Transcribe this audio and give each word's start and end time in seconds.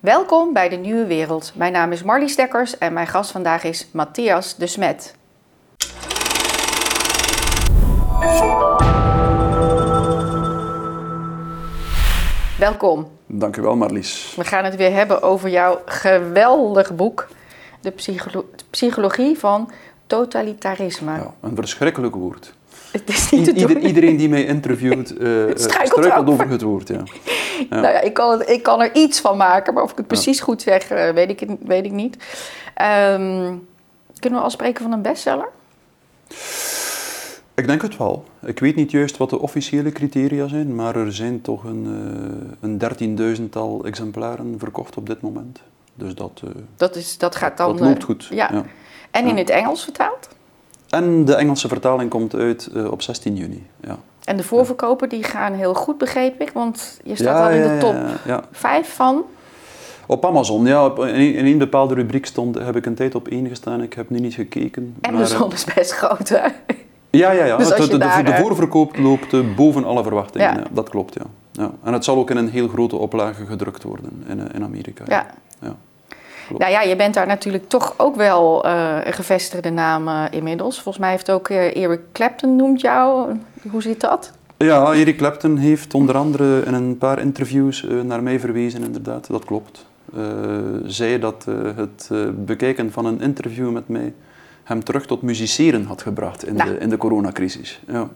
Welkom 0.00 0.52
bij 0.52 0.68
de 0.68 0.76
Nieuwe 0.76 1.06
Wereld. 1.06 1.52
Mijn 1.54 1.72
naam 1.72 1.92
is 1.92 2.02
Marlies 2.02 2.36
Dekkers 2.36 2.78
en 2.78 2.92
mijn 2.92 3.06
gast 3.06 3.30
vandaag 3.30 3.64
is 3.64 3.88
Matthias 3.92 4.56
de 4.56 4.66
Smet. 4.66 5.14
Welkom. 12.58 13.08
Dankjewel 13.26 13.76
Marlies. 13.76 14.32
We 14.36 14.44
gaan 14.44 14.64
het 14.64 14.76
weer 14.76 14.92
hebben 14.92 15.22
over 15.22 15.48
jouw 15.48 15.80
geweldige 15.84 16.92
boek, 16.92 17.28
De 17.80 17.90
Psycholo 17.90 18.48
Psychologie 18.70 19.38
van 19.38 19.70
Totalitarisme. 20.06 21.12
Ja, 21.12 21.34
een 21.40 21.54
verschrikkelijk 21.54 22.14
woord. 22.14 22.52
Het 22.92 23.08
is 23.08 23.30
niet 23.30 23.44
te 23.44 23.52
Ieder, 23.52 23.74
doen. 23.74 23.86
iedereen 23.86 24.16
die 24.16 24.28
mij 24.28 24.44
interviewt 24.44 25.16
eh, 25.16 25.28
Struikelt 25.54 26.28
over 26.28 26.48
het 26.48 26.62
woord. 26.62 26.88
Ja. 26.88 27.02
Nou 27.68 27.82
ja, 27.82 28.00
ik 28.00 28.14
kan, 28.14 28.38
het, 28.38 28.48
ik 28.48 28.62
kan 28.62 28.80
er 28.80 28.94
iets 28.94 29.20
van 29.20 29.36
maken, 29.36 29.74
maar 29.74 29.82
of 29.82 29.90
ik 29.90 29.96
het 29.96 30.06
precies 30.06 30.40
goed 30.40 30.62
zeg, 30.62 30.90
eh, 30.90 31.10
weet, 31.10 31.30
ik, 31.30 31.48
weet 31.64 31.84
ik 31.84 31.92
niet. 31.92 32.16
Ehm, 32.74 33.54
kunnen 34.18 34.38
we 34.38 34.44
al 34.44 34.50
spreken 34.50 34.82
van 34.82 34.92
een 34.92 35.02
bestseller? 35.02 35.48
Ik 37.54 37.66
denk 37.66 37.82
het 37.82 37.96
wel. 37.96 38.24
Ik 38.42 38.58
weet 38.58 38.76
niet 38.76 38.90
juist 38.90 39.16
wat 39.16 39.30
de 39.30 39.38
officiële 39.38 39.92
criteria 39.92 40.48
zijn, 40.48 40.74
maar 40.74 40.96
er 40.96 41.12
zijn 41.14 41.40
toch 41.40 41.64
een, 41.64 41.86
eh, 41.86 42.56
een 42.60 42.78
dertienduizendtal 42.78 43.84
exemplaren 43.84 44.54
verkocht 44.58 44.96
op 44.96 45.06
dit 45.06 45.20
moment. 45.20 45.60
Dus 45.94 46.14
dat, 46.14 46.40
eh, 46.44 46.50
Dat, 46.76 46.96
is, 46.96 47.18
dat 47.18 47.36
gaat 47.36 47.56
dan... 47.56 47.76
dat 47.76 47.86
loopt 47.86 47.98
eh, 47.98 48.04
goed. 48.04 48.24
ja. 48.30 48.50
En 49.10 49.24
in 49.26 49.34
Ja. 49.34 49.40
het 49.40 49.50
Engels 49.50 49.84
vertaald? 49.84 50.28
En 50.88 51.24
de 51.24 51.34
Engelse 51.34 51.68
vertaling 51.68 52.10
komt 52.10 52.34
uit 52.34 52.66
eh, 52.74 52.90
op 52.90 53.02
16 53.02 53.36
juni. 53.36 53.66
Ja. 53.80 53.98
En 54.24 54.36
de 54.36 54.42
voorverkopen 54.42 55.08
die 55.08 55.22
gaan 55.22 55.52
heel 55.52 55.74
goed, 55.74 55.98
begreep 55.98 56.40
ik, 56.40 56.50
want 56.50 57.00
je 57.04 57.14
staat 57.16 57.48
al 57.48 57.50
in 57.50 57.62
de 57.62 57.76
top 57.78 57.94
ja, 57.94 58.16
ja. 58.26 58.42
5 58.52 58.94
van... 58.94 59.24
Op 60.06 60.24
Amazon, 60.24 60.66
ja. 60.66 60.84
Op, 60.84 61.04
in, 61.04 61.34
in 61.34 61.46
een 61.46 61.58
bepaalde 61.58 61.94
rubriek 61.94 62.26
stond, 62.26 62.58
heb 62.58 62.76
ik 62.76 62.86
een 62.86 62.94
tijd 62.94 63.14
op 63.14 63.28
één 63.28 63.48
gestaan. 63.48 63.82
Ik 63.82 63.92
heb 63.92 64.10
nu 64.10 64.18
niet 64.18 64.34
gekeken. 64.34 64.96
maar, 65.00 65.10
eh, 65.10 65.16
Amazon 65.16 65.52
is 65.52 65.64
best 65.74 65.92
groot, 65.92 66.28
hè? 66.28 66.46
Ja, 67.10 67.30
ja, 67.30 67.44
ja. 67.44 67.56
Dus 67.58 67.68
de, 67.68 67.74
de, 67.74 67.88
de- 67.88 67.98
daar, 67.98 68.24
de 68.24 68.32
eh, 68.32 68.40
voorverkoop 68.40 68.96
loopt 68.98 69.32
eh, 69.32 69.40
boven 69.56 69.84
alle 69.84 70.02
verwachtingen. 70.02 70.54
Ja. 70.56 70.64
Dat 70.70 70.88
klopt, 70.88 71.14
ja. 71.14 71.24
ja. 71.52 71.70
En 71.82 71.92
het 71.92 72.04
zal 72.04 72.16
ook 72.16 72.30
in 72.30 72.36
een 72.36 72.50
heel 72.50 72.68
grote 72.68 72.96
oplage 72.96 73.46
gedrukt 73.46 73.82
worden 73.82 74.24
in, 74.26 74.52
in 74.52 74.64
Amerika. 74.64 75.04
Ja. 75.06 75.26
Ja. 75.60 75.76
Klopt. 76.50 76.62
Nou 76.64 76.74
ja, 76.74 76.82
je 76.88 76.96
bent 76.96 77.14
daar 77.14 77.26
natuurlijk 77.26 77.68
toch 77.68 77.94
ook 77.96 78.16
wel 78.16 78.64
eh, 78.64 78.96
een 79.04 79.12
gevestigde 79.12 79.70
naam 79.70 80.08
eh, 80.08 80.24
inmiddels. 80.30 80.74
Volgens 80.74 80.98
mij 80.98 81.10
heeft 81.10 81.30
ook 81.30 81.48
eh, 81.48 81.82
Eric 81.84 82.00
Clapton 82.12 82.56
noemt 82.56 82.80
jou. 82.80 83.30
Hoe 83.70 83.82
zit 83.82 84.00
dat? 84.00 84.32
Ja, 84.56 84.92
Eric 84.92 85.16
Clapton 85.16 85.56
heeft 85.56 85.94
onder 85.94 86.16
andere 86.16 86.62
in 86.66 86.74
een 86.74 86.98
paar 86.98 87.18
interviews 87.20 87.86
eh, 87.86 88.00
naar 88.00 88.22
mij 88.22 88.40
verwezen, 88.40 88.82
inderdaad. 88.82 89.26
Dat 89.30 89.44
klopt. 89.44 89.86
Eh 90.16 90.20
zei 90.84 91.18
dat 91.18 91.44
eh, 91.48 91.54
het 91.76 92.08
eh, 92.12 92.18
bekijken 92.34 92.92
van 92.92 93.04
een 93.06 93.20
interview 93.20 93.70
met 93.70 93.88
mij 93.88 94.12
hem 94.64 94.84
terug 94.84 95.06
tot 95.06 95.22
musiceren 95.22 95.84
had 95.84 96.02
gebracht 96.02 96.46
in, 96.46 96.54
Nou. 96.54 96.70
de, 96.70 96.78
in 96.78 96.88
de 96.88 96.96
coronacrisis. 96.96 97.80
Ja. 97.86 98.08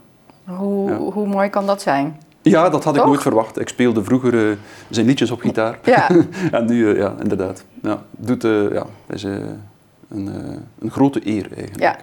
Hoe, 0.44 0.90
Ja. 0.90 0.96
hoe 0.96 1.26
mooi 1.26 1.48
kan 1.48 1.66
dat 1.66 1.82
zijn? 1.82 2.20
Ja, 2.50 2.68
dat 2.68 2.84
had 2.84 2.96
ik 2.96 3.04
nooit 3.04 3.22
verwacht. 3.22 3.60
Ik 3.60 3.68
speelde 3.68 4.04
vroeger 4.04 4.50
eh, 4.50 4.56
zijn 4.90 5.06
liedjes 5.06 5.30
op 5.30 5.40
gitaar. 5.40 5.78
Ja, 5.84 6.08
En 6.50 6.66
nu, 6.66 6.90
eh, 6.90 6.98
ja, 6.98 7.14
inderdaad. 7.22 7.64
Ja, 7.82 8.02
doet, 8.10 8.44
eh, 8.44 8.72
ja, 8.72 8.86
is 9.08 9.22
een, 9.22 9.62
een 10.78 10.90
grote 10.90 11.20
eer 11.28 11.46
eigenlijk. 11.56 11.80
Ja. 11.80 11.96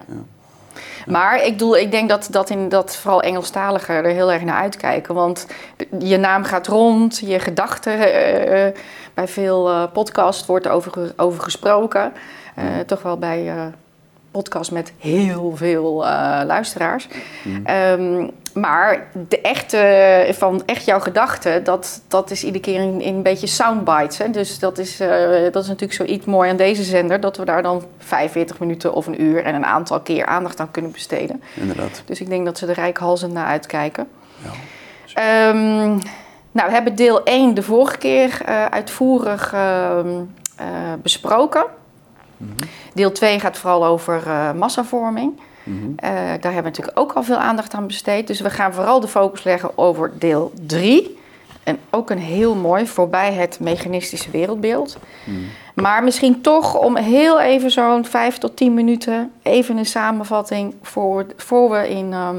maar 1.08 1.45
ik, 1.45 1.52
bedoel, 1.52 1.78
ik 1.78 1.92
denk 1.92 2.09
dat, 2.09 2.28
dat, 2.31 2.50
in, 2.50 2.70
dat 2.70 2.95
vooral 2.95 3.22
Engelstaligen 3.22 3.95
er 3.95 4.06
heel 4.06 4.31
erg 4.31 4.44
naar 4.44 4.61
uitkijken. 4.61 5.16
Want 5.16 5.48
je 6.00 6.17
naam 6.17 6.44
gaat 6.44 6.67
rond, 6.67 7.17
je 7.26 7.39
gedachten. 7.39 7.98
bij 9.14 9.28
veel 9.28 9.89
podcasts 9.94 10.45
wordt 10.45 10.66
er 10.66 10.72
over, 10.72 11.14
over 11.17 11.42
gesproken. 11.44 12.11
Eh, 12.55 12.64
toch 12.86 13.02
wel 13.02 13.17
bij 13.17 13.53
podcasts 14.31 14.70
met 14.70 14.94
heel 14.98 15.53
veel 15.55 15.94
luisteraars. 16.45 17.08
Mhm. 17.44 17.66
Ehm, 17.66 18.27
maar 18.54 19.08
de 19.28 19.42
echte, 19.42 20.34
van 20.38 20.64
echt 20.66 20.86
jouw 20.86 21.00
gedachten, 21.00 21.64
dat, 21.64 22.02
dat 22.08 22.32
is 22.32 22.44
iedere 22.44 22.64
keer 22.64 22.82
in 22.82 23.02
een 23.02 23.23
beetje 23.23 23.48
soundbites. 23.48 24.17
Hè? 24.17 24.30
Dus 24.30 24.60
dat 24.60 24.78
is, 24.78 25.00
eh, 25.00 25.10
dat 25.52 25.64
is 25.64 25.67
natuurlijk 25.67 25.94
zoiets 25.94 26.26
mooi 26.26 26.50
aan 26.50 26.56
deze 26.56 26.84
zender, 26.84 27.20
dat 27.20 27.38
we 27.38 27.45
daar 27.45 27.64
dan 27.64 27.84
45 27.98 28.60
minuten 28.60 28.94
of 28.94 29.08
een 29.08 29.22
uur 29.22 29.44
en 29.44 29.56
een 29.56 29.66
aantal 29.66 30.00
keer 30.00 30.26
aandacht 30.26 30.60
aan 30.60 30.72
kunnen 30.72 30.92
besteden. 30.92 31.44
Inderdaad. 31.56 32.04
Dus 32.06 32.22
ik 32.22 32.30
denk 32.30 32.45
dat 32.45 32.58
ze 32.58 32.67
er 32.67 32.73
rijkhalsend 32.73 33.34
naar 33.34 33.45
uitkijken. 33.45 34.08
Ja. 34.44 34.52
Ehm, 35.14 35.89
nou, 36.52 36.68
we 36.68 36.72
hebben 36.72 36.95
deel 36.95 37.22
1 37.23 37.54
de 37.54 37.64
vorige 37.64 37.98
keer 37.98 38.42
eh, 38.45 38.66
uitvoerig 38.66 39.54
ehm, 39.54 40.08
eh, 40.56 40.66
besproken. 41.02 41.66
Deel 42.94 43.12
2 43.12 43.39
gaat 43.39 43.58
vooral 43.58 43.86
over 43.86 44.22
massavorming. 44.56 45.39
Mhm. 45.64 45.77
Eh, 45.95 46.10
daar 46.20 46.54
hebben 46.54 46.55
we 46.55 46.61
natuurlijk 46.61 46.99
ook 46.99 47.11
al 47.14 47.23
veel 47.23 47.38
aandacht 47.38 47.73
aan 47.73 47.88
besteed. 47.88 48.27
Dus 48.27 48.39
we 48.42 48.49
gaan 48.49 48.73
vooral 48.73 48.99
de 48.99 49.08
focus 49.08 49.44
leggen 49.44 49.77
over 49.77 50.11
deel 50.20 50.52
3. 50.67 51.20
En 51.64 51.77
ook 51.89 52.10
een 52.10 52.17
heel 52.20 52.55
mooi 52.55 52.88
voorbij 52.88 53.33
het 53.33 53.60
mechanistische 53.60 54.32
wereldbeeld. 54.32 54.98
Mhm. 55.26 55.38
Maar 55.76 56.04
misschien 56.04 56.42
toch 56.42 56.77
om 56.77 56.95
heel 56.98 57.39
even 57.39 57.71
zo'n 57.71 58.05
5 58.05 58.38
tot 58.38 58.55
10 58.55 58.73
minuten 58.73 59.32
even 59.42 59.77
een 59.77 59.86
samenvatting 59.86 60.76
voor, 60.82 61.26
voor 61.38 61.70
we 61.70 61.89
in 61.89 62.14
ehm, 62.14 62.38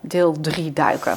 deel 0.00 0.36
3 0.40 0.72
duiken. 0.72 1.14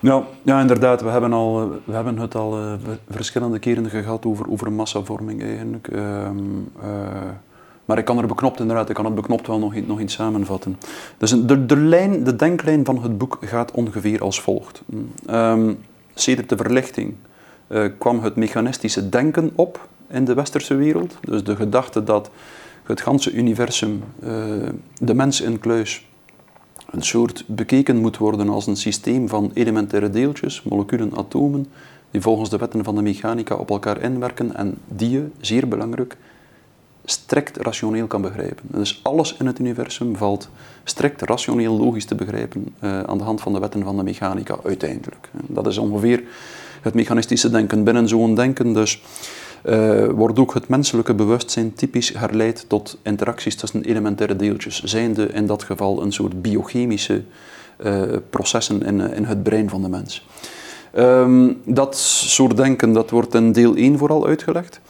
Ja, 0.00 0.22
ja, 0.42 0.60
inderdaad. 0.60 1.02
We 1.02 1.08
hebben, 1.08 1.32
al, 1.32 1.60
eh, 1.60 1.66
we 1.84 1.92
hebben 1.92 2.18
het 2.18 2.34
al 2.34 2.58
eh, 2.58 2.72
ver- 2.84 2.98
verschillende 3.10 3.58
keren 3.58 3.90
gehad 3.90 4.26
over, 4.26 4.50
over 4.50 4.72
massavorming 4.72 5.42
eigenlijk. 5.42 5.88
Ehm, 5.88 6.36
eh, 6.82 6.88
maar 7.84 7.98
ik 7.98 8.04
kan 8.04 8.18
er 8.18 8.26
beknopt 8.26 8.60
inderdaad, 8.60 8.88
ik 8.88 8.94
kan 8.94 9.04
het 9.04 9.14
beknopt 9.14 9.46
wel 9.46 9.58
nog, 9.58 9.86
nog 9.86 10.00
iets 10.00 10.14
samenvatten. 10.14 10.78
Dus 11.18 11.30
de, 11.30 11.66
de, 11.66 11.76
lijn, 11.76 12.24
de 12.24 12.36
denklijn 12.36 12.84
van 12.84 13.02
het 13.02 13.18
boek 13.18 13.38
gaat 13.40 13.70
ongeveer 13.70 14.22
als 14.22 14.40
volgt. 14.40 14.82
Um, 15.30 15.78
de 16.14 16.56
verlichting 16.56 17.14
eh, 17.66 17.84
kwam 17.98 18.22
het 18.22 18.36
mechanistische 18.36 19.08
denken 19.08 19.50
op 19.54 19.88
in 20.08 20.24
de 20.24 20.34
westerse 20.34 20.74
wereld. 20.74 21.16
Dus 21.20 21.44
de 21.44 21.56
gedachte 21.56 22.04
dat 22.04 22.30
het 22.82 23.00
ganse 23.00 23.32
universum, 23.32 24.02
eh, 24.22 24.30
de 24.98 25.14
mens 25.14 25.40
in 25.40 25.58
kluis, 25.58 26.06
een 26.90 27.02
soort 27.02 27.44
bekeken 27.46 27.96
moet 27.96 28.16
worden 28.16 28.48
als 28.48 28.66
een 28.66 28.76
systeem 28.76 29.28
van 29.28 29.50
elementaire 29.54 30.10
deeltjes, 30.10 30.62
moleculen, 30.62 31.16
atomen, 31.16 31.66
die 32.10 32.20
volgens 32.20 32.50
de 32.50 32.56
wetten 32.56 32.84
van 32.84 32.94
de 32.94 33.02
mechanica 33.02 33.54
op 33.54 33.70
elkaar 33.70 34.00
inwerken 34.02 34.56
en 34.56 34.78
die 34.88 35.10
je, 35.10 35.26
zeer 35.40 35.68
belangrijk, 35.68 36.16
strikt 37.04 37.56
rationeel 37.56 38.06
kan 38.06 38.22
begrijpen. 38.22 38.64
Dus 38.66 39.00
alles 39.02 39.36
in 39.38 39.46
het 39.46 39.58
universum 39.58 40.16
valt 40.16 40.48
strikt 40.84 41.22
rationeel 41.22 41.78
logisch 41.78 42.04
te 42.04 42.14
begrijpen 42.14 42.74
eh, 42.78 43.02
aan 43.02 43.18
de 43.18 43.24
hand 43.24 43.40
van 43.40 43.52
de 43.52 43.58
wetten 43.58 43.82
van 43.82 43.96
de 43.96 44.02
mechanica 44.02 44.58
uiteindelijk. 44.64 45.28
Dat 45.32 45.66
is 45.66 45.78
ongeveer 45.78 46.22
het 46.80 46.94
mechanistische 46.94 47.50
denken. 47.50 47.84
Binnen 47.84 48.08
zo'n 48.08 48.34
denken 48.34 48.72
dus 48.72 49.02
eh, 49.62 50.06
wordt 50.06 50.38
ook 50.38 50.54
het 50.54 50.68
menselijke 50.68 51.14
bewustzijn 51.14 51.74
typisch 51.74 52.12
herleid 52.12 52.64
tot 52.68 52.98
interacties 53.02 53.56
tussen 53.56 53.84
elementaire 53.84 54.36
deeltjes, 54.36 54.82
zijnde 54.82 55.26
in 55.26 55.46
dat 55.46 55.62
geval 55.62 56.02
een 56.02 56.12
soort 56.12 56.42
biochemische 56.42 57.22
eh, 57.76 58.02
processen 58.30 58.82
in, 58.82 59.00
in 59.00 59.24
het 59.24 59.42
brein 59.42 59.68
van 59.68 59.82
de 59.82 59.88
mens. 59.88 60.26
Ehm, 60.92 61.52
dat 61.64 61.96
soort 61.96 62.56
denken 62.56 62.92
dat 62.92 63.10
wordt 63.10 63.34
in 63.34 63.52
deel 63.52 63.74
1 63.74 63.98
vooral 63.98 64.26
uitgelegd. 64.26 64.80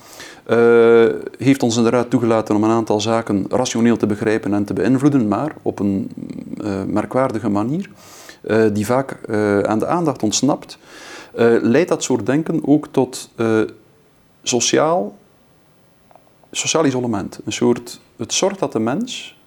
Eh, 0.44 1.06
heeft 1.38 1.62
ons 1.62 1.76
inderdaad 1.76 2.10
toegelaten 2.10 2.54
om 2.54 2.64
een 2.64 2.70
aantal 2.70 3.00
zaken 3.00 3.44
rationeel 3.48 3.96
te 3.96 4.06
begrijpen 4.06 4.54
en 4.54 4.64
te 4.64 4.72
beïnvloeden, 4.72 5.28
maar 5.28 5.54
op 5.62 5.78
een 5.78 6.10
eh, 6.60 6.82
merkwaardige 6.84 7.48
manier, 7.48 7.90
eh, 8.40 8.64
die 8.72 8.86
vaak 8.86 9.18
aan 9.66 9.78
de 9.78 9.86
aandacht 9.86 10.22
ontsnapt, 10.22 10.78
leidt 11.62 11.88
dat 11.88 12.02
soort 12.02 12.26
denken 12.26 12.60
ook 12.66 12.86
tot 12.90 13.30
sociaal, 14.42 15.16
sociaal 16.50 16.86
isolement. 16.86 17.40
Een 17.44 17.52
soort, 17.52 18.00
het 18.16 18.32
zorgt 18.32 18.58
dat 18.58 18.72
de 18.72 18.78
mens 18.78 19.40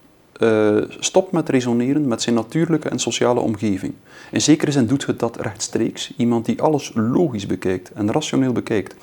stopt 1.00 1.32
met 1.32 1.50
resoneren 1.50 2.08
met 2.08 2.22
zijn 2.22 2.36
natuurlijke 2.36 2.90
en 2.90 3.00
sociale 3.00 3.40
omgeving. 3.40 3.94
In 4.32 4.42
zekere 4.42 4.72
zin 4.72 4.86
doet 4.86 5.06
het 5.06 5.20
dat 5.20 5.38
rechtstreeks. 5.38 6.14
Iemand 6.18 6.46
die 6.46 6.62
alles 6.62 6.92
logisch 6.94 7.46
bekijkt 7.46 7.92
en 7.92 8.12
rationeel 8.12 8.52
bekijkt. 8.52 8.96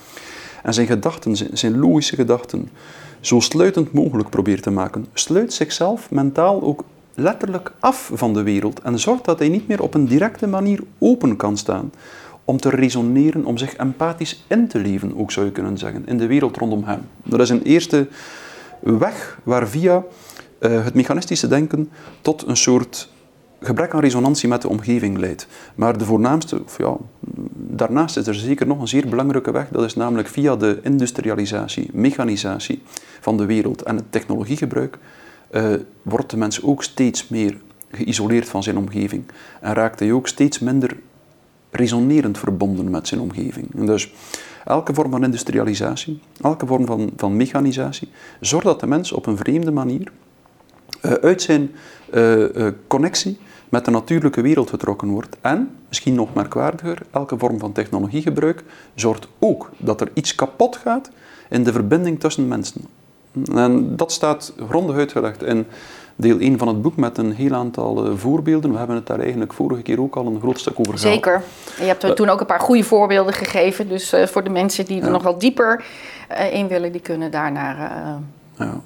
En 0.62 0.74
zijn 0.74 0.86
gedachten, 0.86 1.36
zijn- 1.36 1.50
zijn 1.52 1.78
logische 1.78 2.16
gedachten, 2.16 2.68
zo 3.20 3.40
sluitend 3.40 3.92
mogelijk 3.92 4.30
probeert 4.30 4.62
te 4.62 4.70
maken, 4.70 5.06
sluit 5.12 5.52
zichzelf 5.52 6.10
mentaal 6.10 6.62
ook 6.62 6.84
letterlijk 7.14 7.72
af 7.80 8.10
van 8.14 8.32
de 8.34 8.42
wereld 8.42 8.80
en 8.80 8.98
zorgt 8.98 9.24
dat 9.24 9.38
hij 9.38 9.48
niet 9.48 9.68
meer 9.68 9.82
op 9.82 9.94
een 9.94 10.06
directe 10.06 10.46
manier 10.46 10.80
open 10.98 11.36
kan 11.36 11.56
staan 11.56 11.92
om 12.44 12.56
te 12.56 12.68
resoneren, 12.70 13.44
om 13.44 13.58
zich 13.58 13.74
empathisch 13.74 14.44
in 14.46 14.68
te 14.68 14.78
leven, 14.78 15.16
ook 15.16 15.30
zou 15.30 15.46
je 15.46 15.52
kunnen 15.52 15.78
zeggen, 15.78 16.06
in 16.06 16.18
de 16.18 16.26
wereld 16.26 16.56
rondom 16.56 16.84
hem. 16.84 17.00
Dat 17.24 17.40
is 17.40 17.48
een 17.48 17.62
eerste 17.62 18.08
weg 18.80 19.38
waar 19.42 19.68
via 19.68 20.04
eh, 20.58 20.84
het 20.84 20.94
mechanistische 20.94 21.48
denken 21.48 21.90
tot 22.20 22.46
een 22.46 22.56
soort 22.56 23.11
gebrek 23.62 23.94
aan 23.94 24.00
resonantie 24.00 24.48
met 24.48 24.62
de 24.62 24.68
omgeving 24.68 25.18
leidt. 25.18 25.46
Maar 25.74 25.98
de 25.98 26.04
voornaamste, 26.04 26.62
of 26.64 26.78
ja, 26.78 26.96
daarnaast 27.54 28.16
is 28.16 28.26
er 28.26 28.34
zeker 28.34 28.66
nog 28.66 28.80
een 28.80 28.88
zeer 28.88 29.08
belangrijke 29.08 29.52
weg, 29.52 29.68
dat 29.68 29.84
is 29.84 29.94
namelijk 29.94 30.28
via 30.28 30.56
de 30.56 30.78
industrialisatie, 30.82 31.90
mechanisatie 31.92 32.82
van 33.20 33.36
de 33.36 33.46
wereld 33.46 33.82
en 33.82 33.96
het 33.96 34.12
technologiegebruik, 34.12 34.98
uh, 35.50 35.74
wordt 36.02 36.30
de 36.30 36.36
mens 36.36 36.62
ook 36.62 36.82
steeds 36.82 37.28
meer 37.28 37.56
geïsoleerd 37.90 38.48
van 38.48 38.62
zijn 38.62 38.76
omgeving 38.76 39.24
en 39.60 39.74
raakt 39.74 39.98
hij 39.98 40.12
ook 40.12 40.28
steeds 40.28 40.58
minder 40.58 40.96
resonerend 41.70 42.38
verbonden 42.38 42.90
met 42.90 43.08
zijn 43.08 43.20
omgeving. 43.20 43.86
dus 43.86 44.12
elke 44.64 44.94
vorm 44.94 45.10
van 45.10 45.24
industrialisatie, 45.24 46.20
elke 46.40 46.66
vorm 46.66 46.86
van, 46.86 47.12
van 47.16 47.36
mechanisatie, 47.36 48.08
zorgt 48.40 48.66
dat 48.66 48.80
de 48.80 48.86
mens 48.86 49.12
op 49.12 49.26
een 49.26 49.36
vreemde 49.36 49.70
manier 49.70 50.12
uh, 51.02 51.12
uit 51.12 51.42
zijn 51.42 51.70
uh, 52.14 52.68
connectie 52.86 53.38
met 53.72 53.84
de 53.84 53.90
natuurlijke 53.90 54.40
wereld 54.40 54.70
getrokken 54.70 55.08
wordt. 55.08 55.36
En, 55.40 55.76
misschien 55.88 56.14
nog 56.14 56.34
merkwaardiger, 56.34 56.98
elke 57.10 57.38
vorm 57.38 57.58
van 57.58 57.72
technologiegebruik 57.72 58.64
zorgt 58.94 59.28
ook 59.38 59.70
dat 59.76 60.00
er 60.00 60.10
iets 60.14 60.34
kapot 60.34 60.76
gaat 60.76 61.10
in 61.48 61.64
de 61.64 61.72
verbinding 61.72 62.20
tussen 62.20 62.48
mensen. 62.48 62.80
En 63.54 63.96
dat 63.96 64.12
staat 64.12 64.52
grondig 64.68 64.96
uitgelegd 64.96 65.42
in 65.42 65.66
deel 66.16 66.38
1 66.38 66.58
van 66.58 66.68
het 66.68 66.82
boek 66.82 66.96
met 66.96 67.18
een 67.18 67.32
heel 67.32 67.54
aantal 67.54 68.06
uh, 68.06 68.16
voorbeelden. 68.16 68.72
We 68.72 68.78
hebben 68.78 68.96
het 68.96 69.06
daar 69.06 69.20
eigenlijk 69.20 69.52
vorige 69.52 69.82
keer 69.82 70.00
ook 70.00 70.16
al 70.16 70.26
een 70.26 70.40
groot 70.40 70.60
stuk 70.60 70.78
over 70.78 70.98
gehad. 70.98 71.14
Zeker. 71.14 71.42
Je 71.78 71.84
hebt 71.84 72.02
er 72.02 72.08
uh, 72.08 72.14
toen 72.14 72.28
ook 72.28 72.40
een 72.40 72.46
paar 72.46 72.60
goede 72.60 72.84
voorbeelden 72.84 73.34
gegeven. 73.34 73.88
Dus 73.88 74.14
uh, 74.14 74.26
voor 74.26 74.44
de 74.44 74.50
mensen 74.50 74.84
die 74.84 75.02
er 75.02 75.10
nog 75.10 75.22
wat 75.22 75.40
dieper 75.40 75.84
in 76.50 76.68
willen, 76.68 76.92
die 76.92 77.00
kunnen 77.00 77.30
daar 77.30 77.52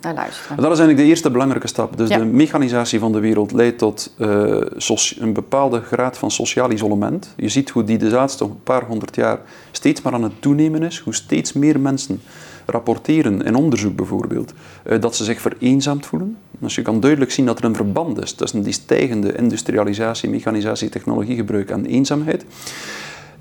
naar, 0.00 0.14
luisteren. 0.14 0.56
Dat 0.56 0.72
is 0.72 0.78
eigenlijk 0.78 0.98
de 0.98 1.04
eerste 1.04 1.30
belangrijke 1.30 1.68
stap. 1.68 1.96
Dus 1.96 2.08
de 2.08 2.24
mechanisatie 2.24 2.98
van 2.98 3.12
de 3.12 3.20
wereld 3.20 3.52
leidt 3.52 3.78
tot 3.78 4.14
een 4.16 5.32
bepaalde 5.32 5.80
graad 5.80 6.18
van 6.18 6.30
sociaal 6.30 6.70
isolement. 6.70 7.34
Je 7.36 7.48
ziet 7.48 7.70
hoe 7.70 7.84
die 7.84 7.98
de 7.98 8.10
laatste 8.10 8.48
paar 8.48 8.84
honderd 8.84 9.14
jaar 9.14 9.38
steeds 9.70 10.02
maar 10.02 10.12
aan 10.12 10.22
het 10.22 10.42
toenemen 10.42 10.82
is. 10.82 10.98
Hoe 10.98 11.14
steeds 11.14 11.52
meer 11.52 11.80
mensen 11.80 12.20
rapporteren 12.66 13.42
in 13.42 13.54
onderzoek 13.54 13.96
bijvoorbeeld, 13.96 14.52
uh, 14.86 15.00
dat 15.00 15.16
ze 15.16 15.24
zich 15.24 15.40
vereenzaamd 15.40 16.06
voelen. 16.06 16.36
Dus 16.58 16.74
je 16.74 16.82
kan 16.82 17.00
duidelijk 17.00 17.30
zien 17.30 17.46
dat 17.46 17.58
er 17.58 17.64
een 17.64 17.74
verband 17.74 18.22
is 18.22 18.32
tussen 18.32 18.62
die 18.62 18.72
stijgende 18.72 19.36
industrialisatie, 19.36 20.30
mechanisatie, 20.30 20.88
technologiegebruik 20.88 21.70
en 21.70 21.86
eenzaamheid. 21.86 22.44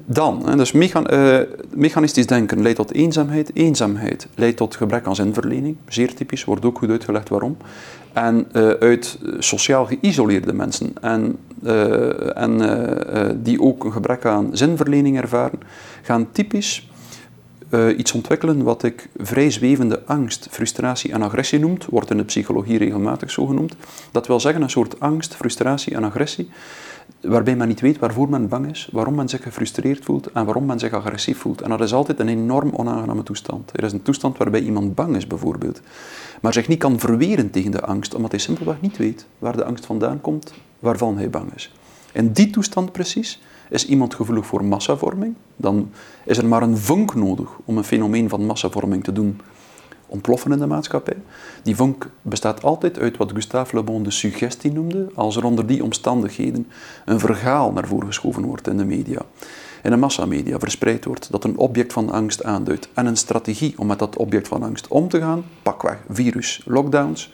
Dan, 0.05 0.57
dus 0.57 0.73
uh, 0.73 1.39
mechanistisch 1.73 2.27
denken 2.27 2.61
leidt 2.61 2.77
tot 2.77 2.93
eenzaamheid. 2.93 3.51
Eenzaamheid 3.53 4.27
leidt 4.35 4.57
tot 4.57 4.75
gebrek 4.75 5.05
aan 5.05 5.15
zinverlening. 5.15 5.75
Zeer 5.87 6.13
typisch, 6.13 6.43
wordt 6.43 6.65
ook 6.65 6.77
goed 6.77 6.89
uitgelegd 6.89 7.29
waarom. 7.29 7.57
En 8.13 8.47
uh, 8.53 8.69
uit 8.69 9.19
sociaal 9.39 9.85
geïsoleerde 9.85 10.53
mensen 10.53 10.93
en, 11.01 11.37
en 12.35 12.59
die 13.43 13.61
ook 13.61 13.83
een 13.83 13.91
gebrek 13.91 14.25
aan 14.25 14.49
zinverlening 14.51 15.17
ervaren, 15.17 15.59
gaan 16.01 16.31
typisch 16.31 16.89
iets 17.97 18.11
ontwikkelen 18.11 18.63
wat 18.63 18.83
ik 18.83 19.09
vrij 19.17 19.51
zwevende 19.51 20.01
angst, 20.05 20.47
frustratie 20.51 21.11
en 21.11 21.21
agressie 21.21 21.59
noemt, 21.59 21.85
wordt 21.85 22.09
in 22.09 22.17
de 22.17 22.23
psychologie 22.23 22.77
regelmatig 22.77 23.31
zo 23.31 23.45
genoemd. 23.45 23.75
Dat 24.11 24.27
wil 24.27 24.39
zeggen 24.39 24.61
een 24.61 24.69
soort 24.69 24.99
angst, 24.99 25.35
frustratie 25.35 25.95
en 25.95 26.03
agressie, 26.03 26.49
waarbij 27.21 27.55
men 27.55 27.67
niet 27.67 27.81
weet 27.81 27.99
waarvoor 27.99 28.29
men 28.29 28.47
bang 28.47 28.69
is, 28.69 28.89
waarom 28.91 29.15
men 29.15 29.29
zich 29.29 29.43
gefrustreerd 29.43 30.03
voelt 30.03 30.31
en 30.31 30.45
waarom 30.45 30.65
men 30.65 30.79
zich 30.79 30.93
agressief 30.93 31.37
voelt. 31.37 31.61
En 31.61 31.69
dat 31.69 31.81
is 31.81 31.93
altijd 31.93 32.19
een 32.19 32.27
enorm 32.27 32.71
onaangename 32.73 33.23
toestand. 33.23 33.71
Er 33.73 33.83
is 33.83 33.91
een 33.91 34.01
toestand 34.01 34.37
waarbij 34.37 34.61
iemand 34.61 34.95
bang 34.95 35.15
is, 35.15 35.27
bijvoorbeeld, 35.27 35.81
maar 36.41 36.53
zich 36.53 36.67
niet 36.67 36.79
kan 36.79 36.99
verweren 36.99 37.51
tegen 37.51 37.71
de 37.71 37.81
angst, 37.81 38.15
omdat 38.15 38.31
hij 38.31 38.39
simpelweg 38.39 38.81
niet 38.81 38.97
weet 38.97 39.25
waar 39.39 39.55
de 39.55 39.65
angst 39.65 39.85
vandaan 39.85 40.21
komt, 40.21 40.53
waarvan 40.79 41.17
hij 41.17 41.29
bang 41.29 41.53
is. 41.55 41.73
In 42.11 42.31
die 42.31 42.49
toestand 42.49 42.91
precies 42.91 43.41
is 43.69 43.85
iemand 43.85 44.13
gevoelig 44.13 44.45
voor 44.45 44.65
massavorming, 44.65 45.35
dan 45.55 45.89
is 46.23 46.37
er 46.37 46.45
maar 46.45 46.61
een 46.61 46.77
vonk 46.77 47.15
nodig 47.15 47.49
om 47.65 47.77
een 47.77 47.83
fenomeen 47.83 48.29
van 48.29 48.45
massavorming 48.45 49.03
te 49.03 49.11
doen 49.11 49.39
ontploffen 50.15 50.51
in 50.51 50.59
de 50.59 50.65
maatschappij. 50.65 51.17
Die 51.63 51.75
vonk 51.75 52.09
bestaat 52.21 52.63
altijd 52.63 52.99
uit 52.99 53.17
wat 53.17 53.31
Gustave 53.31 53.75
Le 53.75 53.83
Bon 53.83 54.03
de 54.03 54.11
suggestie 54.11 54.71
noemde, 54.71 55.07
als 55.15 55.35
er 55.35 55.45
onder 55.45 55.67
die 55.67 55.83
omstandigheden 55.83 56.67
een 57.05 57.19
verhaal 57.19 57.71
naar 57.71 57.87
voren 57.87 58.07
geschoven 58.07 58.45
wordt 58.45 58.67
in 58.67 58.77
de 58.77 58.85
media, 58.85 59.21
in 59.83 59.91
de 59.91 59.97
massamedia 59.97 60.59
verspreid 60.59 61.05
wordt, 61.05 61.31
dat 61.31 61.43
een 61.43 61.57
object 61.57 61.93
van 61.93 62.09
angst 62.09 62.43
aanduidt 62.43 62.89
en 62.93 63.05
een 63.05 63.17
strategie 63.17 63.73
om 63.77 63.87
met 63.87 63.99
dat 63.99 64.17
object 64.17 64.47
van 64.47 64.63
angst 64.63 64.87
om 64.87 65.07
te 65.07 65.19
gaan, 65.19 65.43
pakweg 65.63 65.97
virus, 66.09 66.61
lockdowns, 66.65 67.33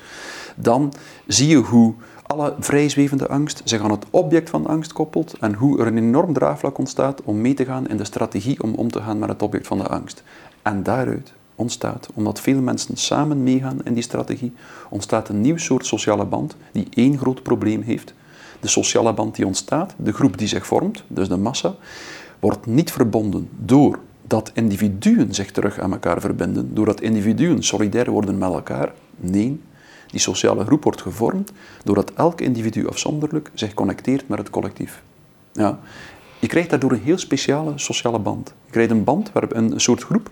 dan 0.56 0.94
zie 1.28 1.48
je 1.48 1.58
hoe 1.58 1.94
alle 2.32 2.56
vrijzwevende 2.60 3.28
angst 3.28 3.62
zich 3.64 3.82
aan 3.82 3.92
het 3.92 4.06
object 4.10 4.50
van 4.50 4.68
angst 4.68 4.94
koppelt 4.94 5.36
en 5.40 5.54
hoe 5.54 5.80
er 5.80 5.88
een 5.88 5.98
enorm 5.98 6.34
draagvlak 6.34 6.78
ontstaat 6.78 7.22
om 7.24 7.42
mee 7.42 7.54
te 7.54 7.66
gaan 7.66 7.88
in 7.88 7.98
de 7.98 8.06
strategie 8.06 8.64
om 8.64 8.74
om 8.74 8.92
te 8.92 9.02
gaan 9.02 9.20
met 9.20 9.30
het 9.30 9.42
object 9.42 9.68
van 9.68 9.78
de 9.78 9.88
angst. 9.88 10.24
En 10.62 10.84
daaruit 10.84 11.34
ontstaat, 11.62 12.10
omdat 12.14 12.40
veel 12.40 12.62
mensen 12.62 12.98
samen 12.98 13.44
meegaan 13.44 13.84
in 13.84 13.94
die 13.94 14.04
strategie, 14.04 14.54
ontstaat 14.90 15.30
een 15.30 15.42
nieuw 15.42 15.58
soort 15.58 15.86
sociale 15.86 16.26
band 16.26 16.56
die 16.72 16.88
één 16.94 17.18
groot 17.18 17.44
probleem 17.44 17.82
heeft. 17.82 18.14
De 18.60 18.68
sociale 18.68 19.14
band 19.14 19.36
die 19.36 19.46
ontstaat, 19.46 19.94
de 19.98 20.14
groep 20.14 20.38
die 20.38 20.48
zich 20.48 20.66
vormt, 20.66 21.04
dus 21.08 21.28
de 21.28 21.38
massa, 21.38 21.76
wordt 22.40 22.66
niet 22.66 22.92
verbonden 22.92 23.50
door 23.58 24.00
dat 24.28 24.52
individuen 24.54 25.34
zich 25.34 25.52
terug 25.52 25.80
aan 25.80 25.92
elkaar 25.92 26.22
verbinden, 26.22 26.74
doordat 26.74 27.02
individuen 27.02 27.64
solidair 27.64 28.12
worden 28.12 28.38
met 28.38 28.52
elkaar. 28.54 28.94
Nee, 29.18 29.62
die 30.08 30.20
sociale 30.20 30.66
groep 30.66 30.84
wordt 30.84 31.02
gevormd 31.02 31.52
doordat 31.84 32.12
elk 32.14 32.42
individu 32.42 32.88
afzonderlijk 32.88 33.52
zich 33.54 33.74
connecteert 33.74 34.28
met 34.28 34.38
het 34.38 34.50
collectief. 34.50 35.04
Ja. 35.54 35.80
Je 36.40 36.48
krijgt 36.48 36.70
daardoor 36.70 36.92
een 36.92 37.02
heel 37.04 37.18
speciale 37.18 37.72
sociale 37.76 38.20
band. 38.20 38.54
Je 38.66 38.72
krijgt 38.72 38.92
een 38.92 39.04
band, 39.04 39.32
een 39.34 39.80
soort 39.80 40.04
groep, 40.04 40.30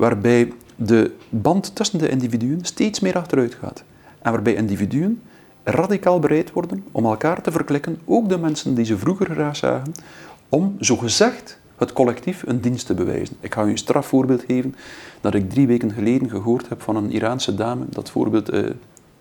waarbij 0.00 0.52
de 0.76 1.14
band 1.28 1.74
tussen 1.74 1.98
de 1.98 2.08
individuen 2.08 2.64
steeds 2.64 3.00
meer 3.00 3.16
achteruit 3.16 3.54
gaat. 3.54 3.84
En 4.22 4.32
waarbij 4.32 4.54
individuen 4.54 5.22
radicaal 5.64 6.18
bereid 6.18 6.52
worden 6.52 6.84
om 6.92 7.04
elkaar 7.04 7.42
te 7.42 7.50
verklikken, 7.50 7.98
ook 8.04 8.28
de 8.28 8.38
mensen 8.38 8.74
die 8.74 8.84
ze 8.84 8.98
vroeger 8.98 9.30
graag 9.30 9.56
zagen, 9.56 9.92
om 10.48 10.76
zogezegd 10.78 11.58
het 11.76 11.92
collectief 11.92 12.42
een 12.46 12.60
dienst 12.60 12.86
te 12.86 12.94
bewijzen. 12.94 13.36
Ik 13.40 13.54
ga 13.54 13.64
u 13.64 13.70
een 13.70 13.78
strafvoorbeeld 13.78 14.44
geven 14.46 14.74
dat 15.20 15.34
ik 15.34 15.50
drie 15.50 15.66
weken 15.66 15.92
geleden 15.92 16.30
gehoord 16.30 16.68
heb 16.68 16.82
van 16.82 16.96
een 16.96 17.10
Iraanse 17.10 17.54
dame. 17.54 17.84
Dat 17.88 18.10
voorbeeld 18.10 18.48
eh, 18.48 18.64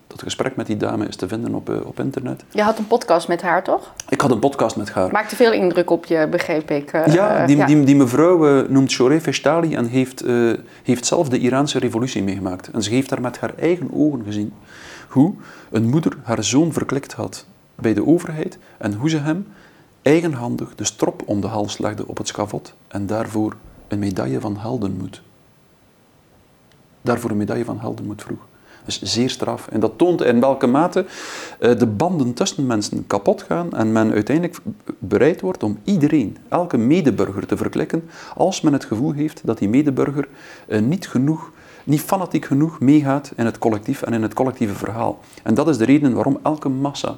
dat 0.10 0.22
gesprek 0.22 0.56
met 0.56 0.68
die 0.68 0.78
dame 0.78 1.08
is 1.08 1.16
te 1.16 1.28
vinden 1.28 1.54
op, 1.54 1.70
uh, 1.70 1.86
op 1.86 2.00
internet. 2.00 2.44
Je 2.52 2.62
had 2.62 2.78
een 2.78 2.88
podcast 2.88 3.28
met 3.28 3.42
haar, 3.42 3.64
toch? 3.64 3.94
Ik 4.10 4.22
had 4.22 4.32
een 4.32 4.40
podcast 4.40 4.76
met 4.76 4.92
haar. 4.92 5.12
Maakte 5.12 5.36
veel 5.36 5.52
indruk 5.52 5.90
op 5.90 6.06
je, 6.06 6.28
begreep 6.32 6.72
ik. 6.72 6.94
Uh, 6.94 7.06
ja, 7.06 7.46
die, 7.46 7.58
ja. 7.58 7.66
Die, 7.66 7.84
die, 7.84 7.96
mevrouw 7.96 8.62
uh, 8.62 8.70
noemt 8.70 8.92
Shoreh 8.92 9.22
Feshtali 9.22 9.76
en 9.76 9.86
heeft, 9.86 10.24
heeft 10.84 11.06
zelf 11.06 11.30
de 11.30 11.40
Iraanse 11.40 11.80
revolutie 11.80 12.24
meegemaakt. 12.24 12.72
En 12.72 12.84
ze 12.84 12.90
heeft 12.90 13.10
daar 13.10 13.22
met 13.22 13.40
haar 13.40 13.54
eigen 13.58 13.90
ogen 13.94 14.24
gezien 14.24 14.54
hoe 15.08 15.34
een 15.72 15.90
moeder 15.90 16.18
haar 16.24 16.44
zoon 16.44 16.74
verklikt 16.74 17.14
had 17.14 17.46
bij 17.76 17.94
de 17.94 18.06
overheid 18.06 18.58
en 18.78 18.94
hoe 18.94 19.10
ze 19.10 19.18
hem 19.18 19.48
eigenhandig 20.02 20.76
de 20.76 20.84
strop 20.84 21.22
om 21.26 21.42
de 21.42 21.48
hals 21.48 21.78
legde 21.78 22.08
op 22.08 22.18
het 22.18 22.28
schavot 22.28 22.74
en 22.88 23.06
daarvoor 23.06 23.56
een 23.88 24.00
medaille 24.00 24.40
van 24.40 24.58
heldenmoed. 24.58 25.22
Daarvoor 27.02 27.30
een 27.30 27.38
medaille 27.38 27.66
van 27.66 27.80
heldenmoed 27.80 28.24
vroeg. 28.24 28.48
Dus 28.90 29.14
zeer 29.14 29.30
straf. 29.30 29.68
En 29.68 29.80
dat 29.80 29.98
toont 29.98 30.22
in 30.22 30.40
welke 30.40 30.68
mate 30.68 31.06
uh, 31.60 31.78
de 31.78 31.88
banden 31.88 32.34
tussen 32.34 32.66
mensen 32.66 33.08
kapot 33.08 33.42
gaan 33.42 33.72
en 33.74 33.92
men 33.92 34.12
uiteindelijk 34.12 34.58
bereid 35.00 35.42
wordt 35.42 35.64
om 35.64 35.80
iedereen, 35.84 36.38
elke 36.48 36.78
medeburger 36.78 37.48
te 37.48 37.58
verklikken, 37.58 38.10
als 38.36 38.62
men 38.62 38.74
het 38.74 38.86
gevoel 38.86 39.12
heeft 39.12 39.42
dat 39.46 39.58
die 39.58 39.70
medeburger 39.70 40.28
uh, 40.68 40.80
niet 40.80 41.08
genoeg 41.08 41.52
niet 41.84 42.02
fanatiek 42.02 42.46
genoeg 42.46 42.80
meegaat 42.80 43.32
in 43.36 43.46
het 43.46 43.58
collectief 43.58 44.02
en 44.02 44.14
in 44.14 44.22
het 44.22 44.34
collectieve 44.34 44.74
verhaal. 44.74 45.20
En 45.44 45.54
dat 45.54 45.68
is 45.68 45.78
de 45.78 45.86
reden 45.86 46.14
waarom 46.14 46.40
elke 46.44 46.70
massa 46.70 47.18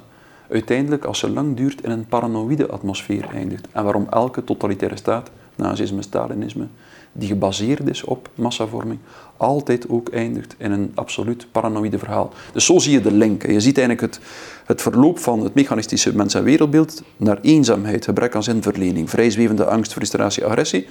uiteindelijk, 0.50 1.04
als 1.04 1.18
ze 1.18 1.30
lang 1.30 1.56
duurt, 1.56 1.84
in 1.84 1.90
een 1.90 2.06
paranoïde 2.06 2.68
atmosfeer 2.68 3.28
eindigt. 3.34 3.66
En 3.72 3.84
waarom 3.84 4.06
elke 4.10 4.44
totalitaire 4.44 4.96
staat, 4.96 5.30
nazisme, 5.54 6.02
Stalinisme, 6.02 6.66
die 7.12 7.28
gebaseerd 7.28 7.88
is 7.88 8.04
op 8.04 8.28
massavorming, 8.34 8.98
altijd 9.36 9.88
ook 9.88 10.08
eindigt 10.08 10.54
in 10.58 10.72
een 10.72 10.92
absoluut 10.94 11.46
paranoïde 11.52 11.98
verhaal. 11.98 12.32
Dus 12.52 12.64
zo 12.64 12.78
zie 12.78 12.92
je 12.92 13.00
de 13.00 13.12
link. 13.12 13.46
Je 13.46 13.60
ziet 13.60 13.78
eigenlijk 13.78 14.14
het, 14.14 14.24
het 14.66 14.82
verloop 14.82 15.18
van 15.18 15.40
het 15.40 15.54
mechanistische 15.54 16.16
mens- 16.16 16.34
en 16.34 16.44
wereldbeeld 16.44 17.02
naar 17.16 17.38
eenzaamheid, 17.40 18.04
gebrek 18.04 18.34
aan 18.34 18.42
zinverlening, 18.42 19.10
vrijzwevende 19.10 19.64
angst, 19.64 19.92
frustratie, 19.92 20.44
agressie. 20.44 20.86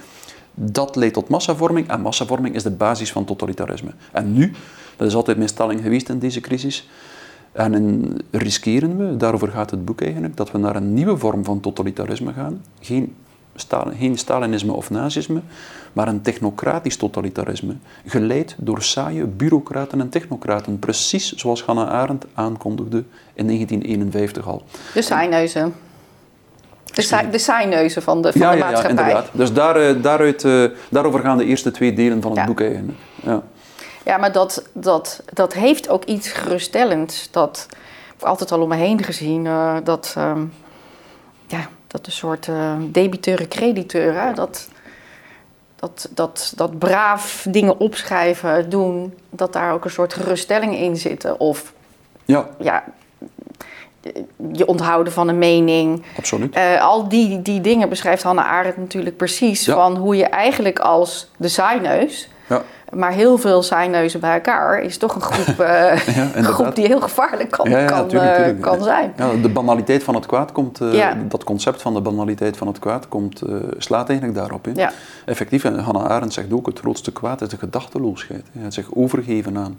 Dat 0.54 0.96
leidt 0.96 1.14
tot 1.14 1.28
massavorming 1.28 1.88
en 1.88 2.00
massavorming 2.00 2.54
is 2.54 2.62
de 2.62 2.70
basis 2.70 3.12
van 3.12 3.24
totalitarisme. 3.24 3.90
En 4.12 4.32
nu, 4.32 4.52
dat 4.96 5.08
is 5.08 5.14
altijd 5.14 5.36
mijn 5.36 5.48
stelling 5.48 5.80
geweest 5.80 6.08
in 6.08 6.18
deze 6.18 6.40
crisis, 6.40 6.88
en 7.52 7.74
in, 7.74 8.18
riskeren 8.30 8.96
we, 8.96 9.16
daarover 9.16 9.48
gaat 9.48 9.70
het 9.70 9.84
boek 9.84 10.00
eigenlijk, 10.00 10.36
dat 10.36 10.50
we 10.50 10.58
naar 10.58 10.76
een 10.76 10.94
nieuwe 10.94 11.16
vorm 11.16 11.44
van 11.44 11.60
totalitarisme 11.60 12.32
gaan. 12.32 12.62
Geen 12.80 13.14
geen 13.98 14.18
Stalinisme 14.18 14.72
of 14.72 14.90
nazisme, 14.90 15.40
maar 15.92 16.08
een 16.08 16.22
technocratisch 16.22 16.96
totalitarisme, 16.96 17.76
geleid 18.06 18.54
door 18.58 18.82
saaie 18.82 19.24
bureaucraten 19.26 20.00
en 20.00 20.08
technocraten, 20.08 20.78
precies 20.78 21.32
zoals 21.32 21.62
Hannah 21.62 21.88
Arendt 21.88 22.26
aankondigde 22.34 23.04
in 23.34 23.46
1951 23.46 24.46
al. 24.46 24.62
De 24.94 25.02
saaineuzen. 25.02 25.74
De, 26.94 27.02
saai, 27.02 27.30
de 27.30 27.38
saaineuzen 27.38 28.02
van 28.02 28.22
de, 28.22 28.32
van 28.32 28.40
ja, 28.40 28.50
de 28.50 28.56
ja, 28.56 28.64
maatschappij. 28.64 28.94
Ja, 28.94 29.00
inderdaad. 29.08 29.30
Dus 29.32 29.52
daar, 29.52 29.76
eh, 29.76 30.02
daaruit, 30.02 30.44
eh, 30.44 30.64
daarover 30.90 31.20
gaan 31.20 31.38
de 31.38 31.44
eerste 31.44 31.70
twee 31.70 31.92
delen 31.92 32.22
van 32.22 32.30
het 32.30 32.40
Ja. 32.40 32.46
boek 32.46 32.60
eigenlijk. 32.60 32.98
Ja. 33.22 33.42
Ja, 34.04 34.16
maar 34.16 34.32
dat, 34.32 34.68
dat, 34.72 35.22
dat 35.32 35.52
heeft 35.52 35.88
ook 35.88 36.04
iets 36.04 36.28
geruststellends. 36.28 37.28
Dat 37.30 37.66
heb 38.08 38.16
ik 38.20 38.26
altijd 38.26 38.52
al 38.52 38.60
om 38.60 38.68
me 38.68 38.76
heen 38.76 39.02
gezien. 39.02 39.46
eh, 39.46 39.76
dat, 39.84 40.14
ehm, 40.16 40.44
ja, 41.46 41.68
dat 41.86 42.06
een 42.06 42.12
soort 42.12 42.46
uh, 42.46 42.72
debiteuren, 42.80 43.48
crediteuren. 43.48 44.34
Dat, 44.34 44.68
dat, 45.82 46.08
dat, 46.10 46.52
dat 46.56 46.78
braaf 46.78 47.46
dingen 47.48 47.78
opschrijven, 47.78 48.70
doen. 48.70 49.14
Dat 49.30 49.52
daar 49.52 49.72
ook 49.72 49.84
een 49.84 49.90
soort 49.90 50.14
geruststelling 50.14 50.76
in 50.76 50.96
zitten. 50.96 51.40
Of 51.40 51.72
ja, 52.24 52.48
ja, 52.58 52.84
je 54.52 54.66
onthouden 54.66 55.12
van 55.12 55.28
een 55.28 55.38
mening. 55.38 56.04
absoluut. 56.16 56.54
Eh, 56.54 56.82
al 56.82 57.08
die, 57.08 57.42
die 57.42 57.60
dingen 57.60 57.88
beschrijft 57.88 58.22
Hannah 58.22 58.46
Arendt 58.46 58.76
natuurlijk 58.76 59.16
precies. 59.16 59.64
Ja. 59.64 59.74
Van 59.74 59.96
hoe 59.96 60.16
je 60.16 60.26
eigenlijk 60.26 60.78
als 60.78 61.30
de 61.36 61.48
saaineus... 61.48 62.28
Ja. 62.48 62.62
Maar 62.96 63.12
heel 63.12 63.38
veel 63.38 63.62
saaineuzen 63.62 64.20
bij 64.20 64.34
elkaar 64.34 64.82
is 64.82 64.96
toch 64.98 65.14
een 65.14 65.20
groep, 65.20 65.60
eh, 65.60 65.66
Ja, 65.66 66.22
een 66.22 66.26
inderdaad. 66.26 66.52
groep 66.52 66.74
die 66.74 66.86
heel 66.86 67.00
gevaarlijk 67.00 67.50
kan, 67.50 67.70
Ja, 67.70 67.78
ja, 67.78 67.86
kan, 67.86 68.08
tuurlijk, 68.08 68.30
eh, 68.30 68.36
tuurlijk. 68.36 68.60
kan 68.60 68.82
zijn. 68.82 69.12
Ja, 69.16 69.32
de 69.34 69.48
banaliteit 69.48 70.02
van 70.02 70.14
het 70.14 70.26
kwaad 70.26 70.52
komt, 70.52 70.80
eh, 70.80 71.10
dat 71.28 71.44
concept 71.44 71.82
van 71.82 71.94
de 71.94 72.00
banaliteit 72.00 72.56
van 72.56 72.66
het 72.66 72.78
kwaad 72.78 73.08
komt, 73.08 73.42
slaat 73.78 74.08
eigenlijk 74.08 74.38
daarop. 74.38 74.66
Ja. 74.74 74.92
Effectief, 75.24 75.64
en 75.64 75.78
Hannah 75.78 76.04
Arendt 76.04 76.34
zegt 76.34 76.52
ook, 76.52 76.66
het 76.66 76.78
grootste 76.78 77.12
kwaad 77.12 77.40
is 77.40 77.48
de 77.48 77.56
gedachteloosheid. 77.58 78.46
Het 78.58 78.74
zich 78.74 78.94
overgeven 78.94 79.58
aan 79.58 79.78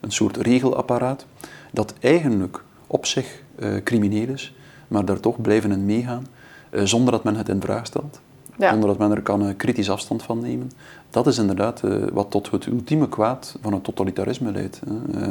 een 0.00 0.12
soort 0.12 0.36
regelapparaat 0.36 1.26
dat 1.72 1.94
eigenlijk 2.00 2.62
op 2.86 3.06
zich 3.06 3.42
crimineel 3.84 4.28
is, 4.28 4.54
maar 4.88 5.04
daar 5.04 5.20
toch 5.20 5.40
blijven 5.40 5.72
in 5.72 5.84
meegaan, 5.86 6.26
zonder 6.70 7.12
dat 7.12 7.24
men 7.24 7.36
het 7.36 7.48
in 7.48 7.60
vraag 7.60 7.86
stelt. 7.86 8.20
Ja. 8.58 8.70
Zonder 8.70 8.88
dat 8.88 8.98
men 8.98 9.10
er 9.10 9.22
kan 9.22 9.46
eh, 9.48 9.54
kritisch 9.56 9.90
afstand 9.90 10.22
van 10.22 10.40
nemen. 10.40 10.70
Dat 11.10 11.26
is 11.26 11.38
inderdaad 11.38 11.82
eh, 11.82 11.92
wat 12.12 12.30
tot 12.30 12.50
het 12.50 12.66
ultieme 12.66 13.08
kwaad 13.08 13.56
van 13.62 13.72
het 13.72 13.84
totalitarisme 13.84 14.52
leidt. 14.52 14.80
Eh, 15.14 15.22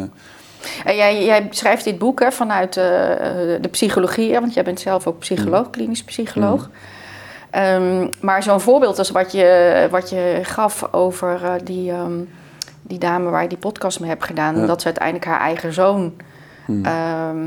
En 0.86 0.96
jij, 0.96 1.24
jij 1.26 1.48
schrijft 1.50 1.84
dit 1.84 1.98
boek 1.98 2.20
hè, 2.20 2.32
vanuit 2.32 2.74
de 2.74 3.68
psychologie, 3.72 4.34
hè, 4.34 4.40
want 4.40 4.54
jij 4.54 4.64
bent 4.64 4.80
zelf 4.80 5.08
ook 5.08 5.20
psycholoog, 5.20 5.70
klinisch 5.70 6.04
psycholoog. 6.04 6.70
Ehm, 7.50 8.08
maar 8.22 8.44
zo'n 8.44 8.60
voorbeeld 8.62 8.98
als 9.00 9.10
wat 9.12 9.32
je, 9.32 9.88
wat 9.92 10.10
je 10.10 10.40
gaf 10.44 10.94
over 10.94 11.60
die, 11.64 11.92
ehm, 11.92 12.12
die 12.82 12.98
dame 13.00 13.30
waar 13.30 13.42
je 13.42 13.50
die 13.50 13.58
podcast 13.58 14.00
mee 14.00 14.10
hebt 14.10 14.24
gedaan, 14.24 14.60
Ja. 14.60 14.66
dat 14.66 14.80
ze 14.80 14.86
uiteindelijk 14.86 15.26
haar 15.26 15.40
eigen 15.40 15.74
zoon 15.74 16.14
hmm, 16.66 16.86
ehm, 16.86 17.38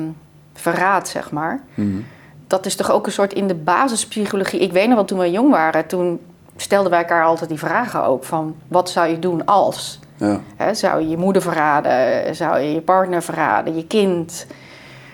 verraadt, 0.54 1.08
zeg 1.08 1.30
maar. 1.30 1.60
hmm. 1.74 2.04
Dat 2.46 2.66
is 2.66 2.76
toch 2.76 2.90
ook 2.90 3.06
een 3.06 3.12
soort 3.12 3.32
in 3.32 3.46
de 3.46 3.54
basispsychologie. 3.54 4.60
Ik 4.60 4.72
weet 4.72 4.86
nog 4.86 4.94
wel, 4.94 5.04
toen 5.04 5.18
we 5.18 5.30
jong 5.30 5.50
waren, 5.50 5.86
toen 5.86 6.20
stelden 6.56 6.90
wij 6.90 7.00
elkaar 7.00 7.24
altijd 7.24 7.48
die 7.48 7.58
vragen 7.58 8.04
ook 8.04 8.24
van 8.24 8.56
wat 8.68 8.90
zou 8.90 9.08
je 9.08 9.18
doen 9.18 9.44
als? 9.44 9.98
Ja. 10.16 10.74
Zou 10.74 11.00
je 11.00 11.08
je 11.08 11.16
moeder 11.16 11.42
verraden? 11.42 12.36
Zou 12.36 12.58
je 12.58 12.72
je 12.72 12.80
partner 12.80 13.22
verraden? 13.22 13.76
Je 13.76 13.86
kind? 13.86 14.46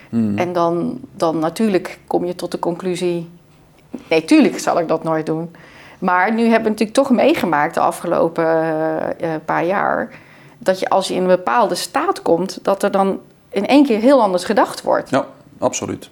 Hmm. 0.09 0.39
En 0.39 0.53
dan, 0.53 1.01
dan 1.17 1.39
natuurlijk 1.39 1.99
kom 2.07 2.25
je 2.25 2.35
tot 2.35 2.51
de 2.51 2.59
conclusie... 2.59 3.31
Nee, 4.09 4.25
tuurlijk 4.25 4.59
zal 4.59 4.79
ik 4.79 4.89
dat 4.89 5.05
nooit 5.05 5.27
doen. 5.27 5.51
Maar 5.99 6.35
nu 6.35 6.43
hebben 6.43 6.63
we 6.63 6.69
natuurlijk 6.69 6.99
toch 6.99 7.11
meegemaakt 7.11 7.75
de 7.75 7.81
afgelopen 7.81 8.45
eh, 8.45 9.35
eh, 9.35 9.41
paar 9.45 9.65
jaar... 9.65 10.11
dat 10.59 10.79
je 10.79 10.89
als 10.89 11.09
je 11.09 11.15
in 11.15 11.21
een 11.21 11.27
bepaalde 11.27 11.75
staat 11.75 12.23
komt... 12.23 12.59
dat 12.63 12.83
er 12.83 12.91
dan 12.91 13.21
in 13.49 13.67
één 13.67 13.87
keer 13.87 13.99
heel 13.99 14.23
anders 14.23 14.45
gedacht 14.45 14.83
wordt. 14.83 15.11
Ja, 15.11 15.27
absoluut. 15.59 16.11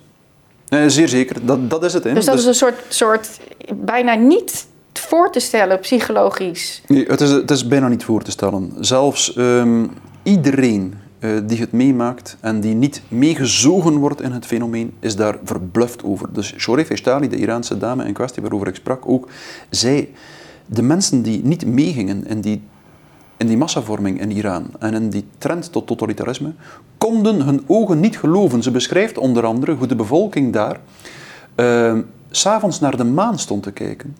Nee, 0.70 0.90
zeer 0.90 1.08
zeker. 1.08 1.46
Dat, 1.46 1.70
dat 1.70 1.84
is 1.84 1.92
het. 1.92 2.04
Hè. 2.04 2.14
Dus 2.14 2.24
dat 2.24 2.38
is 2.38 2.44
een 2.44 2.54
soort, 2.54 2.74
soort 2.88 3.40
bijna 3.74 4.14
niet 4.14 4.66
voor 4.92 5.32
te 5.32 5.40
stellen 5.40 5.78
psychologisch. 5.78 6.82
Nee, 6.86 7.06
het, 7.06 7.20
is, 7.20 7.30
het 7.30 7.50
is 7.50 7.66
bijna 7.66 7.88
niet 7.88 8.04
voor 8.04 8.22
te 8.22 8.30
stellen. 8.30 8.72
Zelfs 8.80 9.34
ehm, 9.34 9.86
iedereen 10.22 10.94
eh, 11.18 11.30
die 11.44 11.60
het 11.60 11.72
meemaakt 11.72 12.36
en 12.40 12.60
die 12.60 12.74
niet 12.74 13.02
meegezogen 13.08 13.96
wordt 13.96 14.20
in 14.20 14.32
het 14.32 14.46
fenomeen, 14.46 14.92
is 15.00 15.16
daar 15.16 15.38
verbluft 15.44 16.04
over. 16.04 16.32
Dus 16.32 16.54
Shoref 16.56 16.90
Eshtali, 16.90 17.28
de 17.28 17.36
Iraanse 17.36 17.78
dame 17.78 18.04
in 18.04 18.12
kwestie 18.12 18.42
waarover 18.42 18.66
ik 18.66 18.74
sprak, 18.74 19.02
ook 19.06 19.28
zei, 19.70 20.14
de 20.66 20.82
mensen 20.82 21.22
die 21.22 21.44
niet 21.44 21.66
meegingen 21.66 22.26
in 22.26 22.40
die, 22.40 22.62
in 23.40 23.46
die 23.46 23.56
massavorming 23.56 24.20
in 24.20 24.30
Iran 24.30 24.66
en 24.78 24.94
in 24.94 25.10
die 25.10 25.24
trend 25.38 25.72
tot 25.72 25.86
totalitarisme, 25.86 26.52
konden 26.98 27.40
hun 27.40 27.64
ogen 27.66 28.00
niet 28.00 28.18
geloven. 28.18 28.62
Ze 28.62 28.70
beschrijft 28.70 29.18
onder 29.18 29.44
andere 29.44 29.74
hoe 29.74 29.86
de 29.86 29.96
bevolking 29.96 30.52
daar 30.52 30.80
eh, 31.54 31.98
s'avonds 32.30 32.80
naar 32.80 32.96
de 32.96 33.04
maan 33.04 33.38
stond 33.38 33.62
te 33.62 33.72
kijken 33.72 34.16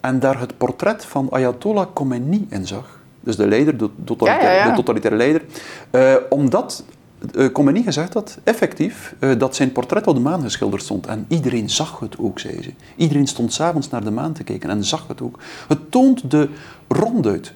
en 0.00 0.18
daar 0.18 0.40
het 0.40 0.56
portret 0.58 1.04
van 1.04 1.30
Ayatollah 1.30 1.86
Khomeini 1.92 2.46
in 2.50 2.66
zag. 2.66 2.98
Dus 3.20 3.36
de 3.36 3.48
leider, 3.48 3.76
de, 3.76 3.90
totalitaire, 4.04 4.46
Ja, 4.46 4.52
ja, 4.52 4.64
ja. 4.64 4.70
de 4.70 4.76
totalitaire 4.76 5.18
leider. 5.18 5.42
Eh, 5.90 6.14
omdat 6.28 6.84
eh, 7.34 7.52
Khomeini 7.52 7.82
gezegd 7.82 8.14
had, 8.14 8.38
effectief, 8.44 9.14
eh, 9.18 9.38
dat 9.38 9.56
zijn 9.56 9.72
portret 9.72 10.06
op 10.06 10.14
de 10.14 10.20
maan 10.20 10.42
geschilderd 10.42 10.82
stond. 10.82 11.06
En 11.06 11.24
iedereen 11.28 11.70
zag 11.70 11.98
het 12.00 12.18
ook, 12.18 12.38
zei 12.38 12.62
ze. 12.62 12.72
Iedereen 12.96 13.26
stond 13.26 13.52
s'avonds 13.52 13.90
naar 13.90 14.04
de 14.04 14.10
maan 14.10 14.32
te 14.32 14.44
kijken 14.44 14.70
en 14.70 14.84
zag 14.84 15.08
het 15.08 15.20
ook. 15.22 15.38
Het 15.68 15.90
toont 15.90 16.30
de 16.30 16.48
ronduit 16.88 17.54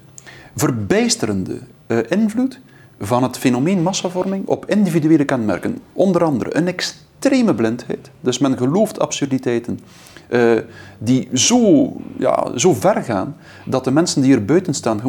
verbijsterende 0.56 1.58
eh, 1.86 1.98
invloed 2.08 2.60
van 2.98 3.22
het 3.22 3.38
fenomeen 3.38 3.82
massavorming 3.82 4.46
op 4.46 4.70
individuele 4.70 5.24
kenmerken. 5.24 5.78
Onder 5.92 6.24
andere 6.24 6.56
een 6.56 6.66
extreme 6.66 7.54
blindheid. 7.54 8.10
Dus 8.20 8.38
men 8.38 8.56
gelooft 8.56 8.98
absurditeiten 8.98 9.80
eh, 10.28 10.52
die 10.98 11.28
zo, 11.32 11.92
ja, 12.18 12.58
zo 12.58 12.74
ver 12.74 13.02
gaan 13.02 13.36
dat 13.66 13.84
de 13.84 13.90
mensen 13.90 14.22
die 14.22 14.34
er 14.34 14.44
buiten 14.44 14.74
staan 14.74 15.00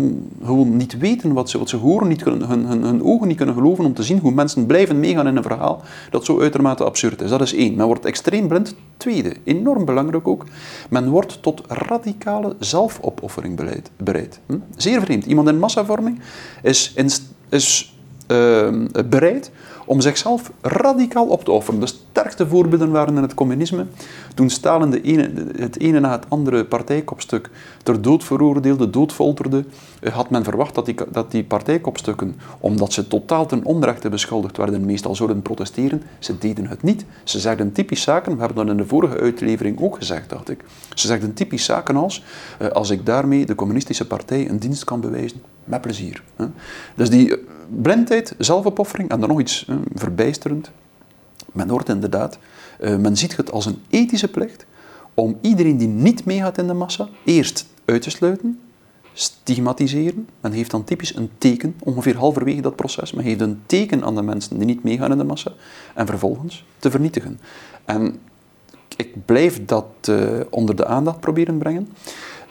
gewoon, 0.44 0.78
niet 0.78 0.98
weten 0.98 1.34
wat 1.34 1.50
ze, 1.50 1.58
wat 1.58 1.70
ze 1.70 1.76
horen, 1.76 2.08
niet 2.08 2.24
kunnen, 2.24 2.48
hun, 2.48 2.66
hun, 2.66 2.84
hun 2.84 3.04
ogen 3.04 3.28
niet 3.28 3.38
kunnen 3.38 3.56
geloven 3.56 3.86
om 3.86 3.94
te 3.94 4.04
zien 4.04 4.20
hoe 4.20 4.32
mensen 4.32 4.66
blijven 4.66 5.00
meegaan 5.00 5.28
in 5.28 5.36
een 5.36 5.44
verhaal 5.44 5.82
dat 6.10 6.26
zo 6.26 6.40
uitermate 6.40 6.84
absurd 6.84 7.22
is. 7.22 7.30
Dat 7.30 7.42
is 7.42 7.54
één. 7.54 7.76
Men 7.76 7.86
wordt 7.86 8.06
extreem 8.06 8.48
blind. 8.48 8.76
Tweede, 8.98 9.36
enorm 9.44 9.86
belangrijk 9.86 10.28
ook, 10.28 10.46
men 10.90 11.10
wordt 11.10 11.42
tot 11.42 11.62
radicale 11.68 12.56
zelfopoffering 12.60 13.56
bereid. 13.98 14.40
hm? 14.46 14.58
Zeer 14.76 15.02
vreemd. 15.02 15.26
Iemand 15.26 15.48
in 15.48 15.60
massavorming 15.60 16.20
is, 16.62 16.94
is 17.50 17.96
eh, 18.28 18.74
bereid 19.10 19.52
om 19.86 20.02
zichzelf 20.02 20.52
radicaal 20.62 21.28
op 21.28 21.44
te 21.44 21.52
offeren. 21.52 21.80
De 21.80 21.86
sterkste 21.86 22.48
voorbeelden 22.48 22.92
waren 22.92 23.16
in 23.16 23.22
het 23.22 23.34
communisme. 23.34 23.86
Toen 24.36 24.50
Stalin 24.50 24.90
de 24.90 25.02
ene, 25.02 25.32
het 25.58 25.80
ene 25.80 26.00
na 26.00 26.12
het 26.12 26.26
andere 26.30 26.66
partijkopstuk 26.66 27.50
ter 27.84 28.02
dood 28.02 28.24
veroordeelde, 28.24 28.90
doodfolterde, 28.90 29.66
eh, 30.02 30.14
had 30.14 30.30
men 30.30 30.44
verwacht 30.44 30.76
dat 30.76 30.86
die, 30.86 30.96
dat 31.12 31.32
die 31.32 31.44
partijkopstukken, 31.44 32.36
omdat 32.60 32.94
ze 32.94 33.08
totaal 33.08 33.46
ten 33.46 33.66
onrechte 33.66 34.10
beschuldigd 34.10 34.58
werden, 34.58 34.86
meestal 34.86 35.16
zouden 35.16 35.42
protesteren. 35.42 36.02
Ze 36.20 36.38
deden 36.38 36.68
het 36.68 36.84
niet. 36.84 37.06
Ze 37.24 37.40
zegden 37.40 37.72
typisch 37.72 38.02
zaken, 38.02 38.34
we 38.34 38.40
hebben 38.40 38.58
dat 38.58 38.76
in 38.76 38.82
de 38.82 38.88
vorige 38.88 39.20
uitlevering 39.20 39.82
ook 39.82 39.96
gezegd, 39.96 40.30
dacht 40.30 40.50
ik. 40.50 40.64
Ze 40.94 41.08
zegden 41.08 41.34
typisch 41.34 41.66
zaken 41.66 41.96
als, 41.96 42.24
eh, 42.60 42.68
als 42.68 42.90
ik 42.90 43.06
daarmee 43.06 43.46
de 43.46 43.56
communistische 43.56 44.08
partij 44.08 44.50
een 44.50 44.60
dienst 44.60 44.84
kan 44.84 45.02
bewijzen, 45.02 45.42
met 45.66 45.82
plezier. 45.82 46.24
hè. 46.36 46.46
Dus 46.96 47.10
die 47.10 47.38
eh, 47.38 47.44
blindheid, 47.82 48.36
zelfopoffering 48.38 49.10
en 49.10 49.20
dan 49.20 49.30
nog 49.30 49.40
iets 49.40 49.66
eh, 49.68 49.76
verbijsterend. 49.94 50.72
Men 51.52 51.70
hoort 51.70 51.90
inderdaad, 51.90 52.38
eh, 52.80 52.96
men 52.96 53.18
ziet 53.18 53.38
het 53.38 53.52
als 53.52 53.66
een 53.66 53.82
ethische 53.90 54.28
plicht 54.28 54.66
om 55.14 55.38
iedereen 55.42 55.78
die 55.78 55.88
niet 55.88 56.26
meegaat 56.26 56.58
in 56.58 56.68
de 56.68 56.74
massa 56.74 57.10
eerst 57.24 57.68
uit 57.86 58.02
te 58.02 58.10
sluiten, 58.10 58.60
stigmatiseren. 59.14 60.28
Men 60.42 60.54
geeft 60.54 60.72
dan 60.72 60.84
typisch 60.84 61.16
een 61.16 61.30
teken, 61.38 61.76
ongeveer 61.80 62.18
halverwege 62.18 62.62
dat 62.62 62.76
proces. 62.76 63.14
Men 63.14 63.24
geeft 63.24 63.42
een 63.42 63.62
teken 63.66 64.04
aan 64.04 64.16
de 64.16 64.22
mensen 64.22 64.58
die 64.58 64.66
niet 64.66 64.84
meegaan 64.84 65.12
in 65.12 65.18
de 65.18 65.24
massa 65.24 65.52
en 65.94 66.06
vervolgens 66.06 66.66
te 66.80 66.92
vernietigen. 66.92 67.40
En 67.86 68.20
ik 68.98 69.26
blijf 69.26 69.66
dat 69.66 69.86
eh, 70.02 70.40
onder 70.50 70.76
de 70.76 70.86
aandacht 70.86 71.20
proberen 71.20 71.58
brengen. 71.58 71.90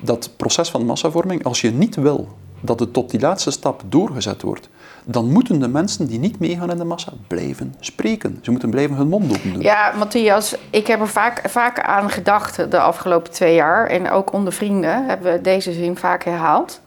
Dat 0.00 0.30
proces 0.36 0.70
van 0.70 0.86
massavorming, 0.86 1.44
als 1.44 1.60
je 1.60 1.70
niet 1.70 1.94
wil 1.94 2.28
dat 2.64 2.80
het 2.80 2.92
tot 2.92 3.10
die 3.10 3.20
laatste 3.20 3.50
stap 3.50 3.82
doorgezet 3.88 4.42
wordt, 4.42 4.68
dan 5.04 5.32
moeten 5.32 5.58
de 5.60 5.68
mensen 5.68 6.06
die 6.06 6.18
niet 6.18 6.38
meegaan 6.38 6.70
in 6.70 6.76
de 6.76 6.84
massa 6.84 7.12
blijven 7.26 7.74
spreken. 7.80 8.38
Ze 8.42 8.50
moeten 8.50 8.70
blijven 8.70 8.96
hun 8.96 9.08
mond 9.08 9.32
open 9.36 9.52
doen. 9.52 9.62
Ja, 9.62 9.92
Matthias, 9.98 10.56
ik 10.70 10.86
heb 10.86 11.00
er 11.00 11.08
vaak, 11.08 11.42
vaak 11.48 11.80
aan 11.80 12.10
gedacht 12.10 12.70
de 12.70 12.80
afgelopen 12.80 13.32
twee 13.32 13.54
jaar. 13.54 13.86
En 13.86 14.10
ook 14.10 14.32
onder 14.32 14.52
vrienden 14.52 15.06
hebben 15.06 15.32
we 15.32 15.40
deze 15.40 15.72
zin 15.72 15.96
vaak 15.96 16.24
herhaald. 16.24 16.80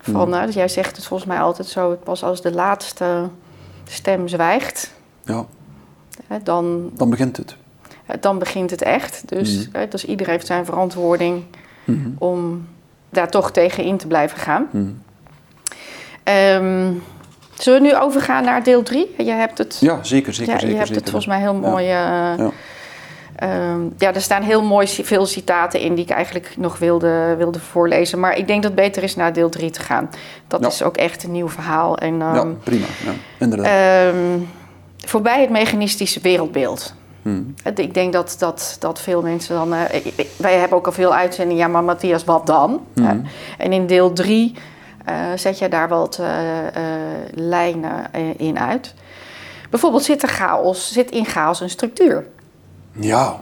Van, 0.00 0.34
eh, 0.34 0.44
dus 0.44 0.54
jij 0.54 0.68
zegt 0.68 0.96
het 0.96 1.06
volgens 1.06 1.28
mij 1.28 1.40
altijd 1.40 1.68
zo, 1.68 1.98
pas 2.04 2.22
als 2.22 2.42
de 2.42 2.52
laatste 2.52 3.28
stem 3.88 4.28
zwijgt, 4.28 4.92
Ja, 5.24 5.46
dan, 6.42 6.90
dan 6.94 7.10
begint 7.10 7.36
het. 7.36 7.56
dan 8.20 8.38
begint 8.38 8.70
het 8.70 8.82
echt. 8.82 9.22
Dus, 9.28 9.68
eh, 9.72 9.90
dus 9.90 10.04
iedereen 10.04 10.32
heeft 10.32 10.46
zijn 10.46 10.64
verantwoording 10.64 11.42
Mhm. 11.84 12.08
om 12.18 12.66
daar 13.10 13.28
toch 13.30 13.50
tegen 13.52 13.84
in 13.84 13.96
te 13.96 14.06
blijven 14.06 14.38
gaan. 14.38 14.68
Mhm. 14.70 14.84
Ehm, 16.22 16.92
zullen 17.58 17.82
we 17.82 17.86
nu 17.88 17.96
overgaan 17.96 18.44
naar 18.44 18.62
deel 18.62 18.82
3? 18.82 19.14
Je 19.18 19.30
hebt 19.30 19.58
het, 19.58 19.76
Ja, 19.80 19.98
zeker, 20.02 20.34
zeker, 20.34 20.52
ja, 20.52 20.58
zeker. 20.58 20.68
je 20.72 20.76
hebt 20.76 20.86
zeker. 20.88 21.02
het 21.02 21.10
volgens 21.10 21.32
mij 21.32 21.40
heel 21.40 21.54
mooi. 21.54 21.84
eh, 21.84 21.90
Ja. 21.92 22.50
ehm, 23.36 23.80
ja, 23.98 24.14
er 24.14 24.20
staan 24.20 24.42
heel 24.42 24.62
mooi 24.62 24.86
veel 24.88 25.26
citaten 25.26 25.80
in 25.80 25.94
die 25.94 26.04
ik 26.04 26.10
eigenlijk 26.10 26.54
nog 26.56 26.78
wilde, 26.78 27.34
wilde 27.38 27.60
voorlezen. 27.60 28.20
Maar 28.20 28.36
ik 28.36 28.46
denk 28.46 28.62
dat 28.62 28.72
het 28.72 28.80
beter 28.80 29.02
is 29.02 29.16
naar 29.16 29.32
deel 29.32 29.48
3 29.48 29.70
te 29.70 29.80
gaan. 29.80 30.10
Dat 30.48 30.66
is 30.66 30.82
ook 30.82 30.96
echt 30.96 31.24
een 31.24 31.32
nieuw 31.32 31.48
verhaal. 31.48 31.98
En, 31.98 32.18
Ja, 32.18 32.34
ehm, 32.34 32.48
prima. 32.64 32.86
Ja, 33.04 33.12
inderdaad. 33.38 34.14
voorbij 35.06 35.40
het 35.40 35.50
mechanistische 35.50 36.20
wereldbeeld. 36.20 36.94
Het- 37.62 37.78
Ik 37.78 37.94
denk 37.94 38.12
dat, 38.12 38.36
dat, 38.38 38.76
dat 38.80 39.00
veel 39.00 39.22
mensen 39.22 39.54
dan. 39.54 39.74
eh, 39.74 40.06
wij 40.36 40.54
hebben 40.58 40.78
ook 40.78 40.86
al 40.86 40.92
veel 40.92 41.14
uitzendingen. 41.14 41.62
Ja, 41.62 41.68
maar 41.68 41.84
Matthias, 41.84 42.24
wat 42.24 42.46
dan? 42.46 42.80
Ja. 42.94 43.20
En 43.58 43.72
in 43.72 43.86
deel 43.86 44.12
3 44.12 44.54
zet 45.34 45.58
je 45.58 45.68
daar 45.68 45.88
wat 45.88 46.18
eh, 46.18 46.66
eh, 46.66 46.74
lijnen 47.34 48.12
eh, 48.12 48.22
in 48.40 48.58
uit. 48.58 48.94
Bijvoorbeeld 49.70 50.02
zit 50.04 50.22
er 50.22 50.28
chaos, 50.28 50.92
zit 50.92 51.10
in 51.10 51.24
chaos 51.24 51.60
een 51.60 51.70
structuur? 51.70 52.26
Ja, 52.92 53.40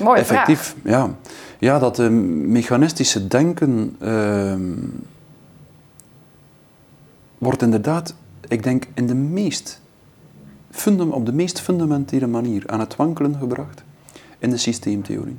Mooie 0.00 0.18
effectief. 0.20 0.74
Ja. 0.84 1.10
ja, 1.58 1.78
dat 1.78 1.98
eh, 1.98 2.08
mechanistische 2.08 3.26
denken 3.26 3.96
ehm, 4.00 4.72
wordt 7.38 7.62
inderdaad, 7.62 8.14
ik 8.48 8.62
denk, 8.62 8.84
in 8.94 9.06
de 9.06 9.14
meest 9.14 9.80
op 11.10 11.26
de 11.26 11.32
meest 11.32 11.60
fundamentele 11.60 12.26
manier 12.26 12.62
aan 12.66 12.80
het 12.80 12.96
wankelen 12.96 13.36
gebracht 13.38 13.84
in 14.38 14.50
de 14.50 14.56
systeemtheorie. 14.56 15.36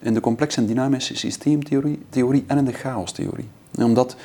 In 0.00 0.14
de 0.14 0.20
complexe 0.20 0.60
en 0.60 0.66
dynamische 0.66 1.16
systeemtheorie 1.16 2.02
theorie 2.08 2.44
en 2.46 2.58
in 2.58 2.64
de 2.64 2.72
chaostheorie. 2.72 3.48
Ja, 3.70 3.84
Omdat 3.84 4.16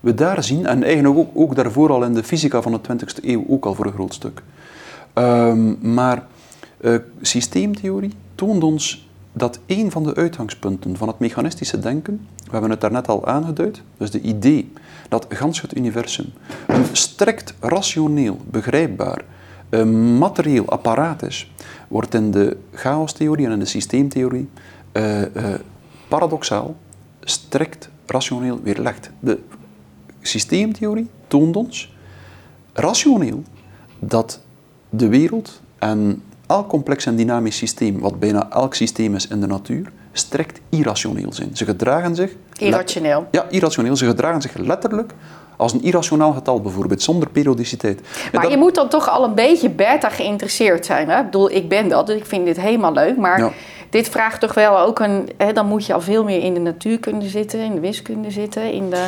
we 0.00 0.14
daar 0.14 0.44
zien, 0.44 0.66
en 0.66 0.82
eigenlijk 0.82 1.18
ook, 1.18 1.30
ook 1.34 1.54
daarvoor 1.54 1.90
al 1.90 2.04
in 2.04 2.14
de 2.14 2.24
fysica 2.24 2.62
van 2.62 2.72
de 2.72 2.80
20e 2.80 3.24
eeuw 3.24 3.44
ook 3.48 3.64
al 3.64 3.74
voor 3.74 3.86
een 3.86 3.92
groot 3.92 4.14
stuk. 4.14 4.42
Ehm, 5.12 5.92
maar 5.94 6.26
eh, 6.80 6.94
systeemtheorie 7.20 8.12
toont 8.34 8.62
ons 8.62 9.08
dat 9.32 9.58
een 9.66 9.90
van 9.90 10.02
de 10.02 10.14
uitgangspunten 10.14 10.96
van 10.96 11.08
het 11.08 11.18
mechanistische 11.18 11.78
denken, 11.78 12.26
we 12.44 12.50
hebben 12.50 12.70
het 12.70 12.80
daarnet 12.80 13.08
al 13.08 13.26
aangeduid, 13.26 13.82
dus 13.96 14.10
de 14.10 14.20
idee 14.20 14.72
dat 15.08 15.26
gans 15.28 15.60
het 15.60 15.76
universum 15.76 16.32
een 16.66 16.84
strikt 16.92 17.54
rationeel, 17.60 18.38
begrijpbaar, 18.50 19.24
eh, 19.70 19.84
materieel 20.18 20.68
apparaat 20.68 21.22
is, 21.22 21.52
wordt 21.88 22.14
in 22.14 22.30
de 22.30 22.56
chaostheorie 22.72 23.46
en 23.46 23.52
in 23.52 23.58
de 23.58 23.64
systeemtheorie 23.64 24.48
eh, 24.92 25.22
eh, 25.22 25.60
paradoxaal, 26.08 26.76
strikt 27.20 27.88
rationeel 28.06 28.60
weerlegd. 28.62 29.10
De 29.20 29.38
systeemtheorie 30.20 31.08
toont 31.26 31.56
ons 31.56 31.94
rationeel 32.72 33.42
dat 33.98 34.40
de 34.90 35.08
wereld 35.08 35.60
en 35.78 36.22
elk 36.46 36.68
complex 36.68 37.06
en 37.06 37.16
dynamisch 37.16 37.56
systeem, 37.56 37.98
wat 37.98 38.18
bijna 38.18 38.50
elk 38.50 38.74
systeem 38.74 39.14
is 39.14 39.26
in 39.26 39.40
de 39.40 39.46
natuur, 39.46 39.92
strikt 40.12 40.60
irrationeel 40.68 41.32
zijn. 41.32 41.56
Ze 41.56 41.64
gedragen 41.64 42.14
zich... 42.14 42.32
Irrationeel. 42.58 43.26
Ja, 43.30 43.46
irrationeel. 43.50 43.96
Ze 43.96 44.06
gedragen 44.06 44.42
zich 44.42 44.56
letterlijk 44.56 45.14
als 45.60 45.72
een 45.72 45.82
irrationaal 45.82 46.32
getal 46.32 46.60
bijvoorbeeld, 46.60 47.02
zonder 47.02 47.28
periodiciteit. 47.30 48.00
Maar 48.32 48.50
je 48.50 48.56
moet 48.56 48.74
dan 48.74 48.88
toch 48.88 49.08
al 49.10 49.24
een 49.24 49.34
beetje 49.34 49.70
beta 49.70 50.08
geïnteresseerd 50.08 50.86
zijn. 50.86 51.08
Hè? 51.08 51.18
Ik 51.18 51.24
bedoel, 51.24 51.50
ik 51.50 51.68
ben 51.68 51.88
dat, 51.88 52.06
dus 52.06 52.16
ik 52.16 52.26
vind 52.26 52.44
dit 52.44 52.60
helemaal 52.60 52.92
leuk. 52.92 53.16
Maar 53.16 53.38
Ja. 53.38 53.50
dit 53.90 54.08
vraagt 54.08 54.40
toch 54.40 54.54
wel 54.54 54.78
ook 54.78 54.98
een... 54.98 55.28
Hè, 55.36 55.52
dan 55.52 55.66
moet 55.66 55.86
je 55.86 55.94
al 55.94 56.00
veel 56.00 56.24
meer 56.24 56.42
in 56.42 56.54
de 56.54 56.60
natuurkunde 56.60 57.28
zitten, 57.28 57.60
in 57.60 57.74
de 57.74 57.80
wiskunde 57.80 58.30
zitten, 58.30 58.72
in 58.72 58.90
de... 58.90 59.06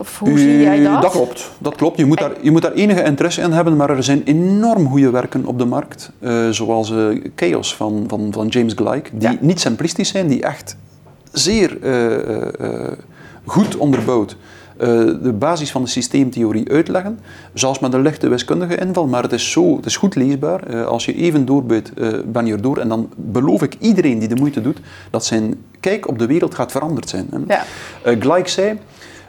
Of 0.00 0.18
hoe 0.18 0.38
zie 0.38 0.60
jij 0.60 0.84
Eh, 0.84 0.92
dat? 0.92 1.02
Dat 1.02 1.10
klopt. 1.10 1.50
Dat 1.58 1.74
klopt. 1.76 1.96
Je, 1.98 2.04
moet 2.04 2.18
daar, 2.18 2.32
je 2.40 2.50
moet 2.50 2.62
daar 2.62 2.72
enige 2.72 3.02
interesse 3.02 3.40
in 3.40 3.52
hebben, 3.52 3.76
maar 3.76 3.90
er 3.90 4.02
zijn 4.04 4.22
enorm 4.24 4.88
goede 4.88 5.10
werken 5.10 5.46
op 5.46 5.58
de 5.58 5.64
markt. 5.64 6.10
eh, 6.20 6.48
zoals 6.48 6.90
eh, 6.90 7.06
Chaos 7.36 7.74
van, 7.76 8.04
van, 8.08 8.28
van 8.32 8.46
James 8.46 8.72
Gleick, 8.76 9.10
die 9.12 9.30
Ja. 9.30 9.36
niet 9.40 9.60
simplistisch 9.60 10.08
zijn, 10.08 10.26
die 10.28 10.42
echt 10.42 10.76
zeer 11.32 11.76
goed 13.44 13.76
onderbouwd 13.76 14.36
de 14.78 15.34
basis 15.38 15.70
van 15.70 15.82
de 15.82 15.88
systeemtheorie 15.88 16.70
uitleggen. 16.70 17.18
Zelfs 17.54 17.78
met 17.78 17.92
een 17.92 18.02
lichte 18.02 18.28
wiskundige 18.28 18.76
inval, 18.76 19.06
maar 19.06 19.22
het 19.22 19.32
is, 19.32 19.50
zo, 19.50 19.76
het 19.76 19.86
is 19.86 19.96
goed 19.96 20.14
leesbaar. 20.14 20.62
Eh, 20.62 20.86
als 20.86 21.04
je 21.04 21.14
even 21.14 21.44
doorbuit, 21.44 21.92
eh, 21.94 22.08
ben 22.26 22.46
je 22.46 22.52
erdoor. 22.52 22.78
En 22.78 22.88
dan 22.88 23.10
beloof 23.16 23.62
ik 23.62 23.76
iedereen 23.78 24.18
die 24.18 24.28
de 24.28 24.34
moeite 24.34 24.60
doet, 24.60 24.80
dat 25.10 25.24
zijn 25.24 25.54
kijk 25.80 26.08
op 26.08 26.18
de 26.18 26.26
wereld 26.26 26.54
gaat 26.54 26.72
veranderd 26.72 27.08
zijn. 27.08 27.28
Ja. 27.48 27.64
Eh, 28.02 28.20
Gleick 28.20 28.48
zei, 28.48 28.78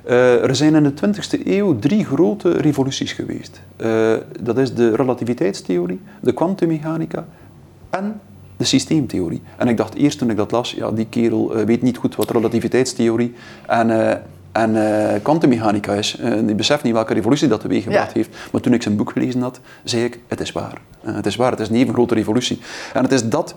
eh, 0.04 0.44
er 0.44 0.56
zijn 0.56 0.76
in 0.76 0.84
de 0.84 0.94
20e 0.94 1.58
eeuw 1.58 1.80
drie 1.80 2.06
grote 2.06 2.52
revoluties 2.52 3.12
geweest. 3.12 3.62
Eh, 3.76 4.14
dat 4.42 4.58
is 4.58 4.74
de 4.74 4.96
relativiteitstheorie, 4.96 6.00
de 6.20 6.34
kwantummechanica 6.34 7.26
en 7.90 8.20
de 8.58 8.66
systeemtheorie. 8.66 9.42
En 9.58 9.68
ik 9.68 9.78
dacht 9.78 9.94
eerst 9.94 10.18
toen 10.18 10.30
ik 10.30 10.38
dat 10.38 10.52
las, 10.52 10.72
ja, 10.72 10.92
die 10.92 11.06
kerel 11.10 11.56
eh, 11.56 11.66
weet 11.66 11.82
niet 11.82 11.98
goed 11.98 12.16
wat 12.16 12.32
relativiteitstheorie 12.32 13.34
en, 13.68 14.10
eh, 14.10 14.18
en 14.52 14.76
eh, 15.14 15.22
kwantummechanica 15.24 15.94
is. 15.94 16.18
Eh, 16.18 16.34
die 16.46 16.56
beseft 16.56 16.84
niet 16.84 16.94
welke 16.94 17.14
revolutie 17.14 17.48
dat 17.48 17.62
teweeggebracht 17.62 18.08
Ja. 18.08 18.14
heeft. 18.14 18.30
Maar 18.52 18.62
toen 18.62 18.74
ik 18.74 18.82
zijn 18.82 18.96
boek 18.96 19.12
gelezen 19.12 19.42
had, 19.42 19.60
zei 19.84 20.04
ik, 20.04 20.20
het 20.28 20.40
is 20.42 20.52
waar. 20.52 20.82
Eh, 21.04 21.16
het 21.16 21.26
is 21.26 21.36
waar, 21.36 21.52
het 21.52 21.60
is 21.60 21.70
een 21.70 21.76
even 21.76 21.94
grote 21.94 22.14
revolutie. 22.14 22.60
En 22.94 23.04
het 23.04 23.12
is 23.12 23.30
dat... 23.30 23.56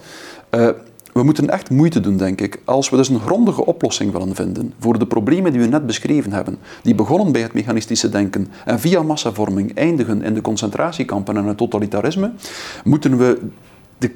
we 1.13 1.23
moeten 1.23 1.51
echt 1.51 1.71
moeite 1.71 2.01
doen, 2.01 2.17
denk 2.17 2.41
ik, 2.41 2.61
als 2.65 2.91
we 2.91 2.97
dus 2.97 3.09
een 3.09 3.21
grondige 3.21 3.67
oplossing 3.67 4.13
willen 4.13 4.35
vinden 4.35 4.73
voor 4.79 4.99
de 4.99 5.07
problemen 5.07 5.53
die 5.53 5.61
we 5.61 5.67
net 5.67 5.87
beschreven 5.87 6.33
hebben, 6.33 6.59
die 6.83 6.95
begonnen 6.95 7.33
bij 7.33 7.43
het 7.43 7.53
mechanistische 7.53 8.09
denken 8.09 8.49
en 8.65 8.81
via 8.81 9.03
massavorming 9.03 9.75
eindigen 9.75 10.23
in 10.23 10.35
de 10.35 10.41
concentratiekampen 10.41 11.37
en 11.37 11.45
het 11.45 11.57
totalitarisme, 11.57 12.33
moeten 12.85 13.19
we 13.19 13.41
de 13.99 14.11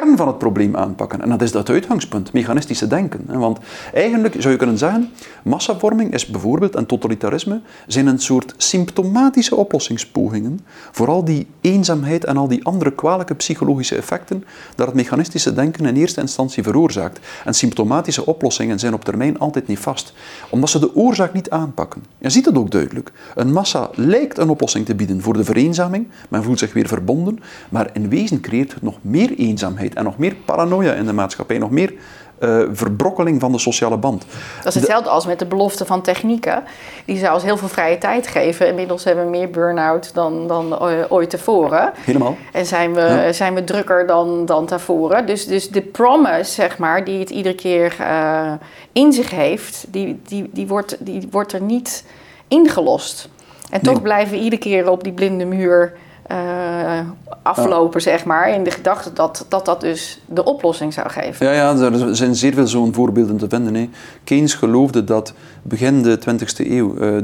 kern 0.00 0.16
van 0.16 0.26
het 0.26 0.38
probleem 0.38 0.76
aanpakken. 0.76 1.20
En 1.20 1.28
dat 1.28 1.42
is 1.42 1.52
dat 1.52 1.70
uitgangspunt, 1.70 2.32
mechanistische 2.32 2.86
denken. 2.86 3.24
Want 3.26 3.58
eigenlijk 3.92 4.34
zou 4.38 4.52
je 4.52 4.58
kunnen 4.58 4.78
zeggen, 4.78 5.10
massavorming 5.42 6.12
is 6.12 6.26
bijvoorbeeld 6.26 6.74
en 6.74 6.86
totalitarisme 6.86 7.60
zijn 7.86 8.06
een 8.06 8.18
soort 8.18 8.54
symptomatische 8.56 9.56
oplossingspogingen 9.56 10.60
voor 10.90 11.08
al 11.08 11.24
die 11.24 11.46
eenzaamheid 11.60 12.24
en 12.24 12.36
al 12.36 12.48
die 12.48 12.64
andere 12.64 12.92
kwalijke 12.92 13.34
psychologische 13.34 13.96
effecten 13.96 14.44
dat 14.74 14.86
het 14.86 14.94
mechanistische 14.94 15.54
denken 15.54 15.86
in 15.86 15.96
eerste 15.96 16.20
instantie 16.20 16.62
veroorzaakt. 16.62 17.18
En 17.44 17.54
symptomatische 17.54 18.26
oplossingen 18.26 18.78
zijn 18.78 18.94
op 18.94 19.04
termijn 19.04 19.38
altijd 19.38 19.66
niet 19.66 19.78
vast, 19.78 20.12
omdat 20.50 20.70
ze 20.70 20.78
de 20.78 20.94
oorzaak 20.94 21.32
niet 21.32 21.50
aanpakken. 21.50 22.04
Je 22.18 22.30
ziet 22.30 22.46
het 22.46 22.56
ook 22.56 22.70
duidelijk. 22.70 23.12
Een 23.34 23.52
massa 23.52 23.90
lijkt 23.94 24.38
een 24.38 24.48
oplossing 24.48 24.86
te 24.86 24.94
bieden 24.94 25.22
voor 25.22 25.34
de 25.34 25.44
vereenzaming, 25.44 26.06
men 26.28 26.42
voelt 26.42 26.58
zich 26.58 26.72
weer 26.72 26.88
verbonden, 26.88 27.40
maar 27.68 27.90
in 27.92 28.08
wezen 28.08 28.40
creëert 28.40 28.74
het 28.74 28.82
nog 28.82 28.98
meer 29.02 29.34
eenzaamheid 29.34 29.82
en 29.92 30.04
nog 30.04 30.18
meer 30.18 30.34
paranoia 30.44 30.92
in 30.92 31.06
de 31.06 31.12
maatschappij, 31.12 31.58
nog 31.58 31.70
meer 31.70 31.94
eh, 32.38 32.60
verbrokkeling 32.72 33.40
van 33.40 33.52
de 33.52 33.58
sociale 33.58 33.96
band. 33.96 34.24
Dat 34.56 34.66
is 34.66 34.80
hetzelfde 34.80 35.10
als 35.10 35.26
met 35.26 35.38
de 35.38 35.46
belofte 35.46 35.84
van 35.84 36.02
technieken. 36.02 36.62
Die 37.04 37.18
zou 37.18 37.34
ons 37.34 37.42
heel 37.42 37.56
veel 37.56 37.68
vrije 37.68 37.98
tijd 37.98 38.26
geven. 38.26 38.68
Inmiddels 38.68 39.04
hebben 39.04 39.24
we 39.24 39.30
meer 39.30 39.50
burn-out 39.50 40.14
dan, 40.14 40.48
dan 40.48 40.72
eh, 40.72 40.88
ooit 41.08 41.30
tevoren. 41.30 41.92
Helemaal. 41.94 42.36
En 42.52 42.66
zijn 42.66 42.94
we, 42.94 43.00
Ja. 43.00 43.32
zijn 43.32 43.54
we 43.54 43.64
drukker 43.64 44.06
dan, 44.06 44.46
dan 44.46 44.66
tevoren. 44.66 45.26
Dus, 45.26 45.46
dus 45.46 45.70
de 45.70 45.80
promise, 45.82 46.52
zeg 46.52 46.78
maar, 46.78 47.04
die 47.04 47.18
het 47.18 47.30
iedere 47.30 47.54
keer 47.54 47.94
eh, 47.98 48.52
in 48.92 49.12
zich 49.12 49.30
heeft, 49.30 49.84
die, 49.88 50.20
die, 50.26 50.50
die, 50.52 50.66
wordt, 50.66 50.96
die 51.00 51.28
wordt 51.30 51.52
er 51.52 51.62
niet 51.62 52.04
ingelost. 52.48 53.28
En 53.70 53.80
toch 53.80 54.02
blijven 54.02 54.36
we 54.38 54.42
iedere 54.42 54.62
keer 54.62 54.90
op 54.90 55.04
die 55.04 55.12
blinde 55.12 55.44
muur 55.44 55.92
eh, 56.26 57.00
aflopen, 57.42 58.00
zeg 58.00 58.24
maar. 58.24 58.50
In 58.50 58.64
de 58.64 58.70
gedachte 58.70 59.12
dat, 59.12 59.46
dat 59.48 59.64
dat 59.64 59.80
dus 59.80 60.20
de 60.26 60.44
oplossing 60.44 60.92
zou 60.92 61.08
geven. 61.08 61.46
Ja, 61.46 61.52
ja, 61.52 61.90
er 61.90 62.16
zijn 62.16 62.34
zeer 62.34 62.54
veel 62.54 62.66
zo'n 62.66 62.94
voorbeelden 62.94 63.36
te 63.36 63.48
vinden. 63.48 63.74
Hè. 63.74 63.88
Keynes 64.24 64.54
geloofde 64.54 65.04
dat 65.04 65.32
begin 65.62 66.02
de 66.02 66.18
20e 66.18 66.70
eeuw, 66.70 66.96
eh, 66.96 67.16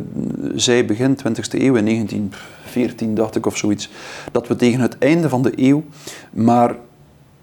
zij 0.54 0.84
begin 0.84 1.16
20e 1.16 1.60
eeuw 1.60 1.74
in 1.74 1.84
1914 1.84 3.14
dacht 3.14 3.36
ik 3.36 3.46
of 3.46 3.56
zoiets, 3.56 3.90
dat 4.32 4.48
we 4.48 4.56
tegen 4.56 4.80
het 4.80 4.98
einde 4.98 5.28
van 5.28 5.42
de 5.42 5.52
eeuw 5.56 5.84
maar 6.30 6.74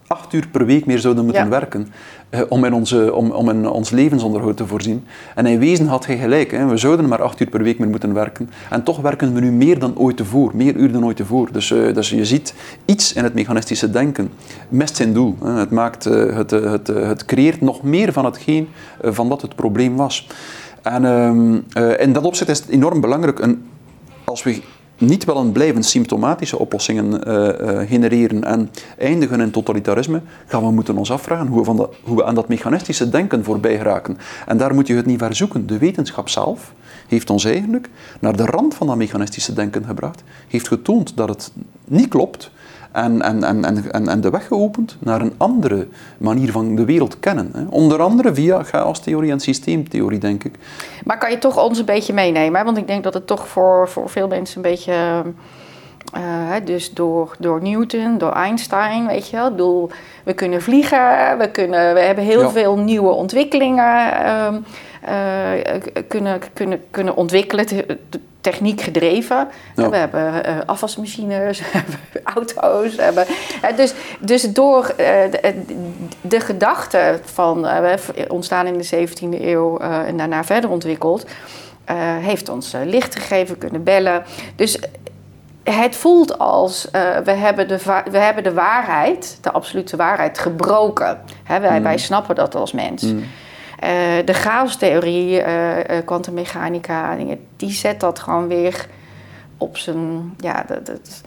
acht 0.08 0.34
uur 0.34 0.48
per 0.52 0.66
week 0.66 0.86
meer 0.86 1.00
zouden 1.00 1.24
moeten 1.24 1.44
Ja. 1.44 1.50
werken 1.50 1.88
eh, 2.30 2.42
om, 2.50 2.66
in 2.66 2.74
onze, 2.74 3.14
om, 3.14 3.32
om 3.32 3.50
in 3.50 3.70
ons 3.70 3.90
levensonderhoud 3.90 4.58
te 4.58 4.68
voorzien. 4.68 5.06
En 5.36 5.46
in 5.46 5.60
wezen 5.60 5.88
had 5.88 6.06
hij 6.06 6.18
gelijk, 6.18 6.52
hè. 6.52 6.66
we 6.68 6.78
zouden 6.78 7.08
maar 7.08 7.22
acht 7.22 7.40
uur 7.40 7.50
per 7.50 7.64
week 7.64 7.80
meer 7.80 7.90
moeten 7.90 8.14
werken. 8.14 8.50
En 8.70 8.84
toch 8.84 9.02
werken 9.02 9.34
we 9.34 9.40
nu 9.40 9.52
meer 9.52 9.80
dan 9.80 9.98
ooit 9.98 10.18
tevoren, 10.18 10.58
meer 10.58 10.76
uur 10.76 10.92
dan 10.92 11.06
ooit 11.06 11.16
tevoren. 11.18 11.54
Dus, 11.54 11.72
eh, 11.72 11.94
dus 11.94 12.10
je 12.10 12.26
ziet 12.26 12.54
iets 12.86 13.14
in 13.14 13.24
het 13.24 13.34
mechanistische 13.34 13.90
denken 13.90 14.30
mist 14.70 14.96
zijn 14.96 15.14
doel. 15.14 15.36
Hè. 15.44 15.52
Het, 15.52 15.72
maakt, 15.72 16.06
eh, 16.06 16.36
het, 16.36 16.52
eh, 16.52 16.72
het, 16.72 16.90
eh, 16.90 17.08
het 17.08 17.26
creëert 17.26 17.62
nog 17.62 17.84
meer 17.84 18.14
van 18.14 18.26
hetgeen 18.26 18.68
van 19.02 19.30
dat 19.30 19.42
het 19.42 19.56
probleem 19.56 19.96
was. 19.96 20.28
En 20.82 21.06
ehm, 21.06 21.58
eh, 21.74 22.00
in 22.06 22.14
dat 22.14 22.24
opzicht 22.24 22.50
is 22.50 22.60
het 22.60 22.70
enorm 22.70 23.02
belangrijk, 23.02 23.40
een, 23.40 23.66
als 24.24 24.44
we 24.44 24.62
niet 24.98 25.26
willen 25.26 25.52
blijven 25.52 25.84
symptomatische 25.84 26.60
oplossingen 26.60 27.30
uh, 27.30 27.88
genereren 27.88 28.44
en 28.44 28.70
eindigen 28.98 29.42
in 29.42 29.52
totalitarisme, 29.52 30.22
gaan 30.48 30.64
we 30.64 30.72
moeten 30.72 30.98
ons 30.98 31.12
afvragen 31.12 31.48
hoe 31.48 31.60
we, 31.60 31.66
van 31.66 31.78
dat, 31.78 31.96
hoe 32.04 32.16
we 32.16 32.24
aan 32.24 32.36
dat 32.36 32.48
mechanistische 32.48 33.10
denken 33.10 33.44
voorbij 33.44 33.78
geraken. 33.78 34.18
En 34.46 34.58
daar 34.58 34.74
moet 34.74 34.88
je 34.88 34.96
het 34.96 35.06
niet 35.06 35.20
ver 35.20 35.36
zoeken. 35.36 35.68
De 35.68 35.78
wetenschap 35.78 36.30
zelf 36.30 36.74
heeft 37.08 37.30
ons 37.30 37.46
eigenlijk 37.46 37.90
naar 38.20 38.36
de 38.36 38.46
rand 38.46 38.74
van 38.74 38.88
dat 38.88 38.96
mechanistische 38.96 39.54
denken 39.54 39.86
gebracht, 39.86 40.24
heeft 40.48 40.68
getoond 40.68 41.18
dat 41.18 41.30
het 41.30 41.52
niet 41.86 42.08
klopt 42.08 42.52
en, 42.92 43.22
en, 43.22 43.44
en, 43.44 43.92
en, 43.92 44.08
en 44.08 44.22
de 44.22 44.30
weg 44.30 44.48
geopend 44.48 44.98
naar 45.00 45.22
een 45.22 45.34
andere 45.38 45.88
manier 46.18 46.52
van 46.52 46.76
de 46.76 46.86
wereld 46.86 47.20
kennen. 47.20 47.52
Hè. 47.54 47.64
Onder 47.70 48.02
andere 48.02 48.34
via 48.34 48.64
chaostheorie 48.64 49.32
en 49.32 49.40
systeemtheorie, 49.40 50.20
denk 50.20 50.44
ik. 50.44 50.56
Maar 51.04 51.18
kan 51.18 51.32
je 51.32 51.38
toch 51.38 51.64
ons 51.64 51.80
een 51.80 51.86
beetje 51.86 52.14
meenemen? 52.14 52.60
Hè? 52.60 52.66
Want 52.66 52.78
ik 52.78 52.88
denk 52.88 53.04
dat 53.04 53.14
het 53.14 53.28
toch 53.28 53.48
voor, 53.48 53.90
voor 53.90 54.10
veel 54.10 54.28
mensen 54.28 54.56
een 54.56 54.72
beetje... 54.72 55.24
Uh, 56.18 56.66
dus 56.66 56.94
door, 56.94 57.36
door 57.40 57.62
Newton, 57.62 58.18
door 58.18 58.32
Einstein, 58.32 59.08
weet 59.08 59.30
je 59.30 59.36
wel. 59.36 59.52
Bedoel, 59.52 59.90
we 60.24 60.34
kunnen 60.34 60.62
vliegen, 60.62 61.38
we, 61.38 61.50
kunnen, 61.52 61.94
we 61.94 62.00
hebben 62.00 62.24
heel 62.24 62.50
veel 62.50 62.78
nieuwe 62.78 63.10
ontwikkelingen 63.10 64.14
uh, 64.26 64.48
kunnen, 66.08 66.42
kunnen, 66.54 66.84
kunnen 66.92 67.16
ontwikkelen 67.16 67.66
techniek 68.42 68.82
gedreven. 68.82 69.48
We 69.76 69.96
hebben 69.96 70.34
uh, 70.46 70.58
afwasmachines, 70.66 71.60
we 71.62 71.66
hebben 71.72 72.00
auto's. 72.24 72.96
We 72.96 73.02
hebben, 73.02 73.26
uh, 73.64 73.78
dus, 73.78 73.94
dus 74.20 74.42
door 74.42 74.94
de, 74.98 75.64
de, 76.22 76.40
gedachte 76.40 77.20
van 77.24 77.68
ontstaan 78.28 78.68
in 78.68 78.78
de 78.78 79.08
17e 79.08 79.42
eeuw 79.42 79.78
en 79.78 80.18
daarna 80.18 80.44
verder 80.44 80.70
ontwikkeld, 80.70 81.26
heeft 82.22 82.50
ons 82.50 82.74
licht 82.84 83.16
gegeven, 83.16 83.58
kunnen 83.58 83.84
bellen. 83.84 84.24
Dus 84.56 84.80
het 85.64 85.96
voelt 85.96 86.40
als 86.40 86.88
we, 87.24 87.32
hebben 87.32 87.68
de 87.68 87.78
we 88.12 88.18
hebben 88.18 88.44
de 88.44 88.54
waarheid, 88.54 89.38
de 89.42 89.52
absolute 89.52 89.96
waarheid, 89.96 90.40
gebroken. 90.40 91.22
Hè, 91.44 91.60
wij, 91.60 91.78
mm. 91.78 91.84
wij 91.84 91.98
snappen 91.98 92.36
dat 92.36 92.56
als 92.56 92.72
mens. 92.72 93.02
Mm. 93.02 93.24
Uh, 93.84 94.26
de 94.26 94.34
chaostheorie, 94.34 95.42
uh, 95.42 95.78
kwantummechanica, 96.06 97.18
die 97.56 97.72
zet 97.72 98.00
dat 98.00 98.20
gewoon 98.20 98.48
weer 98.48 98.88
op 99.58 99.78
zijn. 99.78 100.34
Ja, 100.38 100.64
dat, 100.68 100.86
dat, 100.86 101.22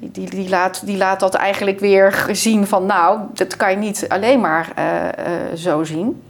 die, 0.00 0.10
die, 0.10 0.30
die, 0.30 0.48
laat, 0.48 0.86
die 0.86 0.96
laat 0.96 1.20
dat 1.20 1.34
eigenlijk 1.34 1.80
weer 1.80 2.26
zien 2.32 2.66
van 2.66 2.86
nou, 2.86 3.20
dat 3.34 3.56
kan 3.56 3.70
je 3.70 3.76
niet 3.76 4.04
alleen 4.08 4.40
maar 4.40 4.72
zo 5.54 5.84
zien. 5.84 6.22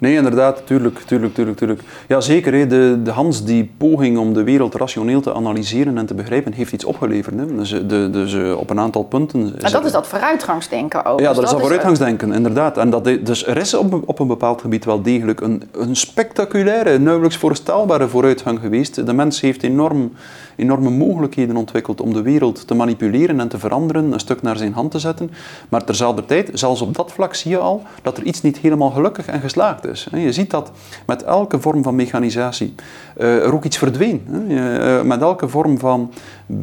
Nee, 0.00 0.14
inderdaad, 0.14 0.62
tuurlijk, 0.66 0.98
tuurlijk, 0.98 1.34
tuurlijk, 1.34 1.56
tuurlijk. 1.56 1.80
Ja, 2.08 2.20
zeker. 2.20 2.54
Hè. 2.54 2.66
De, 2.66 3.00
de 3.02 3.10
Hans, 3.10 3.44
die 3.44 3.70
poging 3.76 4.18
om 4.18 4.32
de 4.32 4.42
wereld 4.42 4.74
rationeel 4.74 5.20
te 5.20 5.34
analyseren 5.34 5.98
en 5.98 6.06
te 6.06 6.14
begrijpen, 6.14 6.52
heeft 6.52 6.72
iets 6.72 6.84
opgeleverd. 6.84 7.38
Hè. 7.38 7.56
Dus, 7.56 7.70
de, 7.70 8.08
dus 8.10 8.54
op 8.54 8.70
een 8.70 8.78
aantal 8.78 9.02
punten... 9.02 9.54
Maar 9.60 9.70
dat 9.70 9.84
is 9.84 9.92
dat 9.92 10.06
vooruitgangsdenken 10.06 11.04
ook. 11.04 11.20
Ja, 11.20 11.26
dus 11.26 11.36
dat, 11.36 11.44
is 11.44 11.50
dat 11.50 11.60
vooruitgangsdenken, 11.60 12.32
inderdaad. 12.32 12.78
En 12.78 12.90
dat, 12.90 13.04
dus 13.04 13.46
er 13.46 13.56
is 13.56 13.74
op, 13.74 14.02
op 14.06 14.18
een 14.18 14.26
bepaald 14.26 14.60
gebied 14.60 14.84
wel 14.84 15.02
degelijk 15.02 15.40
een, 15.40 15.62
een 15.72 15.96
spectaculaire, 15.96 16.98
nauwelijks 16.98 17.36
voorstelbare 17.36 18.08
vooruitgang 18.08 18.60
geweest. 18.60 19.06
De 19.06 19.12
mens 19.12 19.40
heeft 19.40 19.62
enorm 19.62 20.12
enorme 20.60 20.90
mogelijkheden 20.90 21.56
ontwikkeld 21.56 22.00
om 22.00 22.12
de 22.12 22.22
wereld 22.22 22.66
te 22.66 22.74
manipuleren 22.74 23.40
en 23.40 23.48
te 23.48 23.58
veranderen, 23.58 24.12
een 24.12 24.20
stuk 24.20 24.42
naar 24.42 24.56
zijn 24.56 24.72
hand 24.72 24.90
te 24.90 24.98
zetten. 24.98 25.30
Maar 25.68 25.84
terzelfde 25.84 26.24
tijd, 26.24 26.50
zelfs 26.52 26.80
op 26.80 26.96
dat 26.96 27.12
vlak 27.12 27.34
zie 27.34 27.50
je 27.50 27.58
al 27.58 27.82
dat 28.02 28.16
er 28.16 28.24
iets 28.24 28.42
niet 28.42 28.58
helemaal 28.58 28.90
gelukkig 28.90 29.26
en 29.26 29.40
geslaagd 29.40 29.86
is. 29.86 30.08
Je 30.14 30.32
ziet 30.32 30.50
dat 30.50 30.70
met 31.06 31.22
elke 31.22 31.60
vorm 31.60 31.82
van 31.82 31.94
mechanisatie 31.94 32.74
eh, 33.16 33.36
er 33.36 33.54
ook 33.54 33.64
iets 33.64 33.78
verdween. 33.78 34.26
Eh, 34.48 35.02
met 35.02 35.20
elke 35.20 35.48
vorm 35.48 35.78
van 35.78 36.12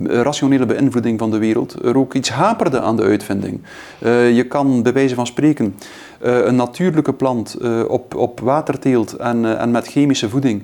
rationele 0.04 0.66
beïnvloeding 0.66 1.20
van 1.20 1.32
de 1.32 1.38
wereld 1.38 1.76
er 1.84 1.98
ook 1.98 2.14
iets 2.14 2.30
haperde 2.30 2.80
aan 2.80 2.96
de 2.96 3.04
uitvinding. 3.04 3.62
Je 4.34 4.46
kan 4.50 4.84
bij 4.84 4.94
wijze 4.94 5.16
van 5.16 5.28
spreken 5.28 5.76
uh, 6.26 6.46
een 6.46 6.56
natuurlijke 6.56 7.14
plant 7.14 7.58
uh, 7.62 7.84
op, 7.88 8.16
op 8.16 8.40
waterteelt 8.40 9.14
en, 9.14 9.60
en 9.60 9.72
met 9.72 9.88
chemische 9.88 10.30
voeding 10.30 10.64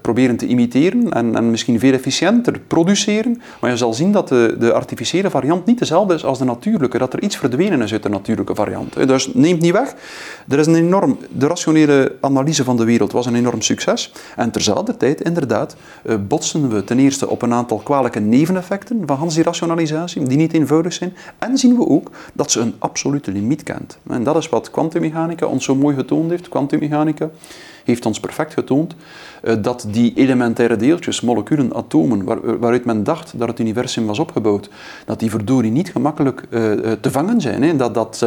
proberen 0.00 0.36
te 0.36 0.46
imiteren 0.46 1.12
en, 1.12 1.36
en 1.36 1.50
misschien 1.50 1.78
veel 1.78 1.92
efficiënter 1.92 2.60
produceren. 2.66 3.40
Maar 3.60 3.70
je 3.70 3.76
zal 3.76 3.94
zien 3.94 4.12
dat 4.12 4.28
de, 4.28 4.56
de 4.58 4.72
artificiële 4.72 5.30
variant 5.30 5.66
niet 5.66 5.78
dezelfde 5.78 6.14
is 6.14 6.24
als 6.24 6.38
de 6.38 6.44
natuurlijke, 6.44 6.98
dat 6.98 7.12
er 7.12 7.22
iets 7.22 7.36
verdwenen 7.36 7.82
is 7.82 7.92
uit 7.92 8.02
de 8.02 8.08
natuurlijke 8.08 8.54
variant. 8.54 9.06
Dus 9.06 9.34
neemt 9.34 9.60
niet 9.60 9.72
weg. 9.72 9.94
Er 10.48 10.58
is 10.58 10.66
een 10.66 10.74
enorm, 10.74 11.18
de 11.28 11.46
rationele 11.46 12.14
analyse 12.20 12.64
van 12.64 12.76
de 12.76 12.84
wereld 12.84 13.12
was 13.12 13.26
een 13.26 13.34
enorm 13.34 13.60
succes. 13.60 14.12
En 14.36 14.50
terzelfde 14.50 14.96
tijd, 14.96 15.20
inderdaad, 15.20 15.76
botsen 16.28 16.68
we 16.68 16.84
ten 16.84 16.98
eerste 16.98 17.28
op 17.28 17.42
een 17.42 17.52
aantal 17.52 17.78
kwalijke 17.78 18.04
neveneffecten 18.14 19.02
van 19.06 19.16
Hans 19.16 19.34
die 19.34 19.44
rationalisatie, 19.44 20.22
die 20.22 20.36
niet 20.36 20.52
eenvoudig 20.52 20.92
zijn. 20.92 21.16
En 21.38 21.58
zien 21.58 21.76
we 21.76 21.88
ook 21.88 22.10
dat 22.32 22.50
ze 22.50 22.60
een 22.60 22.74
absolute 22.78 23.32
limiet 23.32 23.62
kent. 23.62 23.98
En 24.06 24.22
dat 24.22 24.36
is 24.36 24.48
wat 24.48 24.70
kwantummechanica 24.70 25.46
ons 25.46 25.64
zo 25.64 25.74
mooi 25.74 25.96
getoond 25.96 26.30
heeft. 26.30 26.48
Kwantummechanica 26.48 27.30
heeft 27.84 28.06
ons 28.06 28.20
perfect 28.20 28.52
getoond 28.52 28.94
uh, 29.44 29.54
dat 29.62 29.86
die 29.90 30.12
elementaire 30.14 30.76
deeltjes, 30.76 31.20
moleculen, 31.20 31.74
atomen, 31.74 32.24
waar, 32.24 32.58
waaruit 32.58 32.84
men 32.84 33.04
dacht 33.04 33.38
dat 33.38 33.48
het 33.48 33.58
universum 33.58 34.06
was 34.06 34.18
opgebouwd, 34.18 34.70
dat 35.04 35.20
die 35.20 35.30
verdorie 35.30 35.70
niet 35.70 35.88
gemakkelijk 35.88 36.42
uh, 36.50 36.60
te 37.00 37.10
vangen 37.10 37.40
zijn. 37.40 37.62
Hè. 37.62 37.76
Dat, 37.76 37.94
dat, 37.94 38.26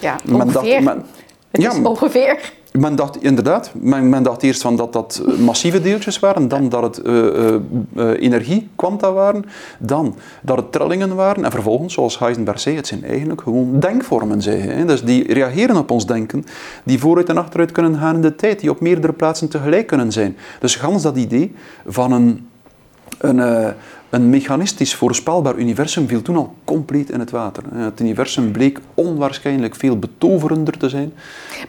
ja, 0.00 0.18
men 0.24 0.34
ongeveer. 0.34 0.82
Dacht, 0.82 0.84
men, 0.84 1.04
het 1.50 1.62
ja, 1.62 1.72
is 1.72 1.78
ongeveer. 1.78 2.52
Men 2.78 2.96
dacht 2.96 3.22
inderdaad, 3.22 3.70
men, 3.74 4.08
men, 4.08 4.22
dacht 4.22 4.42
eerst 4.42 4.62
van 4.62 4.76
dat 4.76 4.92
dat 4.92 5.22
massieve 5.38 5.80
deeltjes 5.80 6.18
waren, 6.18 6.48
dan 6.48 6.68
dat 6.68 6.82
het 6.82 7.06
uh, 7.06 7.58
uh, 7.96 8.98
waren, 8.98 9.44
dan 9.78 10.14
dat 10.42 10.56
het 10.56 10.72
trillingen 10.72 11.14
waren 11.14 11.44
en 11.44 11.50
vervolgens, 11.50 11.94
zoals 11.94 12.18
Heisenberg 12.18 12.60
zei, 12.60 12.76
het 12.76 12.86
zijn 12.86 13.04
eigenlijk 13.04 13.40
gewoon 13.40 13.80
denkvormen, 13.80 14.42
hij. 14.42 14.84
Dus 14.86 15.02
die 15.02 15.32
reageren 15.32 15.76
op 15.76 15.90
ons 15.90 16.06
denken, 16.06 16.44
die 16.84 16.98
vooruit 16.98 17.28
en 17.28 17.36
achteruit 17.36 17.72
kunnen 17.72 17.98
gaan 17.98 18.14
in 18.14 18.20
de 18.20 18.34
tijd, 18.34 18.60
die 18.60 18.70
op 18.70 18.80
meerdere 18.80 19.12
plaatsen 19.12 19.48
tegelijk 19.48 19.86
kunnen 19.86 20.12
zijn. 20.12 20.36
Dus 20.60 20.76
gans 20.76 21.02
dat 21.02 21.16
idee 21.16 21.54
van 21.86 22.12
een, 22.12 22.48
een 23.18 23.74
een 24.14 24.30
mechanistisch 24.30 24.94
voorspelbaar 24.94 25.54
universum 25.54 26.08
viel 26.08 26.22
toen 26.22 26.36
al 26.36 26.54
compleet 26.64 27.10
in 27.10 27.20
het 27.20 27.30
water. 27.30 27.62
Het 27.74 28.00
universum 28.00 28.52
bleek 28.52 28.78
onwaarschijnlijk 28.94 29.74
veel 29.74 29.98
betoverender 29.98 30.78
te 30.78 30.88
zijn. 30.88 31.14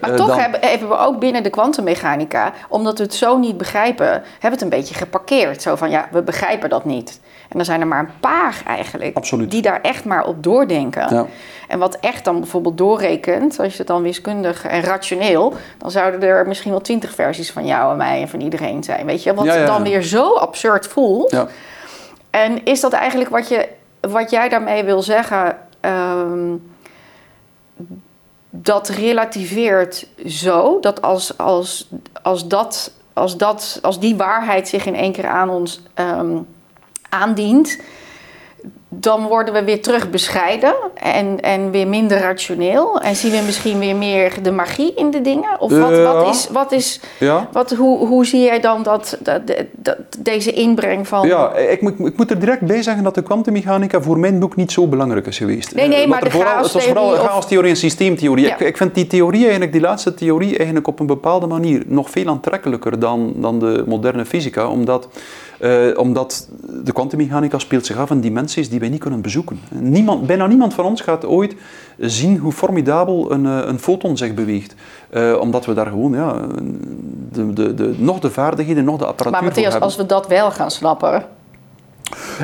Maar 0.00 0.10
uh, 0.10 0.16
toch 0.16 0.28
dan... 0.28 0.38
hebben, 0.38 0.88
we 0.88 0.96
ook 0.96 1.18
binnen 1.18 1.42
de 1.42 1.50
kwantummechanica, 1.50 2.52
omdat 2.68 2.98
we 2.98 3.04
het 3.04 3.14
zo 3.14 3.38
niet 3.38 3.56
begrijpen, 3.56 4.06
hebben 4.06 4.40
we 4.40 4.48
het 4.48 4.62
een 4.62 4.68
beetje 4.68 4.94
geparkeerd. 4.94 5.62
Zo 5.62 5.76
van 5.76 5.90
ja, 5.90 6.08
we 6.12 6.22
begrijpen 6.22 6.68
dat 6.68 6.84
niet. 6.84 7.20
En 7.48 7.58
er 7.58 7.64
zijn 7.64 7.80
er 7.80 7.86
maar 7.86 7.98
een 7.98 8.20
paar 8.20 8.62
eigenlijk 8.66 9.16
Absoluut. 9.16 9.50
die 9.50 9.62
daar 9.62 9.80
echt 9.80 10.04
maar 10.04 10.26
op 10.26 10.42
doordenken. 10.42 11.14
Ja. 11.14 11.26
En 11.68 11.78
wat 11.78 11.98
echt 12.00 12.24
dan 12.24 12.40
bijvoorbeeld 12.40 12.78
doorrekent, 12.78 13.58
als 13.60 13.72
je 13.72 13.78
het 13.78 13.86
dan 13.86 14.02
wiskundig 14.02 14.64
en 14.64 14.80
rationeel, 14.80 15.54
dan 15.78 15.90
zouden 15.90 16.22
er 16.22 16.46
misschien 16.46 16.70
wel 16.70 16.80
twintig 16.80 17.14
versies 17.14 17.52
van 17.52 17.66
jou 17.66 17.90
en 17.90 17.96
mij 17.96 18.20
en 18.20 18.28
van 18.28 18.40
iedereen 18.40 18.84
zijn. 18.84 19.06
Weet 19.06 19.22
je, 19.22 19.34
wat 19.34 19.44
ja, 19.44 19.54
ja, 19.54 19.66
dan 19.66 19.82
weer 19.82 20.02
zo 20.02 20.34
absurd 20.34 20.86
voelt. 20.86 21.46
En 22.36 22.64
is 22.64 22.80
dat 22.80 22.92
eigenlijk 22.92 23.30
wat, 23.30 23.48
je, 23.48 23.68
wat 24.00 24.30
jij 24.30 24.48
daarmee 24.48 24.84
wil 24.84 25.02
zeggen? 25.02 25.58
Um, 25.80 26.74
dat 28.50 28.88
relativeert 28.88 30.06
zo 30.26 30.80
dat 30.80 31.02
als, 31.02 31.38
als, 31.38 31.88
als, 32.22 32.48
dat, 32.48 32.92
als, 33.12 33.36
dat, 33.36 33.78
als 33.82 34.00
die 34.00 34.16
waarheid 34.16 34.68
zich 34.68 34.86
in 34.86 34.94
één 34.94 35.12
keer 35.12 35.26
aan 35.26 35.48
ons 35.48 35.82
um, 35.94 36.46
aandient, 37.08 37.80
dan 39.00 39.26
worden 39.26 39.54
we 39.54 39.64
weer 39.64 39.82
terug 39.82 40.10
bescheiden 40.10 40.74
en, 40.94 41.40
en 41.40 41.70
weer 41.70 41.88
minder 41.88 42.18
rationeel. 42.18 43.00
En 43.00 43.16
zien 43.16 43.30
we 43.30 43.42
misschien 43.44 43.78
weer 43.78 43.96
meer 43.96 44.42
de 44.42 44.50
magie 44.50 44.94
in 44.94 45.10
de 45.10 45.20
dingen? 45.20 45.60
Of 45.60 45.78
wat, 45.78 46.02
wat 46.02 46.28
is, 46.28 46.48
wat 46.52 46.72
is 46.72 47.00
ja. 47.18 47.48
wat, 47.52 47.70
hoe, 47.70 48.06
hoe 48.06 48.26
zie 48.26 48.42
jij 48.42 48.60
dan 48.60 48.82
dat, 48.82 49.18
dat, 49.20 49.42
dat, 49.72 49.96
deze 50.18 50.52
inbreng 50.52 51.08
van... 51.08 51.28
Ja, 51.28 51.54
ik 51.54 51.80
moet, 51.80 51.98
ik 51.98 52.16
moet 52.16 52.30
er 52.30 52.38
direct 52.38 52.60
bij 52.60 52.82
zeggen 52.82 53.04
dat 53.04 53.14
de 53.14 53.22
kwantummechanica 53.22 54.00
voor 54.00 54.18
mijn 54.18 54.38
boek 54.38 54.56
niet 54.56 54.72
zo 54.72 54.86
belangrijk 54.86 55.26
is 55.26 55.38
geweest. 55.38 55.74
Nee, 55.74 55.88
nee, 55.88 56.06
maar 56.06 56.24
de 56.24 56.30
vooral, 56.30 56.62
Het 56.62 56.72
was 56.72 56.84
vooral 56.84 57.14
chaostheorie 57.14 57.70
en 57.70 57.76
systeemtheorie. 57.76 58.46
Ik, 58.46 58.60
ik 58.60 58.76
vind 58.76 58.94
die 58.94 59.06
theorie 59.06 59.42
eigenlijk, 59.42 59.72
die 59.72 59.80
laatste 59.80 60.14
theorie, 60.14 60.56
eigenlijk 60.56 60.86
op 60.86 61.00
een 61.00 61.06
bepaalde 61.06 61.46
manier 61.46 61.82
nog 61.86 62.10
veel 62.10 62.28
aantrekkelijker 62.28 62.98
dan, 62.98 63.32
dan 63.36 63.58
de 63.58 63.84
moderne 63.86 64.24
fysica, 64.24 64.68
omdat... 64.68 65.08
Uh, 65.60 65.98
omdat 65.98 66.48
de 66.84 66.92
kwantummechanica 66.92 67.58
speelt 67.58 67.86
zich 67.86 67.96
af 67.96 68.10
in 68.10 68.20
dimensies 68.20 68.68
die 68.68 68.80
wij 68.80 68.88
niet 68.88 69.00
kunnen 69.00 69.20
bezoeken. 69.20 69.60
Niemand, 69.70 70.26
bijna 70.26 70.46
niemand 70.46 70.74
van 70.74 70.84
ons 70.84 71.00
gaat 71.00 71.24
ooit 71.24 71.54
zien 71.98 72.38
hoe 72.38 72.52
formidabel 72.52 73.32
een, 73.32 73.46
eh, 73.46 73.66
een 73.66 73.78
foton 73.78 74.16
zich 74.16 74.34
beweegt. 74.34 74.74
Uh, 75.10 75.40
omdat 75.40 75.64
we 75.64 75.74
daar 75.74 75.86
gewoon 75.86 76.12
ja, 76.12 76.46
de, 77.32 77.52
de, 77.52 77.74
de, 77.74 77.94
nog 77.98 78.18
de 78.18 78.30
vaardigheden, 78.30 78.84
nog 78.84 78.98
de 78.98 79.06
apparatuur 79.06 79.32
Maar 79.32 79.42
Matthias, 79.42 79.80
als 79.80 79.96
we 79.96 80.06
dat 80.06 80.26
wel 80.26 80.50
gaan 80.50 80.70
snappen... 80.70 81.24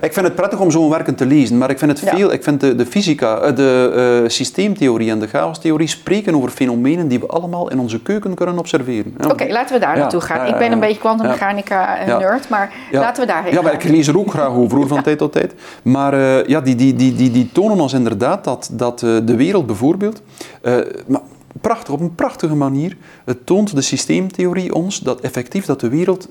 Ik 0.01 0.13
vind 0.13 0.27
het 0.27 0.35
prettig 0.35 0.61
om 0.61 0.71
zo'n 0.71 0.91
werken 0.91 1.15
te 1.15 1.27
lezen, 1.27 1.59
maar 1.59 1.71
ik 1.71 1.79
vind 1.79 1.91
het 1.91 2.01
Ja. 2.01 2.17
veel, 2.17 2.33
ik 2.33 2.43
vind 2.43 2.61
de, 2.61 2.75
de 2.75 2.87
fysica, 2.87 3.39
eh, 3.39 3.57
de 3.57 4.21
eh, 4.25 4.29
systeemtheorie 4.31 5.11
en 5.11 5.19
de 5.19 5.27
chaostheorie 5.27 5.89
spreken 5.89 6.35
over 6.35 6.51
fenomenen 6.51 7.09
die 7.09 7.21
we 7.21 7.27
allemaal 7.27 7.71
in 7.71 7.79
onze 7.79 8.01
keuken 8.01 8.35
kunnen 8.35 8.59
observeren. 8.59 9.15
Oké, 9.31 9.47
laten 9.49 9.75
we 9.75 9.81
daar 9.81 9.95
Ja, 9.95 10.01
naartoe 10.01 10.21
gaan. 10.21 10.47
ja, 10.47 10.53
ik 10.53 10.59
ben 10.59 10.73
een 10.73 10.81
beetje 10.81 10.99
kwantummechanica 10.99 11.99
eh, 11.99 12.51
maar 12.51 12.73
laten 12.91 13.23
we 13.23 13.29
daarheen 13.29 13.53
Ja, 13.53 13.63
maar 13.63 13.73
ik 13.73 13.85
lees 13.85 14.07
er 14.07 14.19
ook 14.19 14.31
graag 14.31 14.49
over 14.49 14.87
van 14.87 15.03
tijd 15.09 15.19
tot 15.19 15.33
tijd. 15.33 15.55
Maar 15.83 16.49
ja, 16.49 16.61
die, 16.61 16.75
die, 16.75 16.95
die, 16.95 17.15
die, 17.15 17.31
die 17.31 17.51
tonen 17.53 17.81
ons 17.81 17.93
inderdaad 17.93 18.45
dat, 18.45 18.71
dat 18.73 18.99
de 18.99 19.37
wereld 19.37 19.67
bijvoorbeeld, 19.67 20.23
maar 21.07 21.21
prachtig, 21.61 21.95
op 21.95 22.01
een 22.01 22.15
prachtige 22.15 22.55
manier, 22.55 22.97
het 23.25 23.47
toont 23.47 23.75
de 23.75 23.81
systeemtheorie 23.83 24.75
ons 24.75 25.01
dat 25.01 25.21
effectief 25.21 25.65
dat 25.65 25.81
de 25.81 25.89
wereld 25.89 26.29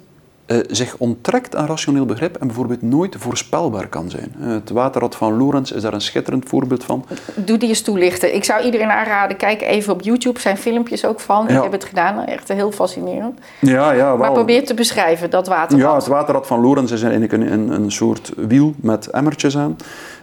eh, 0.52 0.60
zich 0.68 0.96
onttrekt 0.98 1.56
aan 1.56 1.66
rationeel 1.66 2.06
begrip 2.06 2.36
en 2.36 2.48
bijvoorbeeld 2.48 2.82
nooit 2.82 3.16
voorspelbaar 3.20 3.88
kan 3.88 4.10
zijn. 4.10 4.36
Eh, 4.42 4.48
het 4.48 4.70
waterrad 4.70 5.16
van 5.16 5.38
Lorentz 5.38 5.72
is 5.72 5.82
daar 5.82 5.94
een 5.94 6.02
schitterend 6.02 6.50
voorbeeld 6.50 6.84
van. 6.84 7.06
Doe 7.36 7.58
die 7.58 7.70
eens 7.70 7.82
toelichten. 7.82 8.36
Ik 8.36 8.44
zou 8.44 8.64
iedereen 8.64 8.90
aanraden, 8.90 9.38
kijk 9.38 9.62
even 9.62 9.94
op 9.94 10.02
YouTube. 10.02 10.40
Zijn 10.40 10.58
filmpjes 10.58 11.06
ook 11.06 11.20
van. 11.20 11.46
Ja. 11.48 11.58
Ik 11.58 11.64
heb 11.64 11.72
het 11.72 11.86
gedaan, 11.86 12.26
echt 12.26 12.48
heel 12.48 12.72
fascinerend. 12.72 13.40
Ja, 13.60 13.92
ja, 13.92 14.16
Maar 14.16 14.32
probeer 14.32 14.66
te 14.66 14.74
beschrijven, 14.74 15.30
dat 15.30 15.48
waterrad. 15.48 15.88
Ja, 15.88 15.96
het 15.96 16.08
waterrad 16.08 16.48
van 16.48 16.62
Lorentz 16.62 16.92
is 16.92 17.02
eigenlijk 17.02 17.34
een, 17.34 17.52
een, 17.52 17.70
een 17.70 17.92
soort 17.92 18.32
wiel 18.36 18.74
met 18.76 19.08
emmertjes 19.08 19.58
aan, 19.58 19.76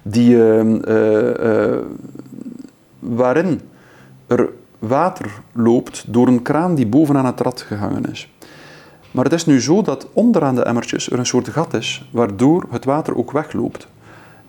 die, 0.02 0.36
eh, 0.36 0.60
eh, 0.60 1.72
eh, 1.72 1.78
waarin 2.98 3.60
er 4.26 4.48
water 4.78 5.30
loopt 5.52 6.04
door 6.06 6.26
een 6.26 6.42
kraan 6.42 6.74
die 6.74 6.86
bovenaan 6.86 7.26
het 7.26 7.40
rad 7.40 7.60
gehangen 7.60 8.10
is. 8.10 8.32
Maar 9.18 9.26
het 9.26 9.36
is 9.36 9.46
nu 9.46 9.60
zo 9.60 9.82
dat 9.82 10.06
onderaan 10.12 10.54
de 10.54 10.62
emmertjes 10.62 11.10
er 11.10 11.18
een 11.18 11.26
soort 11.26 11.48
gat 11.48 11.74
is, 11.74 12.08
waardoor 12.10 12.66
het 12.70 12.84
water 12.84 13.16
ook 13.16 13.30
wegloopt. 13.32 13.88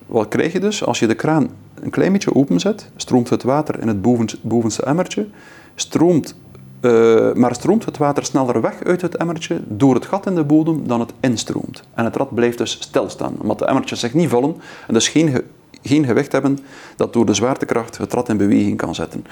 Wat 0.06 0.28
krijg 0.28 0.52
je 0.52 0.60
dus? 0.60 0.84
Als 0.84 0.98
je 0.98 1.06
de 1.06 1.14
kraan 1.14 1.48
een 1.74 1.90
klein 1.90 2.12
beetje 2.12 2.34
openzet, 2.34 2.90
stroomt 2.96 3.28
het 3.30 3.42
water 3.42 3.80
in 3.80 3.88
het 3.88 4.02
bovenste, 4.42 4.82
emmertje, 4.82 5.26
stroomt, 5.74 6.34
eh, 6.80 7.32
maar 7.32 7.54
stroomt 7.54 7.84
het 7.84 7.96
water 7.96 8.24
sneller 8.24 8.60
weg 8.60 8.84
uit 8.84 9.02
het 9.02 9.16
emmertje 9.16 9.60
door 9.68 9.94
het 9.94 10.06
gat 10.06 10.26
in 10.26 10.34
de 10.34 10.44
bodem 10.44 10.86
dan 10.86 11.00
het 11.00 11.12
instroomt. 11.20 11.82
En 11.94 12.04
het 12.04 12.16
rad 12.16 12.34
blijft 12.34 12.58
dus 12.58 12.76
stilstaan, 12.80 13.34
omdat 13.40 13.58
de 13.58 13.64
emmertjes 13.66 14.00
zich 14.00 14.14
niet 14.14 14.28
vullen 14.28 14.54
en 14.86 14.94
dus 14.94 15.08
geen, 15.08 15.28
ge- 15.28 15.44
geen 15.82 16.04
gewicht 16.04 16.32
hebben 16.32 16.58
dat 16.96 17.12
door 17.12 17.26
de 17.26 17.34
zwaartekracht 17.34 17.98
het 17.98 18.12
rad 18.12 18.28
in 18.28 18.36
beweging 18.36 18.76
kan 18.76 18.94
zetten. 18.94 19.24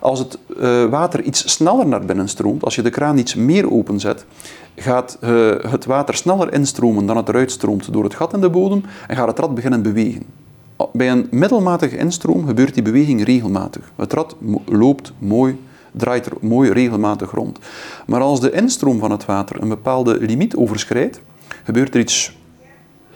Als 0.00 0.18
het 0.18 0.38
eh, 0.60 0.84
water 0.84 1.22
iets 1.22 1.52
sneller 1.52 1.86
naar 1.86 2.04
binnen 2.04 2.28
stroomt, 2.28 2.64
als 2.64 2.74
je 2.74 2.82
de 2.82 2.90
kraan 2.90 3.18
iets 3.18 3.34
meer 3.34 3.70
openzet, 3.70 4.24
gaat 4.76 5.16
eh, 5.20 5.50
het 5.70 5.84
water 5.84 6.14
sneller 6.14 6.52
instromen 6.52 7.06
dan 7.06 7.16
het 7.16 7.28
eruit 7.28 7.50
stroomt 7.50 7.92
door 7.92 8.04
het 8.04 8.14
gat 8.14 8.32
in 8.32 8.40
de 8.40 8.50
bodem 8.50 8.84
en 9.06 9.16
gaat 9.16 9.28
het 9.28 9.38
rad 9.38 9.54
beginnen 9.54 9.82
bewegen. 9.82 10.22
Bij 10.92 11.10
een 11.10 11.26
middelmatige 11.30 11.96
instroom 11.96 12.46
gebeurt 12.46 12.74
die 12.74 12.82
beweging 12.82 13.24
regelmatig. 13.24 13.92
Het 13.96 14.12
rad 14.12 14.36
loopt 14.64 15.12
mooi, 15.18 15.58
draait 15.92 16.26
er 16.26 16.32
mooi 16.40 16.70
regelmatig 16.70 17.30
rond. 17.30 17.58
Maar 18.06 18.20
als 18.20 18.40
de 18.40 18.50
instroom 18.50 18.98
van 18.98 19.10
het 19.10 19.24
water 19.24 19.62
een 19.62 19.68
bepaalde 19.68 20.18
limiet 20.20 20.56
overschrijdt, 20.56 21.20
gebeurt 21.64 21.94
er 21.94 22.00
iets 22.00 22.36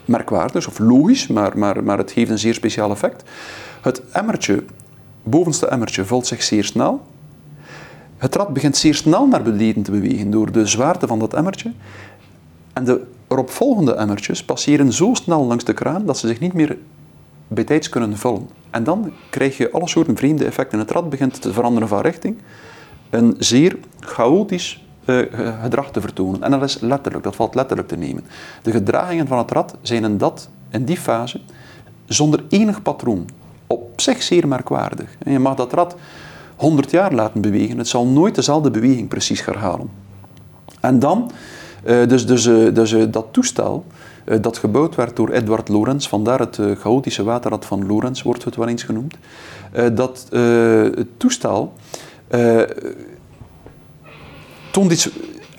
merkwaardigs 0.08 0.66
of 0.66 0.78
logisch, 0.78 1.26
maar, 1.26 1.58
maar, 1.58 1.84
maar 1.84 1.98
het 1.98 2.12
geeft 2.12 2.30
een 2.30 2.38
zeer 2.38 2.54
speciaal 2.54 2.90
effect. 2.90 3.22
Het 3.80 4.02
emmertje, 4.12 4.64
bovenste 5.22 5.66
emmertje, 5.66 6.04
vult 6.04 6.26
zich 6.26 6.42
zeer 6.42 6.64
snel. 6.64 7.06
Het 8.16 8.34
rad 8.34 8.52
begint 8.52 8.76
zeer 8.76 8.94
snel 8.94 9.26
naar 9.26 9.42
beneden 9.42 9.82
te 9.82 9.90
bewegen 9.90 10.30
door 10.30 10.52
de 10.52 10.66
zwaarte 10.66 11.06
van 11.06 11.18
dat 11.18 11.34
emmertje. 11.34 11.72
En 12.72 12.84
de 12.84 13.06
eropvolgende 13.28 13.94
emmertjes 13.94 14.44
passeren 14.44 14.92
zo 14.92 15.14
snel 15.14 15.44
langs 15.44 15.64
de 15.64 15.72
kraan 15.72 16.06
dat 16.06 16.18
ze 16.18 16.26
zich 16.26 16.40
niet 16.40 16.52
meer 16.52 16.78
bijtijds 17.48 17.88
kunnen 17.88 18.16
vullen. 18.16 18.48
En 18.70 18.84
dan 18.84 19.12
krijg 19.30 19.56
je 19.56 19.70
alle 19.70 19.88
soorten 19.88 20.16
vreemde 20.16 20.44
effecten. 20.44 20.78
Het 20.78 20.90
rad 20.90 21.10
begint 21.10 21.40
te 21.42 21.52
veranderen 21.52 21.88
van 21.88 22.00
richting. 22.00 22.36
Een 23.10 23.34
zeer 23.38 23.78
chaotisch 24.00 24.87
eh, 25.08 25.16
ge- 25.16 25.54
gedrag 25.62 25.90
te 25.90 26.00
vertonen. 26.00 26.42
En 26.42 26.50
dat 26.50 26.62
is 26.62 26.80
letterlijk, 26.80 27.24
dat 27.24 27.36
valt 27.36 27.54
letterlijk 27.54 27.88
te 27.88 27.96
nemen. 27.96 28.24
De 28.62 28.70
gedragingen 28.70 29.26
van 29.26 29.38
het 29.38 29.50
rad 29.50 29.74
zijn 29.82 30.04
in, 30.04 30.18
dat, 30.18 30.48
in 30.70 30.84
die 30.84 30.96
fase 30.96 31.40
zonder 32.06 32.44
enig 32.48 32.82
patroon. 32.82 33.28
Op 33.66 34.00
zich 34.00 34.22
zeer 34.22 34.48
merkwaardig. 34.48 35.16
En 35.18 35.32
je 35.32 35.38
mag 35.38 35.54
dat 35.54 35.72
rad 35.72 35.96
100 36.56 36.90
jaar 36.90 37.14
laten 37.14 37.40
bewegen. 37.40 37.78
Het 37.78 37.88
zal 37.88 38.06
nooit 38.06 38.34
dezelfde 38.34 38.70
beweging 38.70 39.08
precies 39.08 39.44
herhalen. 39.44 39.90
En 40.80 40.98
dan, 40.98 41.30
eh, 41.84 42.06
dus, 42.06 42.26
dus, 42.26 42.46
eh, 42.46 42.74
dus 42.74 42.94
dat 43.10 43.26
toestel 43.30 43.84
dat 44.40 44.58
gebouwd 44.58 44.94
werd 44.94 45.16
door 45.16 45.30
Edward 45.30 45.68
Lorenz, 45.68 46.08
vandaar 46.08 46.38
het 46.38 46.60
chaotische 46.78 47.22
waterrad 47.22 47.64
van 47.66 47.86
Lorenz 47.86 48.22
wordt 48.22 48.44
het 48.44 48.56
wel 48.56 48.68
eens 48.68 48.82
genoemd, 48.82 49.14
dat 49.92 50.28
toestel 51.16 51.72
toont 54.70 54.92
iets 54.92 55.10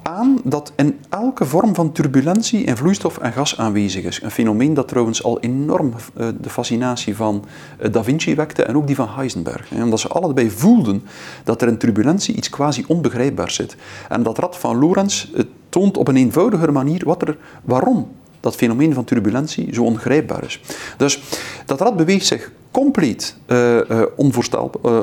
aan 0.04 0.42
dat 0.44 0.72
in 0.76 1.00
elke 1.10 1.46
vorm 1.46 1.76
van 1.76 1.92
turbulentie 1.92 2.64
in 2.64 2.78
vloeistof 2.78 3.18
en 3.18 3.34
gas 3.34 3.58
aanwezig 3.58 4.04
is. 4.04 4.22
Een 4.22 4.32
fenomeen 4.32 4.74
dat 4.74 4.88
trouwens 4.88 5.24
al 5.24 5.40
enorm 5.40 5.94
eh, 6.16 6.28
de 6.42 6.50
fascinatie 6.50 7.16
van 7.16 7.46
eh, 7.80 7.92
Da 7.92 8.04
Vinci 8.04 8.36
wekte 8.36 8.64
en 8.64 8.78
ook 8.78 8.88
die 8.88 8.96
van 8.96 9.10
Heisenberg. 9.10 9.72
Omdat 9.72 10.00
ze 10.00 10.08
allebei 10.08 10.50
voelden 10.50 11.04
dat 11.44 11.62
er 11.62 11.68
in 11.68 11.78
turbulentie 11.78 12.36
iets 12.36 12.50
quasi 12.50 12.84
onbegrijpbaars 12.88 13.56
zit. 13.56 13.76
En 14.10 14.24
dat 14.24 14.38
rad 14.38 14.58
van 14.58 14.78
Lorentz 14.80 15.28
eh, 15.34 15.44
toont 15.70 15.98
op 15.98 16.08
een 16.08 16.18
eenvoudiger 16.18 16.72
manier 16.72 17.02
wat 17.06 17.22
er, 17.22 17.38
waarom 17.64 18.08
dat 18.40 18.56
fenomeen 18.56 18.94
van 18.94 19.04
turbulentie 19.04 19.74
zo 19.74 19.84
ongrijpbaar 19.84 20.44
is. 20.44 20.62
Dus 20.98 21.22
dat 21.66 21.82
rad 21.82 21.98
beweegt 21.98 22.26
zich 22.26 22.52
compleet 22.72 23.36
eh, 23.46 23.80
eh, 23.80 24.02
eh, 24.02 24.06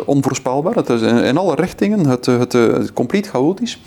onvoorspelbaar. 0.07 0.75
Het 0.75 0.89
is 0.89 1.01
in, 1.03 1.37
alle 1.37 1.55
richtingen, 1.55 2.07
het, 2.07 2.27
het, 2.27 2.93
compleet 2.93 3.27
chaotisch. 3.27 3.81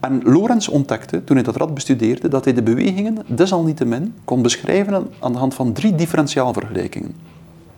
En 0.00 0.20
Lorenz 0.24 0.68
ontdekte, 0.68 1.24
toen 1.24 1.36
hij 1.36 1.44
dat 1.44 1.56
rad 1.56 1.74
bestudeerde, 1.74 2.28
dat 2.28 2.44
hij 2.44 2.54
de 2.54 2.62
bewegingen 2.62 3.18
desalniettemin 3.26 4.14
kon 4.24 4.42
beschrijven 4.42 4.94
aan- 4.94 5.08
aan 5.20 5.32
de 5.32 5.38
hand 5.38 5.54
van 5.54 5.72
drie 5.72 5.94
differentiaalvergelijkingen. 5.94 7.14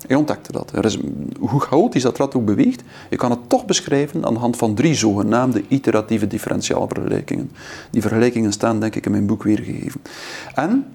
Hij 0.07 0.17
ontdekte 0.17 0.53
dat. 0.53 0.73
Er 0.75 0.85
is, 0.85 0.99
hoe 1.39 1.61
chaotisch 1.61 2.03
dat 2.03 2.19
rad 2.19 2.35
ook 2.35 2.45
beweegt, 2.45 2.83
je 3.11 3.17
kan 3.17 3.31
het 3.31 3.49
toch 3.49 3.65
beschrijven 3.65 4.27
aan 4.27 4.35
de 4.35 4.41
hand 4.41 4.57
van 4.57 4.75
drie 4.75 4.95
zogenaamde 4.95 5.65
iteratieve 5.69 6.27
differentiaalvergelijkingen. 6.27 7.51
Die 7.91 8.01
vergelijkingen 8.03 8.53
staan 8.53 8.81
denk 8.81 8.95
ik 8.95 9.07
in 9.07 9.11
mijn 9.11 9.27
boek 9.27 9.43
weergegeven. 9.43 10.01
En 10.55 10.87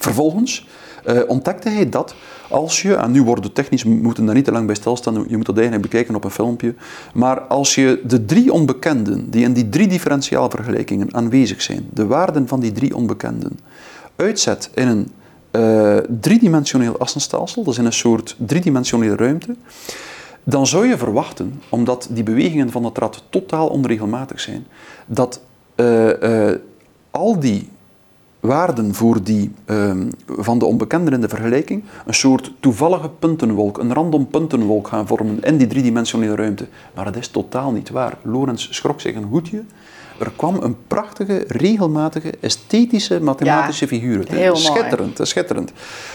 vervolgens 0.00 0.66
eh, 1.04 1.20
ontdekte 1.26 1.68
hij 1.68 1.88
dat 1.88 2.14
als 2.48 2.82
je, 2.82 2.94
en 2.94 3.10
nu 3.10 3.22
worden 3.22 3.44
de 3.44 3.52
technisch, 3.52 3.84
moeten 3.84 4.24
daar 4.26 4.34
niet 4.34 4.44
te 4.44 4.52
lang 4.52 4.66
bij 4.66 4.74
stilstaan, 4.74 5.24
je 5.28 5.36
moet 5.36 5.46
dat 5.46 5.58
eigenlijk 5.58 5.90
bekijken 5.90 6.14
op 6.14 6.24
een 6.24 6.30
filmpje, 6.30 6.74
maar 7.14 7.40
als 7.40 7.74
je 7.74 8.00
de 8.04 8.24
drie 8.24 8.52
onbekenden 8.52 9.30
die 9.30 9.44
in 9.44 9.52
die 9.52 9.68
drie 9.68 9.86
differentiaalvergelijkingen 9.86 11.14
aanwezig 11.14 11.62
zijn, 11.62 11.88
de 11.92 12.06
waarden 12.06 12.48
van 12.48 12.60
die 12.60 12.72
drie 12.72 12.96
onbekenden, 12.96 13.58
uitzet 14.16 14.70
in 14.74 14.88
een 14.88 15.10
eh, 15.50 15.96
driedimensioneel 16.20 16.98
assenstelsel, 16.98 17.64
dus 17.64 17.78
in 17.78 17.84
een 17.84 17.92
soort 17.92 18.36
driedimensionele 18.38 19.16
ruimte, 19.16 19.56
dan 20.44 20.66
zou 20.66 20.86
je 20.86 20.98
verwachten, 20.98 21.62
omdat 21.68 22.08
die 22.10 22.22
bewegingen 22.22 22.70
van 22.70 22.84
het 22.84 22.98
rad 22.98 23.22
totaal 23.30 23.68
onregelmatig 23.68 24.40
zijn, 24.40 24.66
dat 25.06 25.40
eh, 25.74 26.50
al 27.10 27.40
die 27.40 27.68
waarden 28.42 28.94
voor 28.94 29.22
die, 29.22 29.50
ehm, 29.64 30.10
van 30.26 30.58
de 30.58 30.64
onbekenden 30.64 31.12
in 31.12 31.20
de 31.20 31.28
vergelijking 31.28 31.84
een 32.06 32.14
soort 32.14 32.52
toevallige 32.60 33.08
puntenwolk, 33.08 33.78
een 33.78 33.92
random 33.92 34.26
puntenwolk 34.26 34.88
gaan 34.88 35.06
vormen 35.06 35.42
in 35.42 35.56
die 35.56 35.66
driedimensionele 35.66 36.34
ruimte. 36.34 36.66
Maar 36.94 37.04
dat 37.04 37.16
is 37.16 37.28
totaal 37.28 37.72
niet 37.72 37.90
waar. 37.90 38.18
Lorenz 38.22 38.68
schrok 38.70 39.00
zich 39.00 39.14
een 39.14 39.24
hoedje. 39.24 39.62
Er 40.18 40.32
kwam 40.36 40.56
een 40.62 40.76
prachtige, 40.86 41.44
regelmatige, 41.46 42.32
esthetische, 42.40 43.20
mathematische 43.20 43.84
Ja, 43.84 43.90
figuur 43.90 44.24
heel 44.28 44.52
mooi. 44.52 44.64
Schitterend, 44.64 45.18
hè, 45.18 45.24
schitterend. 45.24 45.72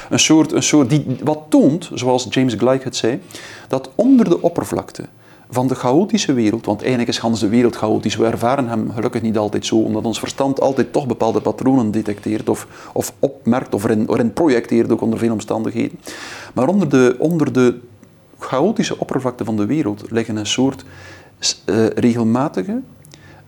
Een 0.09 0.19
soort, 0.19 0.51
een 0.51 0.63
soort 0.63 0.89
die, 0.89 1.05
wat 1.23 1.39
toont, 1.49 1.89
zoals 1.93 2.27
James 2.29 2.53
Gleick 2.53 2.83
het 2.83 2.95
zei, 2.95 3.21
dat 3.67 3.89
onder 3.95 4.29
de 4.29 4.41
oppervlakte 4.41 5.03
van 5.49 5.67
de 5.67 5.75
chaotische 5.75 6.33
wereld, 6.33 6.65
want 6.65 6.79
eigenlijk 6.79 7.09
is 7.09 7.17
Hans 7.17 7.39
de 7.39 7.47
wereld 7.47 7.75
chaotisch, 7.75 8.15
we 8.15 8.25
ervaren 8.25 8.67
hem 8.67 8.91
gelukkig 8.91 9.21
niet 9.21 9.37
altijd 9.37 9.65
zo, 9.65 9.77
omdat 9.77 10.05
ons 10.05 10.19
verstand 10.19 10.61
altijd 10.61 10.93
toch 10.93 11.07
bepaalde 11.07 11.41
patronen 11.41 11.91
detecteert 11.91 12.49
of, 12.49 12.67
of 12.93 13.13
opmerkt 13.19 13.73
of 13.73 13.83
erin, 13.83 14.05
erin 14.09 14.33
projecteert, 14.33 14.91
ook 14.91 15.01
onder 15.01 15.19
veel 15.19 15.31
omstandigheden. 15.31 15.99
Maar 16.53 16.67
onder 16.67 16.89
de, 16.89 17.15
onder 17.19 17.53
de 17.53 17.79
chaotische 18.39 18.99
oppervlakte 18.99 19.45
van 19.45 19.55
de 19.55 19.65
wereld 19.65 20.03
liggen 20.09 20.35
een 20.35 20.45
soort 20.45 20.85
eh, 21.65 21.85
regelmatige 21.87 22.81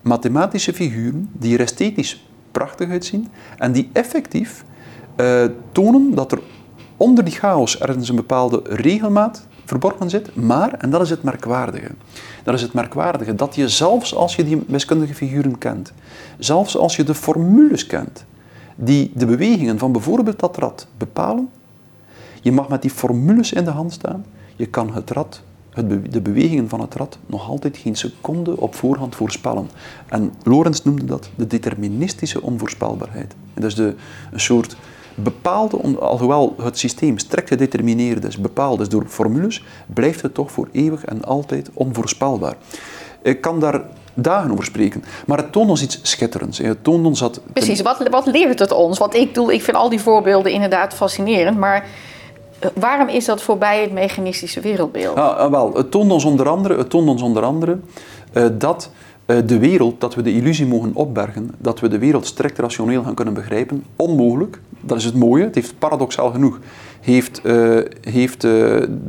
mathematische 0.02 0.74
figuren 0.74 1.30
die 1.34 1.54
er 1.54 1.62
esthetisch 1.62 2.30
prachtig 2.52 2.90
uitzien 2.90 3.28
en 3.58 3.72
die 3.72 3.90
effectief 3.94 4.64
eh, 5.16 5.44
tonen 5.72 6.16
dat 6.16 6.32
er 6.32 6.40
onder 6.98 7.24
die 7.24 7.34
chaos 7.34 7.80
ergens 7.80 8.10
een 8.10 8.16
bepaalde 8.16 8.62
regelmaat 8.64 9.48
verborgen 9.70 10.10
zit, 10.10 10.36
maar, 10.36 10.74
en 10.74 10.90
dat 10.90 11.02
is 11.02 11.10
het 11.10 11.24
merkwaardige, 11.24 11.92
dat 12.44 12.54
is 12.54 12.62
het 12.62 12.74
merkwaardige, 12.74 13.36
dat 13.36 13.56
je 13.56 13.70
zelfs 13.70 14.16
als 14.16 14.36
je 14.36 14.44
die 14.44 14.64
wiskundige 14.68 15.14
figuren 15.14 15.58
kent, 15.58 15.94
zelfs 16.38 16.78
als 16.78 16.96
je 16.96 17.04
de 17.04 17.16
formules 17.16 17.86
kent, 17.86 18.26
die 18.76 19.12
de 19.16 19.26
bewegingen 19.26 19.80
van 19.80 19.92
bijvoorbeeld 19.92 20.40
dat 20.40 20.58
rad 20.58 20.88
bepalen, 20.98 21.50
Je 22.42 22.52
mag 22.52 22.70
met 22.70 22.82
die 22.82 22.92
formules 22.92 23.54
in 23.54 23.64
de 23.64 23.72
hand 23.72 23.94
staan. 23.94 24.26
Je 24.56 24.66
kan 24.66 24.94
het 24.94 25.12
rad, 25.12 25.42
de 26.10 26.22
bewegingen 26.22 26.70
van 26.70 26.82
het 26.82 26.96
rad 26.96 27.18
nog 27.26 27.50
altijd 27.50 27.78
geen 27.78 27.96
seconde 27.96 28.58
op 28.58 28.76
voorhand 28.76 29.16
voorspellen. 29.16 29.70
En 30.08 30.34
Lorenz 30.44 30.82
noemde 30.82 31.06
dat 31.06 31.30
de 31.36 31.48
deterministische 31.48 32.42
onvoorspelbaarheid. 32.42 33.36
Dus 33.54 33.76
de, 33.76 33.96
een 34.32 34.40
soort 34.40 34.78
bepaalde, 35.24 35.78
alhoewel 36.00 36.56
het 36.62 36.78
systeem 36.78 37.18
strikt 37.18 37.48
gedetermineerd 37.48 38.26
is, 38.26 38.38
bepaald 38.38 38.80
is 38.80 38.90
door 38.90 39.06
formules, 39.08 39.64
blijft 39.86 40.22
het 40.22 40.34
toch 40.34 40.52
voor 40.52 40.68
eeuwig 40.72 41.06
en 41.06 41.24
altijd 41.24 41.70
onvoorspelbaar. 41.74 42.56
Ik 43.22 43.42
kan 43.42 43.60
daar 43.60 43.82
dagen 44.14 44.52
over 44.52 44.66
spreken. 44.66 45.04
Maar 45.26 45.38
het 45.38 45.52
toont 45.52 45.70
ons 45.70 45.82
iets 45.82 46.00
schitterends. 46.02 46.58
Het 46.58 46.84
toont 46.84 47.06
ons 47.06 47.20
dat... 47.20 47.42
Precies, 47.54 47.82
wat, 47.82 48.08
wat 48.10 48.26
leert 48.26 48.60
het 48.60 48.72
ons? 48.72 48.98
Want 48.98 49.16
ik, 49.16 49.28
bedoel, 49.28 49.52
ik 49.52 49.64
vind 49.64 49.78
al 49.78 49.90
die 49.90 50.02
voorbeelden 50.02 50.52
inderdaad 50.52 50.94
fascinerend, 50.94 51.58
maar 51.58 51.88
eh, 52.60 52.70
waarom 52.74 53.08
is 53.08 53.26
dat 53.26 53.42
voorbij 53.42 53.82
het 53.82 53.92
mechanistische 53.92 54.60
wereldbeeld? 54.60 55.16
Ah, 55.16 55.52
wel, 55.52 55.74
het 55.74 55.92
toont 55.92 56.12
ons 56.12 56.26
onder 56.26 56.50
andere, 56.50 56.78
het 56.78 56.90
toont 56.90 57.10
ons 57.10 57.22
onder 57.22 57.44
andere 57.44 57.80
uh, 58.34 58.46
dat 58.54 58.90
de 59.46 59.60
wereld, 59.60 60.02
dat 60.02 60.16
we 60.16 60.22
de 60.22 60.34
illusie 60.34 60.66
mogen 60.66 60.92
opbergen, 60.94 61.52
dat 61.58 61.80
we 61.80 61.88
de 61.88 62.00
wereld 62.00 62.26
strikt 62.26 62.60
rationeel 62.60 63.04
gaan 63.04 63.16
kunnen 63.16 63.34
begrijpen, 63.34 63.84
onmogelijk. 63.96 64.60
Dat 64.82 64.98
is 64.98 65.04
het 65.04 65.16
mooie, 65.16 65.44
het 65.44 65.56
heeft 65.56 65.80
paradoxaal 65.80 66.32
genoeg 66.32 66.60
heeft, 67.02 67.42
uh, 67.44 67.80
heeft 68.02 68.44
uh, 68.44 68.52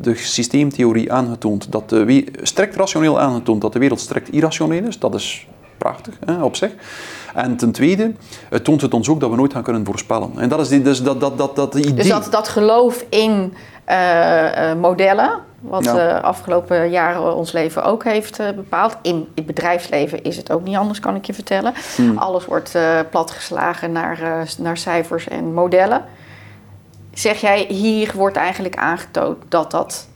de 0.01 0.15
systeemtheorie 0.15 1.13
aangetoond, 1.13 1.73
dat 1.73 1.89
de 1.89 2.27
strikt 2.43 2.77
rationeel 2.77 3.21
aangetoond 3.21 3.61
dat 3.61 3.73
de 3.73 3.79
wereld 3.79 4.01
strikt 4.01 4.33
irrationeel 4.33 4.85
is. 4.85 4.99
Dat 4.99 5.15
is 5.15 5.47
prachtig 5.79 6.15
hè, 6.25 6.43
op 6.43 6.57
zich. 6.57 6.73
En 7.35 7.57
ten 7.57 7.73
tweede 7.73 8.13
het 8.49 8.65
toont 8.65 8.81
het 8.81 8.95
ons 8.95 9.09
ook 9.09 9.21
dat 9.21 9.31
we 9.31 9.37
nooit 9.37 9.53
gaan 9.53 9.63
kunnen 9.63 9.85
voorspellen. 9.85 10.31
En 10.37 10.49
dat 10.49 10.61
is 10.61 10.69
die, 10.69 10.83
dus 10.83 11.03
dat, 11.03 11.21
dat, 11.21 11.39
dat, 11.39 11.57
dat 11.57 11.75
idee. 11.75 11.95
Dus 11.95 12.09
dat, 12.09 12.29
dat 12.31 12.49
geloof 12.49 13.05
in 13.09 13.53
modellen, 14.81 15.31
wat 15.61 15.85
de 15.85 15.91
ja. 15.91 16.19
afgelopen 16.19 16.91
jaren 16.91 17.35
ons 17.35 17.53
leven 17.53 17.85
ook 17.85 18.05
heeft 18.05 18.37
bepaald. 18.37 18.97
In 19.03 19.29
het 19.35 19.47
bedrijfsleven 19.47 20.23
is 20.23 20.37
het 20.37 20.53
ook 20.53 20.63
niet 20.63 20.77
anders, 20.77 21.01
kan 21.01 21.15
ik 21.15 21.25
je 21.25 21.35
vertellen. 21.35 21.73
Hmm. 21.97 22.19
Alles 22.19 22.45
wordt 22.45 22.79
platgeslagen 23.11 23.93
naar, 23.93 24.47
naar 24.59 24.77
cijfers 24.77 25.29
en 25.29 25.55
modellen 25.55 26.05
zeg 27.13 27.41
jij, 27.41 27.67
hier 27.69 28.13
wordt 28.15 28.37
eigenlijk 28.37 28.77
aangetoond 28.77 29.37
dat 29.49 29.71
dat. 29.71 30.09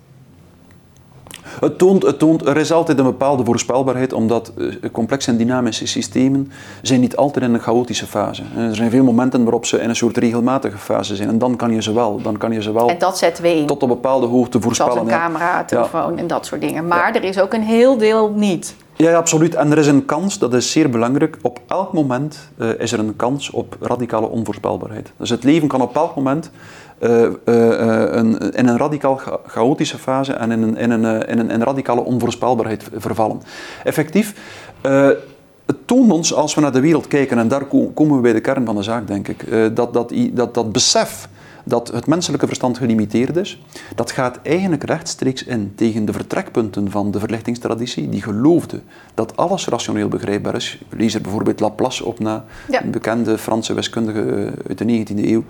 Het 1.60 1.78
toont, 1.78 2.02
het 2.02 2.18
toont, 2.18 2.46
er 2.46 2.56
is 2.56 2.72
altijd 2.72 2.98
een 2.98 3.04
bepaalde 3.04 3.44
voorspelbaarheid, 3.44 4.12
omdat 4.12 4.52
eh, 4.58 4.90
complexe 4.92 5.30
en 5.30 5.36
dynamische 5.36 5.86
systemen 5.86 6.52
zijn 6.82 7.00
niet 7.00 7.16
altijd 7.16 7.44
in 7.44 7.54
een 7.54 7.60
chaotische 7.60 8.06
fase. 8.06 8.42
Er 8.56 8.74
zijn 8.74 8.90
veel 8.90 9.04
momenten 9.04 9.42
waarop 9.42 9.66
ze 9.66 9.80
in 9.80 9.88
een 9.88 9.96
soort 9.96 10.16
regelmatige 10.16 10.78
fase 10.78 11.16
zijn. 11.16 11.28
En 11.28 11.38
dan 11.38 11.56
kan 11.56 11.72
je 11.72 11.82
ze 11.82 11.92
wel, 11.92 12.20
dan 12.22 12.36
kan 12.36 12.52
je 12.52 12.62
ze 12.62 12.72
wel 12.72 12.88
en 12.88 12.98
dat 12.98 13.18
zetten 13.18 13.42
we 13.42 13.56
in. 13.56 13.66
tot 13.66 13.82
een 13.82 13.88
bepaalde 13.88 14.26
hoogte 14.26 14.60
voorspellen. 14.60 14.92
Zoals 14.92 15.08
een 15.08 15.18
camera, 15.18 15.64
telefoon 15.64 16.12
ja. 16.12 16.18
en 16.18 16.26
dat 16.26 16.46
soort 16.46 16.60
dingen. 16.60 16.86
Maar 16.86 17.14
er 17.14 17.24
is 17.24 17.40
ook 17.40 17.52
een 17.52 17.62
heel 17.62 17.96
deel 17.96 18.32
niet. 18.36 18.74
Ja, 18.96 19.16
absoluut. 19.16 19.54
En 19.54 19.70
er 19.70 19.78
is 19.78 19.86
een 19.86 20.04
kans, 20.04 20.38
dat 20.38 20.54
is 20.54 20.70
zeer 20.70 20.90
belangrijk. 20.90 21.38
Op 21.42 21.60
elk 21.66 21.92
moment 21.92 22.38
uh, 22.58 22.68
is 22.78 22.92
er 22.92 22.98
een 22.98 23.16
kans 23.16 23.50
op 23.50 23.76
radicale 23.80 24.28
onvoorspelbaarheid. 24.28 25.12
Dus 25.16 25.30
het 25.30 25.44
leven 25.44 25.68
kan 25.68 25.80
op 25.80 25.96
elk 25.96 26.16
moment 26.16 26.50
een, 26.98 28.38
in 28.38 28.68
een 28.68 28.78
radicaal 28.78 29.20
chaotische 29.46 29.98
fase 29.98 30.32
en 30.32 30.50
in 30.50 30.62
een, 30.62 30.76
in 30.76 30.90
een, 30.90 31.26
in 31.26 31.38
een, 31.38 31.50
in 31.50 31.62
radicale 31.62 32.04
onvoorspelbaarheid 32.04 32.84
vervallen. 32.96 33.42
Effectief, 33.84 34.34
het 35.66 35.86
toont 35.86 36.12
ons 36.12 36.34
als 36.34 36.54
we 36.54 36.60
naar 36.60 36.72
de 36.72 36.80
wereld 36.80 37.08
kijken, 37.08 37.38
en 37.38 37.48
daar 37.48 37.64
komen 37.94 38.16
we 38.16 38.20
bij 38.20 38.32
de 38.32 38.40
kern 38.40 38.64
van 38.64 38.76
de 38.76 38.82
zaak, 38.82 39.06
denk 39.06 39.28
ik, 39.28 39.46
dat, 39.74 39.92
dat, 39.92 40.12
dat, 40.32 40.54
dat 40.54 40.72
besef 40.72 41.28
dat 41.64 41.88
het 41.92 42.06
menselijke 42.06 42.46
verstand 42.46 42.78
gelimiteerd 42.78 43.36
is, 43.36 43.62
dat 43.94 44.10
gaat 44.10 44.38
eigenlijk 44.42 44.82
rechtstreeks 44.82 45.44
in 45.44 45.72
tegen 45.74 46.04
de 46.04 46.12
vertrekpunten 46.12 46.90
van 46.90 47.10
de 47.10 47.18
verlichtingstraditie, 47.18 48.08
die 48.08 48.22
geloofde 48.22 48.80
dat 49.14 49.36
alles 49.36 49.66
rationeel 49.66 50.08
begrijpbaar 50.08 50.54
is. 50.54 50.78
Lees 50.88 51.14
er 51.14 51.20
bijvoorbeeld 51.20 51.60
Laplace 51.60 52.04
op 52.04 52.18
na, 52.18 52.44
ja. 52.68 52.82
een 52.82 52.90
bekende 52.90 53.38
Franse 53.38 53.74
wiskundige 53.74 54.20
eh, 54.20 54.52
uit 54.68 54.78
de 54.78 55.04
19e 55.04 55.24
eeuw. 55.24 55.44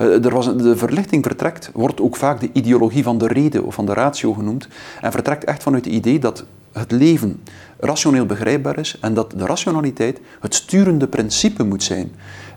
Uh, 0.00 0.24
er 0.24 0.34
was, 0.34 0.56
de 0.56 0.76
verlichting 0.76 1.24
vertrekt, 1.24 1.70
wordt 1.72 2.00
ook 2.00 2.16
vaak 2.16 2.40
de 2.40 2.50
ideologie 2.52 3.02
van 3.02 3.18
de 3.18 3.26
reden 3.26 3.64
of 3.64 3.74
van 3.74 3.86
de 3.86 3.94
ratio 3.94 4.32
genoemd, 4.32 4.68
en 5.00 5.12
vertrekt 5.12 5.44
echt 5.44 5.62
vanuit 5.62 5.84
het 5.84 5.94
idee 5.94 6.18
dat 6.18 6.44
het 6.72 6.90
leven 6.90 7.42
rationeel 7.84 8.26
begrijpbaar 8.26 8.78
is 8.78 8.96
en 9.00 9.14
dat 9.14 9.30
de 9.30 9.46
rationaliteit 9.46 10.20
het 10.40 10.54
sturende 10.54 11.06
principe 11.06 11.64
moet 11.64 11.82
zijn 11.82 12.12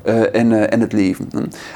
uh, 0.05 0.33
in, 0.33 0.51
uh, 0.51 0.63
in 0.69 0.81
het 0.81 0.93
leven. 0.93 1.29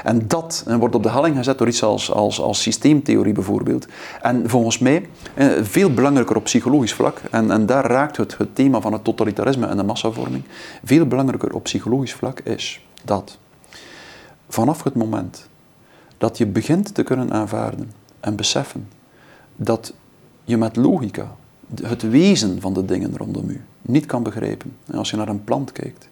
En 0.04 0.28
dat 0.28 0.64
wordt 0.78 0.94
op 0.94 1.02
de 1.02 1.10
helling 1.10 1.36
gezet 1.36 1.58
door 1.58 1.68
iets 1.68 1.82
als, 1.82 2.12
als, 2.12 2.40
als 2.40 2.62
systeemtheorie 2.62 3.32
bijvoorbeeld. 3.32 3.86
En 4.22 4.48
volgens 4.48 4.78
mij 4.78 5.08
veel 5.62 5.94
belangrijker 5.94 6.36
op 6.36 6.44
psychologisch 6.44 6.94
vlak, 6.94 7.20
en, 7.30 7.50
en 7.50 7.66
daar 7.66 7.86
raakt 7.86 8.16
het, 8.16 8.38
het 8.38 8.54
thema 8.54 8.80
van 8.80 8.92
het 8.92 9.04
totalitarisme 9.04 9.66
en 9.66 9.76
de 9.76 9.82
massavorming, 9.82 10.44
veel 10.84 11.06
belangrijker 11.06 11.54
op 11.54 11.62
psychologisch 11.62 12.14
vlak 12.14 12.40
is 12.40 12.86
dat 13.04 13.38
vanaf 14.48 14.82
het 14.82 14.94
moment 14.94 15.48
dat 16.18 16.38
je 16.38 16.46
begint 16.46 16.94
te 16.94 17.02
kunnen 17.02 17.32
aanvaarden 17.32 17.92
en 18.20 18.36
beseffen 18.36 18.88
dat 19.56 19.94
je 20.44 20.56
met 20.56 20.76
logica 20.76 21.34
het 21.82 22.02
wezen 22.02 22.60
van 22.60 22.72
de 22.72 22.84
dingen 22.84 23.16
rondom 23.16 23.48
u 23.48 23.60
niet 23.82 24.06
kan 24.06 24.22
begrijpen. 24.22 24.76
En 24.86 24.98
als 24.98 25.10
je 25.10 25.16
naar 25.16 25.28
een 25.28 25.44
plant 25.44 25.72
kijkt, 25.72 26.08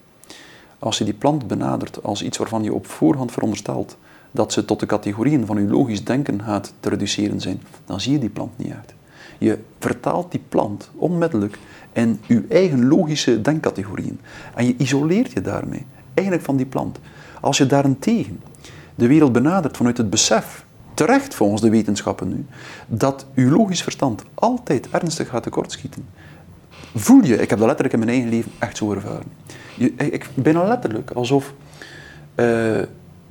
als 0.78 0.98
je 0.98 1.04
die 1.04 1.14
plant 1.14 1.46
benadert 1.46 2.02
als 2.02 2.22
iets 2.22 2.38
waarvan 2.38 2.62
je 2.62 2.74
op 2.74 2.86
voorhand 2.86 3.32
veronderstelt 3.32 3.96
dat 4.30 4.52
ze 4.52 4.64
tot 4.64 4.80
de 4.80 4.86
categorieën 4.86 5.46
van 5.46 5.62
je 5.62 5.68
logisch 5.68 6.04
denken 6.04 6.42
gaat 6.42 6.72
te 6.80 6.88
reduceren 6.88 7.40
zijn, 7.40 7.62
dan 7.84 8.00
zie 8.00 8.12
je 8.12 8.18
die 8.18 8.28
plant 8.28 8.58
niet 8.58 8.72
uit. 8.72 8.94
Je 9.38 9.58
vertaalt 9.78 10.30
die 10.30 10.42
plant 10.48 10.90
onmiddellijk 10.94 11.58
in 11.92 12.20
je 12.26 12.44
eigen 12.48 12.88
logische 12.88 13.40
denkcategorieën. 13.40 14.20
En 14.54 14.66
je 14.66 14.74
isoleert 14.76 15.32
je 15.32 15.40
daarmee 15.40 15.86
eigenlijk 16.14 16.46
van 16.46 16.56
die 16.56 16.66
plant. 16.66 16.98
Als 17.40 17.58
je 17.58 17.66
daarentegen 17.66 18.40
de 18.94 19.06
wereld 19.06 19.32
benadert 19.32 19.76
vanuit 19.76 19.96
het 19.96 20.10
besef, 20.10 20.64
terecht 21.06 21.34
volgens 21.34 21.60
de 21.60 21.70
wetenschappen 21.70 22.28
nu, 22.28 22.46
dat 22.86 23.26
je 23.34 23.44
logisch 23.44 23.82
verstand 23.82 24.22
altijd 24.34 24.90
ernstig 24.90 25.28
gaat 25.28 25.42
tekortschieten, 25.42 26.06
voel 26.94 27.24
je, 27.24 27.34
ik 27.34 27.50
heb 27.50 27.58
dat 27.58 27.66
letterlijk 27.66 27.92
in 27.92 27.98
mijn 27.98 28.10
eigen 28.10 28.30
leven 28.30 28.52
echt 28.58 28.76
zo 28.76 28.92
ervaren. 28.92 29.32
Je, 29.76 29.94
ik, 29.94 30.28
bijna 30.34 30.64
letterlijk 30.64 31.10
alsof 31.10 31.54
uh, 32.36 32.78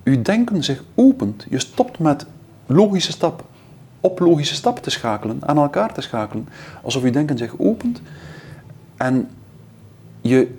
uw 0.04 0.22
denken 0.22 0.64
zich 0.64 0.84
opent. 0.96 1.46
Je 1.50 1.60
stopt 1.60 2.00
met 2.00 2.26
logische 2.66 3.12
stappen, 3.12 3.46
op 4.00 4.20
logische 4.20 4.56
stappen 4.56 4.84
te 4.84 4.90
schakelen, 4.90 5.38
aan 5.46 5.58
elkaar 5.58 5.94
te 5.94 6.02
schakelen. 6.02 6.48
Alsof 6.84 7.04
uw 7.04 7.12
denken 7.12 7.38
zich 7.38 7.54
opent 7.58 8.02
en 8.98 9.30
je, 10.22 10.56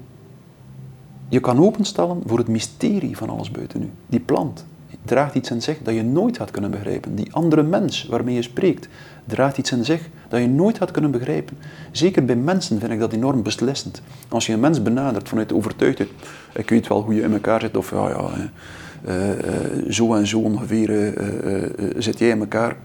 je 1.29 1.40
kan 1.40 1.64
openstellen 1.64 2.23
voor 2.27 2.38
het 2.38 2.49
mysterie 2.49 3.16
van 3.16 3.31
alles 3.31 3.51
buiten 3.51 3.83
u. 3.83 3.90
Die 4.07 4.20
plant 4.20 4.64
draagt 5.05 5.35
iets 5.35 5.51
in 5.51 5.63
zich 5.63 5.79
dat 5.83 5.95
je 5.95 6.03
nooit 6.03 6.39
had 6.39 6.51
kunnen 6.51 6.71
begrijpen. 6.71 7.15
Die 7.15 7.33
andere 7.33 7.63
mens 7.63 8.07
waarmee 8.11 8.35
je 8.35 8.43
spreekt 8.43 8.89
draagt 9.25 9.59
iets 9.59 9.73
in 9.73 9.85
zich 9.85 10.09
dat 10.29 10.41
je 10.41 10.49
nooit 10.49 10.79
had 10.79 10.91
kunnen 10.91 11.11
begrijpen. 11.11 11.57
Zeker 11.91 12.25
bij 12.25 12.37
mensen 12.37 12.81
vind 12.81 12.93
ik 12.93 12.99
dat 12.99 13.13
enorm 13.13 13.43
beslissend. 13.43 14.03
Als 14.29 14.47
je 14.47 14.53
een 14.53 14.61
mens 14.61 14.83
benadert 14.83 15.29
vanuit 15.29 15.49
de 15.49 15.55
overtuigdheid, 15.55 16.11
ik 16.55 16.71
weet 16.71 16.89
wel 16.89 17.03
hoe 17.03 17.15
je 17.15 17.23
in 17.23 17.33
elkaar 17.33 17.61
zit, 17.61 17.77
of 17.77 17.91
ja, 17.91 18.09
ja, 18.09 18.31
uh, 19.09 19.29
uh, 19.29 19.91
zo 19.91 20.15
en 20.15 20.27
zo 20.27 20.39
ongeveer 20.39 20.91
uh, 20.91 21.93
zit 21.99 22.19
jij 22.19 22.29
in 22.29 22.41
elkaar, 22.41 22.77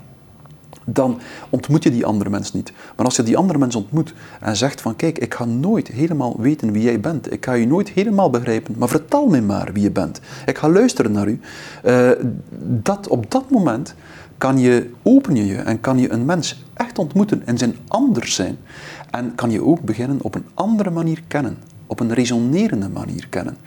dan 0.86 1.20
ontmoet 1.50 1.84
je 1.84 1.92
die 1.92 2.06
andere 2.06 2.30
mens 2.30 2.54
niet. 2.54 2.74
Maar 2.96 3.06
als 3.06 3.16
je 3.16 3.24
die 3.24 3.38
andere 3.38 3.60
mens 3.60 3.76
ontmoet 3.76 4.14
en 4.42 4.56
zegt 4.56 4.82
van 4.82 4.96
kijk, 4.96 5.18
ik 5.18 5.34
ga 5.34 5.46
nooit 5.46 5.88
helemaal 5.88 6.36
weten 6.40 6.72
wie 6.72 6.84
jij 6.84 7.00
bent, 7.00 7.32
ik 7.32 7.46
ga 7.46 7.54
je 7.54 7.68
nooit 7.68 7.90
helemaal 7.90 8.30
begrijpen, 8.30 8.76
maar 8.78 8.90
vertel 8.90 9.28
mij 9.28 9.42
maar 9.42 9.70
wie 9.74 9.84
je 9.84 9.92
bent. 9.92 10.20
Ik 10.46 10.58
ga 10.58 10.70
luisteren 10.70 11.12
naar 11.12 11.28
u. 11.28 11.40
dat 12.60 13.08
op 13.08 13.32
dat 13.32 13.50
moment 13.50 13.96
kan 14.38 14.58
je, 14.58 14.90
open 15.04 15.36
je 15.36 15.46
je 15.46 15.56
en 15.56 15.80
kan 15.80 15.98
je 15.98 16.12
een 16.12 16.26
mens 16.26 16.64
echt 16.74 17.00
ontmoeten 17.00 17.42
en 17.46 17.58
zijn 17.58 17.76
anders 17.88 18.36
zijn. 18.36 18.58
En 19.12 19.36
kan 19.36 19.52
je 19.52 19.64
ook 19.64 19.82
beginnen 19.82 20.22
op 20.22 20.36
een 20.36 20.46
andere 20.54 20.90
manier 20.90 21.24
kennen, 21.28 21.58
op 21.88 22.00
een 22.00 22.14
resonerende 22.14 22.90
manier 22.90 23.28
kennen. 23.30 23.58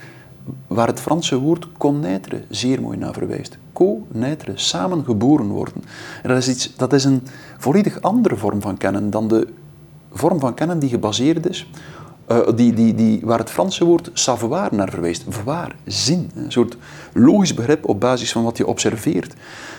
Waar 0.67 0.87
het 0.87 1.01
Franse 1.01 1.39
woord 1.39 1.69
connaître 1.69 2.37
zeer 2.49 2.81
mooi 2.81 2.99
naar 2.99 3.13
verwijst. 3.13 3.59
Co-naître, 3.79 4.53
samen 4.55 5.05
geboren 5.05 5.49
worden. 5.49 5.83
En 6.23 6.29
dat 6.29 6.39
is, 6.39 6.49
iets, 6.49 6.77
dat 6.77 6.93
is 6.93 7.05
een 7.05 7.23
volledig 7.59 8.03
andere 8.03 8.37
vorm 8.37 8.61
van 8.61 8.77
kennen 8.77 9.11
dan 9.11 9.29
de 9.29 9.49
vorm 10.13 10.41
van 10.41 10.55
kennen 10.55 10.79
die 10.79 10.89
gebaseerd 10.89 11.49
is 11.49 11.67
uh, 12.33 12.49
die, 12.55 12.73
die, 12.73 12.95
die, 12.95 13.21
waar 13.23 13.39
het 13.39 13.51
Franse 13.51 13.85
woord 13.85 14.11
savoir 14.13 14.75
naar 14.75 14.91
verwijst. 14.91 15.25
Voir, 15.29 15.75
zin. 15.85 16.31
Een 16.35 16.53
soort 16.53 16.77
logisch 17.13 17.55
begrip 17.55 17.89
op 17.89 18.01
basis 18.01 18.33
van 18.33 18.43
wat 18.43 18.57
je 18.57 18.67
observeert. 18.67 19.35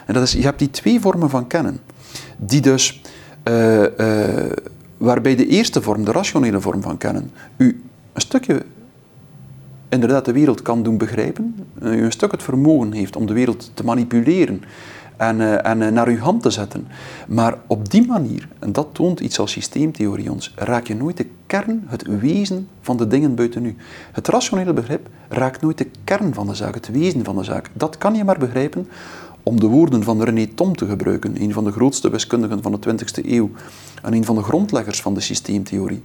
En 0.06 0.14
dat 0.14 0.24
is, 0.24 0.32
je 0.32 0.42
hebt 0.42 0.60
die 0.60 0.70
twee 0.70 1.00
vormen 1.00 1.30
van 1.30 1.48
kennen. 1.48 1.80
Die 2.38 2.62
dus, 2.62 3.02
uh, 3.44 3.82
uh, 3.82 4.52
waarbij 4.98 5.36
de 5.36 5.48
eerste 5.48 5.82
vorm, 5.82 6.06
de 6.06 6.12
rationele 6.12 6.62
vorm 6.62 6.82
van 6.82 6.98
kennen, 6.98 7.32
u 7.58 7.84
een 8.13 8.21
stukje 8.21 8.65
inderdaad 9.90 10.25
de 10.25 10.31
wereld 10.31 10.62
kan 10.62 10.83
doen 10.83 10.98
begrijpen, 10.98 11.56
u 11.81 12.04
een 12.04 12.12
stuk 12.12 12.31
het 12.31 12.44
vermogen 12.44 12.92
heeft 12.92 13.15
om 13.15 13.25
de 13.25 13.33
wereld 13.33 13.71
te 13.73 13.83
manipuleren 13.83 14.62
en, 15.17 15.42
eh, 15.42 15.71
en 15.71 15.81
eh, 15.81 15.92
naar 15.92 16.08
uw 16.08 16.17
hand 16.17 16.42
te 16.42 16.50
zetten. 16.50 16.87
Maar 17.27 17.58
op 17.67 17.92
die 17.92 18.08
manier, 18.08 18.48
en 18.60 18.71
dat 18.71 18.87
toont 18.92 19.19
iets 19.19 19.40
als 19.40 19.52
systeemtheorie 19.52 20.31
ons, 20.31 20.54
raak 20.56 20.87
je 20.87 20.96
nooit 20.96 21.17
de 21.17 21.25
kern, 21.46 21.83
het 21.87 22.19
wezen 22.19 22.67
van 22.81 22.98
de 22.98 23.08
dingen 23.08 23.35
buiten 23.35 23.65
u. 23.65 23.75
Het 24.12 24.27
rationele 24.27 24.73
begrip 24.73 25.08
raakt 25.29 25.62
nooit 25.62 25.77
de 25.77 25.87
kern 26.04 26.33
van 26.33 26.48
de 26.48 26.56
zaak, 26.56 26.73
het 26.73 26.92
wezen 26.92 27.23
van 27.23 27.35
de 27.35 27.44
zaak. 27.44 27.69
Dat 27.73 27.98
kan 27.98 28.15
je 28.15 28.23
maar 28.23 28.37
begrijpen 28.37 28.87
om 29.44 29.60
de 29.60 29.67
woorden 29.67 30.04
van 30.04 30.23
René 30.23 30.48
Tom 30.48 30.75
te 30.75 30.85
gebruiken, 30.85 31.42
een 31.42 31.54
van 31.54 31.63
de 31.63 31.71
grootste 31.71 32.10
wiskundigen 32.10 32.62
van 32.62 32.71
de 32.71 32.79
20e 32.79 33.25
eeuw 33.25 33.50
en 34.02 34.13
een 34.13 34.25
van 34.25 34.35
de 34.35 34.44
grondleggers 34.44 35.02
van 35.02 35.13
de 35.13 35.19
systeemtheorie. 35.19 36.04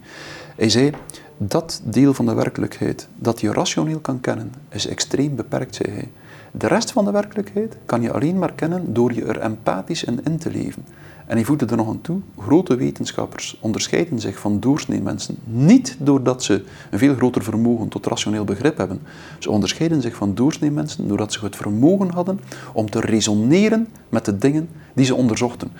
Hij 0.56 0.68
zei, 0.68 0.90
dat 1.36 1.80
deel 1.84 2.14
van 2.14 2.26
de 2.26 2.34
werkelijkheid 2.34 3.08
dat 3.18 3.40
je 3.40 3.52
rationeel 3.52 3.98
kan 3.98 4.20
kennen, 4.20 4.52
is 4.68 4.86
extreem 4.86 5.36
beperkt, 5.36 5.74
zei 5.74 5.92
hij. 5.92 6.10
De 6.50 6.66
rest 6.66 6.92
van 6.92 7.04
de 7.04 7.10
werkelijkheid 7.10 7.76
kan 7.86 8.02
je 8.02 8.12
alleen 8.12 8.38
maar 8.38 8.52
kennen 8.52 8.92
door 8.92 9.14
je 9.14 9.24
er 9.24 9.40
empathisch 9.40 10.04
in 10.04 10.20
in 10.24 10.38
te 10.38 10.50
leven. 10.50 10.84
En 11.26 11.36
hij 11.36 11.44
voegde 11.44 11.66
er 11.66 11.76
nog 11.76 11.88
aan 11.88 12.00
toe, 12.00 12.20
grote 12.38 12.76
wetenschappers 12.76 13.58
onderscheiden 13.60 14.20
zich 14.20 14.38
van 14.38 14.60
doorsnee 14.60 15.00
mensen 15.02 15.36
niet 15.44 15.96
doordat 15.98 16.42
ze 16.42 16.64
een 16.90 16.98
veel 16.98 17.14
groter 17.14 17.42
vermogen 17.42 17.88
tot 17.88 18.06
rationeel 18.06 18.44
begrip 18.44 18.76
hebben. 18.76 19.00
Ze 19.38 19.50
onderscheiden 19.50 20.02
zich 20.02 20.14
van 20.16 20.34
doorsnee 20.34 20.70
mensen 20.70 21.08
doordat 21.08 21.32
ze 21.32 21.44
het 21.44 21.56
vermogen 21.56 22.10
hadden 22.10 22.40
om 22.72 22.90
te 22.90 23.00
resoneren 23.00 23.88
met 24.08 24.24
de 24.24 24.38
dingen 24.38 24.68
die 24.94 25.04
ze 25.04 25.14
onderzochten. 25.14 25.70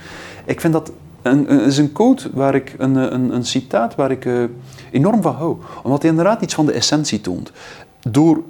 Ik 0.44 0.61
vind 0.61 0.72
dat 0.72 0.92
een, 1.25 1.53
een, 1.53 1.61
is 1.61 1.79
een 1.79 1.93
quote 1.93 2.31
waar 2.33 2.55
ik, 2.55 2.75
een, 2.79 2.95
een, 2.95 3.35
een 3.35 3.45
citaat 3.45 3.95
waar 3.95 4.11
ik 4.11 4.25
uh, 4.25 4.45
enorm 4.91 5.22
van 5.22 5.35
hou, 5.35 5.57
omdat 5.83 6.01
hij 6.01 6.11
inderdaad 6.11 6.43
iets 6.43 6.55
van 6.55 6.66
de 6.66 6.72
essentie 6.72 7.20
toont. 7.20 7.53
Door 8.11 8.43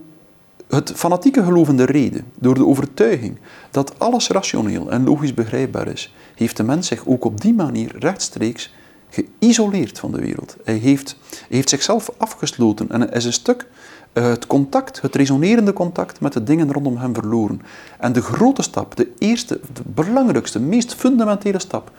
het 0.68 0.92
fanatieke 0.94 1.42
gelovende 1.42 1.84
reden, 1.84 2.24
door 2.38 2.54
de 2.54 2.66
overtuiging 2.66 3.38
dat 3.70 3.98
alles 3.98 4.28
rationeel 4.28 4.90
en 4.90 5.04
logisch 5.04 5.34
begrijpbaar 5.34 5.88
is, 5.88 6.14
heeft 6.34 6.56
de 6.56 6.62
mens 6.62 6.86
zich 6.86 7.06
ook 7.06 7.24
op 7.24 7.40
die 7.40 7.54
manier 7.54 7.94
rechtstreeks 7.98 8.74
geïsoleerd 9.08 9.98
van 9.98 10.12
de 10.12 10.20
wereld. 10.20 10.56
Hij 10.64 10.76
heeft, 10.76 11.16
heeft 11.48 11.68
zichzelf 11.68 12.10
afgesloten 12.16 12.90
en 12.90 13.10
is 13.10 13.24
een 13.24 13.32
stuk 13.32 13.66
het 14.12 14.46
contact, 14.46 15.00
het 15.00 15.14
resonerende 15.14 15.72
contact 15.72 16.20
met 16.20 16.32
de 16.32 16.42
dingen 16.42 16.72
rondom 16.72 16.96
hem 16.96 17.14
verloren. 17.14 17.62
En 17.98 18.12
de 18.12 18.22
grote 18.22 18.62
stap, 18.62 18.96
de 18.96 19.12
eerste, 19.18 19.60
de 19.72 19.82
belangrijkste, 19.84 20.60
meest 20.60 20.94
fundamentele 20.94 21.58
stap 21.58 21.90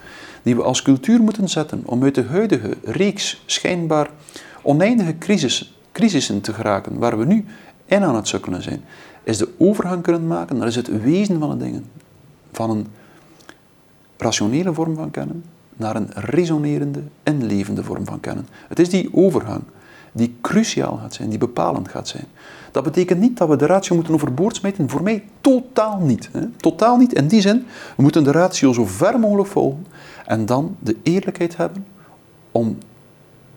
die 0.45 0.55
we 0.55 0.63
als 0.63 0.81
cultuur 0.81 1.21
moeten 1.21 1.49
zetten 1.49 1.81
om 1.85 2.03
uit 2.03 2.15
de 2.15 2.23
huidige 2.23 2.77
reeks 2.83 3.41
schijnbaar 3.45 4.09
oneindige 4.61 5.17
crisis, 5.17 5.77
crisissen 5.91 6.41
te 6.41 6.53
geraken, 6.53 6.97
waar 6.97 7.17
we 7.17 7.25
nu 7.25 7.45
in 7.85 8.03
aan 8.03 8.15
het 8.15 8.27
sukkelen 8.27 8.63
zijn, 8.63 8.83
is 9.23 9.37
de 9.37 9.49
overgang 9.57 10.03
kunnen 10.03 10.27
maken, 10.27 10.59
dat 10.59 10.67
is 10.67 10.75
het 10.75 11.01
wezen 11.01 11.39
van 11.39 11.49
de 11.49 11.65
dingen, 11.65 11.85
van 12.51 12.69
een 12.69 12.87
rationele 14.17 14.73
vorm 14.73 14.95
van 14.95 15.11
kennen 15.11 15.43
naar 15.77 15.95
een 15.95 16.09
resonerende, 16.13 17.01
inlevende 17.23 17.83
vorm 17.83 18.05
van 18.05 18.19
kennen. 18.19 18.47
Het 18.67 18.79
is 18.79 18.89
die 18.89 19.09
overgang 19.13 19.63
die 20.15 20.35
cruciaal 20.41 20.97
gaat 21.01 21.13
zijn, 21.13 21.29
die 21.29 21.37
bepalend 21.37 21.89
gaat 21.89 22.07
zijn. 22.07 22.25
Dat 22.71 22.83
betekent 22.83 23.19
niet 23.19 23.37
dat 23.37 23.49
we 23.49 23.55
de 23.55 23.65
ratio 23.65 23.95
moeten 23.95 24.13
overboord 24.13 24.55
smijten. 24.55 24.89
Voor 24.89 25.03
mij 25.03 25.23
totaal 25.41 25.99
niet. 25.99 26.29
Hè. 26.31 26.47
Totaal 26.57 26.97
niet. 26.97 27.13
In 27.13 27.27
die 27.27 27.41
zin, 27.41 27.65
we 27.95 28.01
moeten 28.01 28.23
de 28.23 28.31
ratio 28.31 28.73
zo 28.73 28.85
ver 28.85 29.19
mogelijk 29.19 29.49
volgen 29.49 29.85
en 30.25 30.45
dan 30.45 30.75
de 30.79 30.97
eerlijkheid 31.03 31.57
hebben 31.57 31.85
om, 32.51 32.77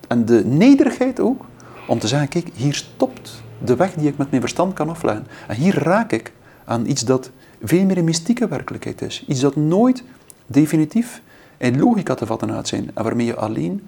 en 0.08 0.24
de 0.24 0.44
nederigheid 0.44 1.20
ook 1.20 1.44
om 1.86 1.98
te 1.98 2.08
zeggen, 2.08 2.28
kijk, 2.28 2.50
hier 2.54 2.74
stopt 2.74 3.42
de 3.64 3.76
weg 3.76 3.94
die 3.94 4.08
ik 4.08 4.16
met 4.16 4.30
mijn 4.30 4.42
verstand 4.42 4.72
kan 4.72 4.88
afleggen. 4.88 5.26
En 5.48 5.56
hier 5.56 5.82
raak 5.82 6.12
ik 6.12 6.32
aan 6.64 6.86
iets 6.86 7.04
dat 7.04 7.30
veel 7.62 7.84
meer 7.84 7.98
een 7.98 8.04
mystieke 8.04 8.48
werkelijkheid 8.48 9.02
is. 9.02 9.24
Iets 9.26 9.40
dat 9.40 9.56
nooit 9.56 10.02
definitief 10.46 11.22
in 11.56 11.80
logica 11.80 12.14
te 12.14 12.26
vatten 12.26 12.52
uit 12.52 12.68
zijn 12.68 12.90
en 12.94 13.02
waarmee 13.02 13.26
je 13.26 13.36
alleen 13.36 13.82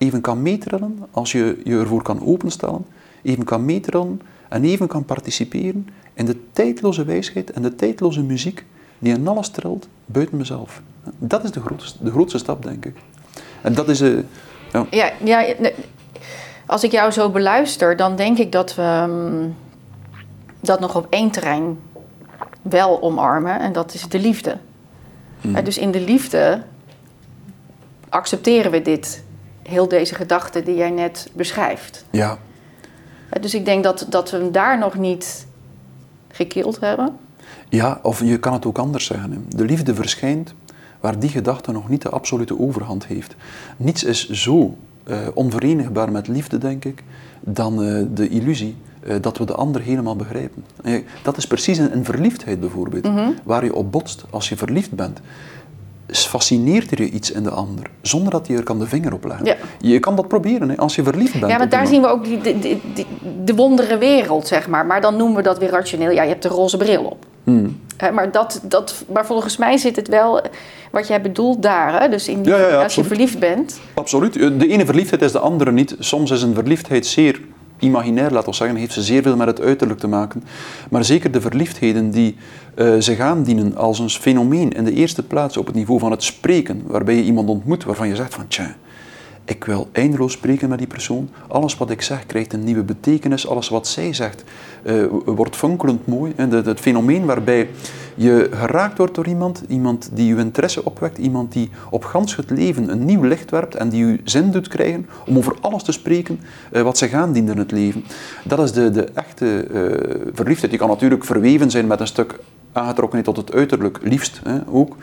even 0.00 0.20
kan 0.20 0.42
meetrillen 0.42 1.06
als 1.10 1.32
je 1.32 1.60
je 1.64 1.78
ervoor 1.78 2.02
kan 2.02 2.26
openstellen, 2.26 2.86
even 3.22 3.44
kan 3.44 3.64
meetrillen 3.64 4.20
en 4.48 4.64
even 4.64 4.86
kan 4.86 5.04
participeren 5.04 5.88
in 6.14 6.26
de 6.26 6.36
tijdloze 6.52 7.04
wijsheid 7.04 7.50
en 7.50 7.62
de 7.62 7.74
tijdloze 7.74 8.22
muziek 8.22 8.64
die 8.98 9.14
in 9.14 9.28
alles 9.28 9.48
trilt 9.48 9.88
buiten 10.06 10.36
mezelf. 10.36 10.82
Dat 11.18 11.44
is 11.44 11.50
de 11.50 11.60
grootste, 11.60 12.04
de 12.04 12.10
grootste 12.10 12.38
stap, 12.38 12.62
denk 12.62 12.84
ik. 12.84 12.96
En 13.62 13.74
dat 13.74 13.88
is... 13.88 14.00
Uh, 14.00 14.18
ja. 14.72 14.86
Ja, 14.90 15.12
ja, 15.24 15.54
als 16.66 16.84
ik 16.84 16.90
jou 16.90 17.10
zo 17.10 17.30
beluister, 17.30 17.96
dan 17.96 18.16
denk 18.16 18.38
ik 18.38 18.52
dat 18.52 18.74
we 18.74 19.04
um, 19.08 19.56
dat 20.60 20.80
nog 20.80 20.96
op 20.96 21.06
één 21.10 21.30
terrein 21.30 21.78
wel 22.62 23.02
omarmen. 23.02 23.60
En 23.60 23.72
dat 23.72 23.94
is 23.94 24.02
de 24.02 24.18
liefde. 24.18 24.56
Mm. 25.40 25.64
dus 25.64 25.78
in 25.78 25.90
de 25.90 26.00
liefde 26.00 26.62
accepteren 28.08 28.70
we 28.70 28.82
dit. 28.82 29.24
Heel 29.62 29.88
deze 29.88 30.14
gedachte 30.14 30.62
die 30.62 30.76
jij 30.76 30.90
net 30.90 31.30
beschrijft. 31.32 32.04
Ja. 32.10 32.38
dus 33.40 33.54
ik 33.54 33.64
denk 33.64 33.84
dat, 33.84 34.06
dat 34.08 34.30
we 34.30 34.36
hem 34.36 34.52
daar 34.52 34.78
nog 34.78 34.94
niet 34.94 35.46
gekild 36.28 36.80
hebben. 36.80 37.16
Ja, 37.68 37.98
of 38.02 38.20
je 38.24 38.38
kan 38.38 38.52
het 38.52 38.66
ook 38.66 38.78
anders 38.78 39.04
zeggen. 39.04 39.46
De 39.48 39.64
liefde 39.64 39.94
verschijnt 39.94 40.54
waar 41.00 41.18
die 41.18 41.30
gedachte 41.30 41.72
nog 41.72 41.88
niet 41.88 42.02
de 42.02 42.08
absolute 42.08 42.58
overhand 42.58 43.06
heeft. 43.06 43.34
Niets 43.76 44.04
is 44.04 44.28
zo 44.30 44.76
uh, 45.06 45.16
onverenigbaar 45.34 46.12
met 46.12 46.28
liefde, 46.28 46.58
denk 46.58 46.84
ik, 46.84 47.02
dan 47.40 47.82
uh, 47.82 48.06
de 48.14 48.28
illusie 48.28 48.76
uh, 49.06 49.14
dat 49.20 49.38
we 49.38 49.44
de 49.44 49.54
ander 49.54 49.80
helemaal 49.80 50.16
begrijpen. 50.16 50.64
dat 51.22 51.36
is 51.36 51.46
precies 51.46 51.78
een, 51.78 51.96
een 51.96 52.04
verliefdheid 52.04 52.60
bijvoorbeeld, 52.60 53.04
mm 53.04 53.16
-hmm. 53.16 53.34
waar 53.44 53.64
je 53.64 53.74
op 53.74 53.92
botst 53.92 54.24
als 54.30 54.48
je 54.48 54.56
verliefd 54.56 54.92
bent 54.92 55.20
fascineert 56.12 56.90
er 56.90 57.02
je 57.02 57.10
iets 57.10 57.30
in 57.30 57.42
de 57.42 57.50
ander, 57.50 57.90
zonder 58.02 58.30
dat 58.30 58.46
je 58.46 58.56
er 58.56 58.62
kan 58.62 58.78
de 58.78 58.86
vinger 58.86 59.12
op 59.12 59.24
leggen. 59.24 59.46
Ja. 59.46 59.56
Je 59.78 59.98
kan 59.98 60.16
dat 60.16 60.28
proberen 60.28 60.68
hè, 60.68 60.76
als 60.76 60.94
je 60.94 61.02
verliefd 61.02 61.40
bent. 61.40 61.52
Ja, 61.52 61.58
maar 61.58 61.68
daar 61.68 61.86
zien 61.86 62.00
we 62.00 62.08
ook 62.08 62.24
die, 62.24 62.40
die, 62.40 62.80
die, 62.94 63.06
de 63.44 63.54
wondere 63.54 63.98
wereld, 63.98 64.46
zeg 64.46 64.68
maar. 64.68 64.86
Maar 64.86 65.00
dan 65.00 65.16
noemen 65.16 65.36
we 65.36 65.42
dat 65.42 65.58
weer 65.58 65.70
rationeel. 65.70 66.10
Ja, 66.10 66.22
je 66.22 66.28
hebt 66.28 66.42
de 66.42 66.48
roze 66.48 66.76
bril 66.76 67.04
op. 67.04 67.26
Hmm. 67.44 67.80
maar, 68.12 68.32
dat, 68.32 68.60
dat, 68.62 69.04
maar 69.12 69.26
volgens 69.26 69.56
mij 69.56 69.76
zit 69.76 69.96
het 69.96 70.08
wel, 70.08 70.40
wat 70.90 71.08
jij 71.08 71.20
bedoelt 71.20 71.62
daar, 71.62 72.00
hè? 72.00 72.08
dus 72.08 72.28
in 72.28 72.42
die, 72.42 72.54
als 72.54 72.94
je 72.94 73.04
verliefd 73.04 73.38
bent. 73.38 73.80
Absoluut. 73.94 74.32
De 74.32 74.68
ene 74.68 74.84
verliefdheid 74.84 75.22
is 75.22 75.32
de 75.32 75.38
andere 75.38 75.72
niet. 75.72 75.96
Soms 75.98 76.30
is 76.30 76.42
een 76.42 76.54
verliefdheid 76.54 77.06
zeer 77.06 77.40
imaginair, 77.80 78.30
laten 78.30 78.50
we 78.50 78.56
zeggen, 78.56 78.76
heeft 78.76 78.92
ze 78.92 79.02
zeer 79.02 79.22
veel 79.22 79.36
met 79.36 79.46
het 79.46 79.60
uiterlijk 79.60 80.00
te 80.00 80.08
maken. 80.08 80.44
Maar 80.90 81.04
zeker 81.04 81.30
de 81.30 81.40
verliefdheden 81.40 82.10
die 82.10 82.36
uh, 82.76 82.94
zich 82.98 83.18
aandienen 83.18 83.76
als 83.76 83.98
een 83.98 84.10
fenomeen 84.10 84.72
in 84.72 84.84
de 84.84 84.92
eerste 84.92 85.22
plaats 85.22 85.56
op 85.56 85.66
het 85.66 85.74
niveau 85.74 86.00
van 86.00 86.10
het 86.10 86.22
spreken, 86.22 86.82
waarbij 86.86 87.14
je 87.14 87.22
iemand 87.22 87.48
ontmoet 87.48 87.84
waarvan 87.84 88.08
je 88.08 88.16
zegt 88.16 88.34
van 88.34 88.48
tja, 88.48 88.76
ik 89.44 89.64
wil 89.64 89.88
eindeloos 89.92 90.32
spreken 90.32 90.68
met 90.68 90.78
die 90.78 90.86
persoon. 90.86 91.28
Alles 91.48 91.76
wat 91.76 91.90
ik 91.90 92.02
zeg 92.02 92.26
krijgt 92.26 92.52
een 92.52 92.64
nieuwe 92.64 92.82
betekenis. 92.82 93.48
Alles 93.48 93.68
wat 93.68 93.86
zij 93.86 94.12
zegt 94.12 94.44
uh, 94.82 95.04
wordt 95.24 95.56
fonkelend 95.56 96.06
mooi. 96.06 96.32
En 96.36 96.50
het 96.50 96.80
fenomeen 96.80 97.24
waarbij 97.24 97.68
je 98.22 98.48
geraakt 98.52 98.98
wordt 98.98 99.14
door 99.14 99.26
iemand, 99.26 99.62
iemand 99.68 100.10
die 100.12 100.26
je 100.26 100.40
interesse 100.40 100.84
opwekt, 100.84 101.18
iemand 101.18 101.52
die 101.52 101.70
op 101.90 102.04
gans 102.04 102.36
het 102.36 102.50
leven 102.50 102.90
een 102.90 103.04
nieuw 103.04 103.22
licht 103.22 103.50
werpt 103.50 103.74
en 103.74 103.88
die 103.88 104.06
je 104.06 104.20
zin 104.24 104.50
doet 104.50 104.68
krijgen 104.68 105.06
om 105.26 105.36
over 105.36 105.56
alles 105.60 105.82
te 105.82 105.92
spreken 105.92 106.40
uh, 106.72 106.82
wat 106.82 106.98
zich 106.98 107.12
aandient 107.12 107.50
in 107.50 107.58
het 107.58 107.70
leven. 107.70 108.04
Dat 108.44 108.58
is 108.58 108.72
de, 108.72 108.90
de 108.90 109.04
echte 109.04 109.66
uh, 109.70 110.30
verliefdheid. 110.32 110.70
Die 110.70 110.80
kan 110.80 110.88
natuurlijk 110.88 111.24
verweven 111.24 111.70
zijn 111.70 111.86
met 111.86 112.00
een 112.00 112.06
stuk 112.06 112.38
aangetrokkenheid 112.72 113.24
tot 113.24 113.36
het 113.36 113.52
uiterlijk, 113.52 113.98
liefst 114.02 114.40
hè, 114.44 114.58
ook. 114.68 114.96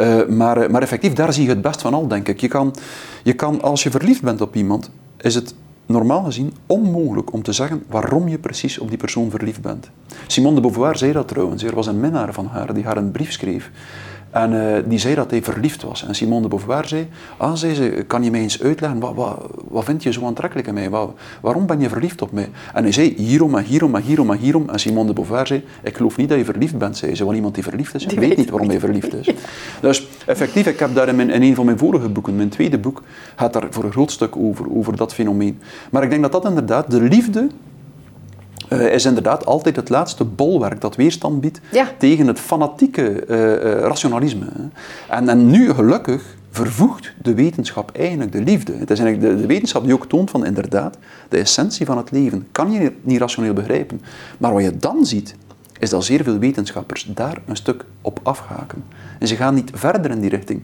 Uh, 0.00 0.26
maar, 0.26 0.70
maar 0.70 0.82
effectief, 0.82 1.12
daar 1.12 1.32
zie 1.32 1.42
je 1.42 1.48
het 1.48 1.62
best 1.62 1.80
van 1.80 1.94
al, 1.94 2.08
denk 2.08 2.28
ik. 2.28 2.40
Je 2.40 2.48
kan, 2.48 2.74
je 3.22 3.32
kan, 3.32 3.62
als 3.62 3.82
je 3.82 3.90
verliefd 3.90 4.22
bent 4.22 4.40
op 4.40 4.56
iemand, 4.56 4.90
is 5.20 5.34
het 5.34 5.54
normaal 5.86 6.24
gezien 6.24 6.52
onmogelijk 6.66 7.32
om 7.32 7.42
te 7.42 7.52
zeggen 7.52 7.82
waarom 7.88 8.28
je 8.28 8.38
precies 8.38 8.78
op 8.78 8.88
die 8.88 8.98
persoon 8.98 9.30
verliefd 9.30 9.62
bent. 9.62 9.90
Simone 10.26 10.54
de 10.54 10.60
Beauvoir 10.60 10.96
zei 10.96 11.12
dat 11.12 11.28
trouwens. 11.28 11.62
Er 11.62 11.74
was 11.74 11.86
een 11.86 12.00
minnaar 12.00 12.32
van 12.32 12.46
haar 12.46 12.74
die 12.74 12.84
haar 12.84 12.96
een 12.96 13.10
brief 13.10 13.32
schreef. 13.32 13.70
En 14.36 14.52
uh, 14.52 14.76
die 14.84 14.98
zei 14.98 15.14
dat 15.14 15.30
hij 15.30 15.42
verliefd 15.42 15.82
was. 15.82 16.06
En 16.06 16.14
Simone 16.14 16.42
de 16.42 16.48
Beauvoir 16.48 16.88
zei, 16.88 17.08
ah, 17.36 17.54
zei 17.54 17.74
ze, 17.74 18.04
kan 18.06 18.22
je 18.22 18.30
mij 18.30 18.40
eens 18.40 18.62
uitleggen, 18.62 19.00
wat, 19.00 19.14
wat, 19.14 19.46
wat 19.68 19.84
vind 19.84 20.02
je 20.02 20.12
zo 20.12 20.24
aantrekkelijk 20.24 20.68
in 20.68 20.74
mij? 20.74 20.90
Wat, 20.90 21.10
waarom 21.40 21.66
ben 21.66 21.80
je 21.80 21.88
verliefd 21.88 22.22
op 22.22 22.32
mij? 22.32 22.48
En 22.74 22.82
hij 22.82 22.92
zei, 22.92 23.14
hierom 23.16 23.54
en 23.54 23.64
hierom 23.64 23.94
en 23.94 24.02
hierom 24.02 24.30
en 24.30 24.38
hierom. 24.38 24.68
En 24.68 24.78
Simone 24.78 25.06
de 25.06 25.12
Beauvoir 25.12 25.46
zei, 25.46 25.64
ik 25.82 25.96
geloof 25.96 26.16
niet 26.16 26.28
dat 26.28 26.38
je 26.38 26.44
verliefd 26.44 26.78
bent, 26.78 26.96
zei 26.96 27.14
ze. 27.14 27.24
Want 27.24 27.36
iemand 27.36 27.54
die 27.54 27.62
verliefd 27.62 27.94
is, 27.94 28.06
die 28.06 28.18
weet 28.18 28.36
niet 28.36 28.50
waarom 28.50 28.68
hij 28.68 28.80
verliefd 28.80 29.14
is. 29.14 29.30
Dus 29.80 30.06
effectief, 30.26 30.66
ik 30.66 30.78
heb 30.78 30.94
daar 30.94 31.08
in, 31.08 31.16
mijn, 31.16 31.30
in 31.30 31.42
een 31.42 31.54
van 31.54 31.64
mijn 31.64 31.78
vorige 31.78 32.08
boeken, 32.08 32.36
mijn 32.36 32.48
tweede 32.48 32.78
boek, 32.78 33.02
gaat 33.36 33.52
daar 33.52 33.66
voor 33.70 33.84
een 33.84 33.92
groot 33.92 34.10
stuk 34.10 34.36
over, 34.36 34.66
over 34.74 34.96
dat 34.96 35.14
fenomeen. 35.14 35.60
Maar 35.90 36.02
ik 36.02 36.10
denk 36.10 36.22
dat 36.22 36.32
dat 36.32 36.44
inderdaad 36.44 36.90
de 36.90 37.00
liefde 37.00 37.48
uh, 38.68 38.92
is 38.92 39.04
inderdaad 39.04 39.46
altijd 39.46 39.76
het 39.76 39.88
laatste 39.88 40.24
bolwerk 40.24 40.80
dat 40.80 40.96
weerstand 40.96 41.40
biedt 41.40 41.60
tegen 41.98 42.26
het 42.26 42.40
fanatieke 42.40 43.26
uh, 43.28 43.38
uh, 43.38 43.80
rationalisme. 43.80 44.46
En, 45.08 45.28
en 45.28 45.50
nu, 45.50 45.72
gelukkig, 45.72 46.36
vervoegt 46.50 47.12
de 47.22 47.34
wetenschap 47.34 47.90
eigenlijk 47.96 48.32
de 48.32 48.42
liefde. 48.42 48.72
Het 48.72 48.90
is 48.90 48.98
eigenlijk 48.98 49.34
de, 49.34 49.40
de, 49.40 49.46
wetenschap 49.46 49.84
die 49.84 49.94
ook 49.94 50.08
toont 50.08 50.30
van 50.30 50.46
inderdaad, 50.46 50.98
de 51.28 51.38
essentie 51.38 51.86
van 51.86 51.96
het 51.96 52.10
leven 52.10 52.46
kan 52.52 52.72
je 52.72 52.92
niet 53.02 53.18
rationeel 53.18 53.52
begrijpen. 53.52 54.00
Maar 54.38 54.52
wat 54.52 54.62
je 54.62 54.76
dan 54.76 55.06
ziet, 55.06 55.34
is 55.78 55.90
dat 55.90 56.04
zeer 56.04 56.24
veel 56.24 56.38
wetenschappers 56.38 57.10
daar 57.14 57.38
een 57.46 57.56
stuk 57.56 57.84
op 58.00 58.20
afhaken. 58.22 58.84
En 59.18 59.28
ze 59.28 59.36
gaan 59.36 59.54
niet 59.54 59.70
verder 59.74 60.10
in 60.10 60.20
die 60.20 60.30
richting. 60.30 60.62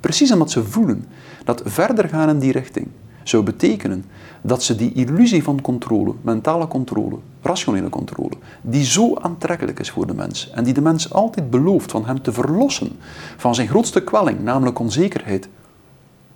Precies 0.00 0.32
omdat 0.32 0.50
ze 0.50 0.64
voelen 0.64 1.04
dat 1.44 1.62
verder 1.64 2.08
gaan 2.08 2.28
in 2.28 2.38
die 2.38 2.52
richting 2.52 2.88
zou 3.22 3.42
betekenen 3.42 4.04
dat 4.42 4.62
ze 4.62 4.76
die 4.76 4.92
illusie 4.92 5.42
van 5.42 5.60
controle, 5.60 6.14
mentale 6.22 6.68
controle, 6.68 7.16
rationele 7.42 7.88
controle, 7.88 8.34
die 8.60 8.84
zo 8.84 9.16
aantrekkelijk 9.16 9.80
is 9.80 9.90
voor 9.90 10.06
de 10.06 10.14
mens 10.14 10.50
en 10.50 10.64
die 10.64 10.74
de 10.74 10.80
mens 10.80 11.12
altijd 11.12 11.50
belooft 11.50 11.90
van 11.90 12.06
hem 12.06 12.22
te 12.22 12.32
verlossen 12.32 12.90
van 13.36 13.54
zijn 13.54 13.68
grootste 13.68 14.04
kwelling, 14.04 14.40
namelijk 14.40 14.78
onzekerheid, 14.78 15.48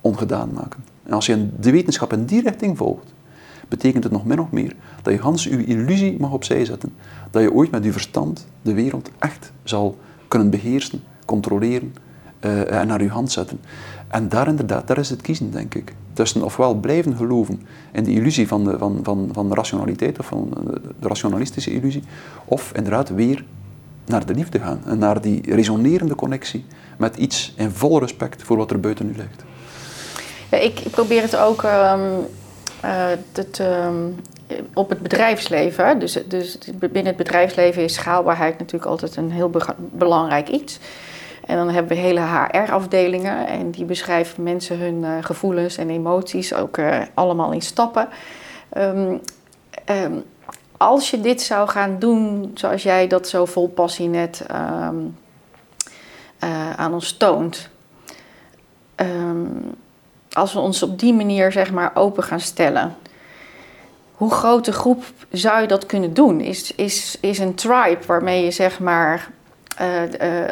ongedaan 0.01 0.49
maken. 0.53 0.83
En 1.03 1.13
als 1.13 1.25
je 1.25 1.59
de 1.59 1.71
wetenschap 1.71 2.13
in 2.13 2.25
die 2.25 2.41
richting 2.41 2.77
volgt, 2.77 3.13
betekent 3.67 4.03
het 4.03 4.13
nog 4.13 4.25
min 4.25 4.39
of 4.39 4.51
meer 4.51 4.75
dat 5.01 5.13
je 5.13 5.19
Hans 5.19 5.47
uw 5.47 5.59
illusie 5.59 6.19
mag 6.19 6.31
opzij 6.31 6.65
zetten. 6.65 6.93
Dat 7.31 7.41
je 7.41 7.53
ooit 7.53 7.71
met 7.71 7.83
uw 7.83 7.91
verstand 7.91 8.47
de 8.61 8.73
wereld 8.73 9.09
echt 9.19 9.51
zal 9.63 9.97
kunnen 10.27 10.49
beheersen, 10.49 11.03
controleren 11.25 11.95
uh, 12.41 12.71
en 12.71 12.87
naar 12.87 13.01
uw 13.01 13.09
hand 13.09 13.31
zetten. 13.31 13.59
En 14.07 14.29
daar 14.29 14.47
inderdaad, 14.47 14.87
daar 14.87 14.97
is 14.97 15.09
het 15.09 15.21
kiezen, 15.21 15.51
denk 15.51 15.75
ik. 15.75 15.93
Tussen 16.13 16.43
ofwel 16.43 16.75
blijven 16.75 17.15
geloven 17.15 17.61
in 17.91 18.03
de 18.03 18.11
illusie 18.11 18.47
van 18.47 18.63
de, 18.63 18.77
van, 18.77 18.99
van, 19.03 19.29
van 19.31 19.53
rationaliteit, 19.53 20.19
of 20.19 20.25
van 20.25 20.49
de 20.99 21.07
rationalistische 21.07 21.73
illusie, 21.73 22.03
of 22.45 22.71
inderdaad 22.75 23.09
weer 23.09 23.45
naar 24.05 24.25
de 24.25 24.33
liefde 24.33 24.59
gaan 24.59 24.81
en 24.85 24.97
naar 24.97 25.21
die 25.21 25.55
resonerende 25.55 26.15
connectie 26.15 26.65
met 26.97 27.17
iets 27.17 27.53
in 27.57 27.71
vol 27.71 27.99
respect 27.99 28.43
voor 28.43 28.57
wat 28.57 28.71
er 28.71 28.79
buiten 28.79 29.09
u 29.09 29.15
ligt. 29.15 29.43
Ja, 30.51 30.57
ik, 30.57 30.81
probeer 30.91 31.21
het 31.21 31.35
ook 31.35 31.63
um, 31.63 32.25
het, 33.31 33.59
um, 33.59 34.15
op 34.73 34.89
het 34.89 35.01
bedrijfsleven. 35.01 35.99
Dus, 35.99 36.19
dus 36.27 36.57
binnen 36.79 37.05
het 37.05 37.15
bedrijfsleven 37.15 37.83
is 37.83 37.93
schaalbaarheid 37.93 38.59
natuurlijk 38.59 38.91
altijd 38.91 39.15
een 39.15 39.31
heel 39.31 39.51
belangrijk 39.91 40.49
iets. 40.49 40.79
En 41.45 41.57
dan 41.57 41.69
hebben 41.69 41.95
we 41.95 42.03
hele 42.03 42.21
HR-afdelingen 42.21 43.47
en 43.47 43.71
die 43.71 43.85
beschrijven 43.85 44.43
mensen 44.43 44.79
hun 44.79 45.03
uh, 45.03 45.17
gevoelens 45.21 45.77
en 45.77 45.89
emoties 45.89 46.53
ook 46.53 46.77
uh, 46.77 47.01
allemaal 47.13 47.51
in 47.51 47.61
stappen. 47.61 48.07
Um, 48.77 49.21
um, 49.89 50.23
als 50.77 51.09
je 51.09 51.21
dit 51.21 51.41
zou 51.41 51.69
gaan 51.69 51.99
doen 51.99 52.51
zoals 52.53 52.83
jij 52.83 53.07
dat 53.07 53.27
zo 53.27 53.45
vol 53.45 53.67
passie 53.67 54.07
net 54.07 54.45
um, 54.51 55.17
uh, 56.43 56.73
aan 56.73 56.93
ons 56.93 57.17
toont. 57.17 57.69
als 60.31 60.53
we 60.53 60.59
ons 60.59 60.83
op 60.83 60.99
die 60.99 61.13
manier 61.13 61.51
zeg 61.51 61.71
maar 61.71 61.91
open 61.93 62.23
gaan 62.23 62.39
stellen. 62.39 62.95
Hoe 64.13 64.31
grote 64.31 64.71
groep 64.71 65.03
zou 65.31 65.61
je 65.61 65.67
dat 65.67 65.85
kunnen 65.85 66.13
doen? 66.13 66.41
Is, 66.41 66.75
is, 66.75 67.17
is 67.19 67.39
een 67.39 67.55
tribe 67.55 68.05
waarmee 68.07 68.43
je 68.43 68.51
zeg 68.51 68.79
maar 68.79 69.31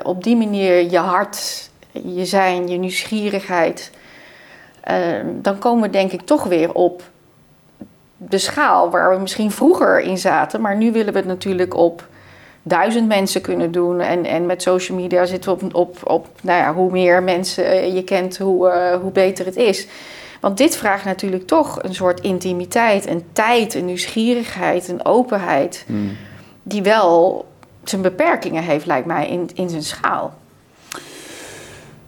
op 0.03 0.24
die 0.24 0.36
manier 0.36 0.91
je 0.91 0.97
hart, 0.97 1.69
je 1.91 2.26
zijn, 2.26 2.67
je 2.67 2.78
nieuwsgierigheid, 2.78 3.91
uh, 4.89 4.95
dan 5.41 5.57
komen 5.57 5.84
we 5.84 5.89
denk 5.89 6.11
ik 6.11 6.22
toch 6.22 6.43
weer 6.43 6.74
op 6.74 7.03
de 8.17 8.38
schaal 8.38 8.89
waar 8.89 9.09
we 9.15 9.22
misschien 9.22 9.51
vroeger 9.51 9.99
in 9.99 10.17
zaten. 10.17 10.61
Maar 10.61 10.78
nu 10.78 10.91
willen 10.91 11.13
we 11.13 11.19
het 11.19 11.28
natuurlijk 11.28 11.76
op 11.76 12.07
duizend 12.63 13.07
mensen 13.07 13.41
kunnen 13.41 13.72
doen. 13.72 13.99
En, 13.99 14.26
en 14.26 14.45
met 14.45 14.61
social 14.61 14.97
media 14.97 15.26
zitten 15.26 15.57
we 15.57 15.65
op, 15.65 15.76
op, 15.76 15.97
op 16.03 16.28
nou 16.41 16.59
ja, 16.59 16.74
hoe 16.74 16.91
meer 16.91 17.24
mensen 17.24 17.93
je 17.93 18.03
kent, 18.03 18.38
hoe, 18.38 18.97
hoe 19.01 19.11
beter 19.11 19.45
het 19.45 19.55
is. 19.55 19.88
Want 20.41 20.57
dit 20.57 20.78
vraagt 20.78 21.05
natuurlijk 21.05 21.47
toch 21.47 21.84
een 21.84 21.95
soort 21.95 22.19
intimiteit, 22.19 23.07
een 23.07 23.24
tijd, 23.34 23.74
een 23.74 23.86
nieuwsgierigheid, 23.86 24.88
een 24.88 25.05
openheid. 25.05 25.84
Hmm. 25.88 26.17
Die 26.63 26.84
wel 26.84 27.45
zijn 27.84 28.01
beperkingen 28.01 28.63
heeft, 28.63 28.86
lijkt 28.86 29.07
mij, 29.07 29.27
in, 29.27 29.49
in 29.53 29.69
zijn 29.69 29.84
schaal. 29.84 30.34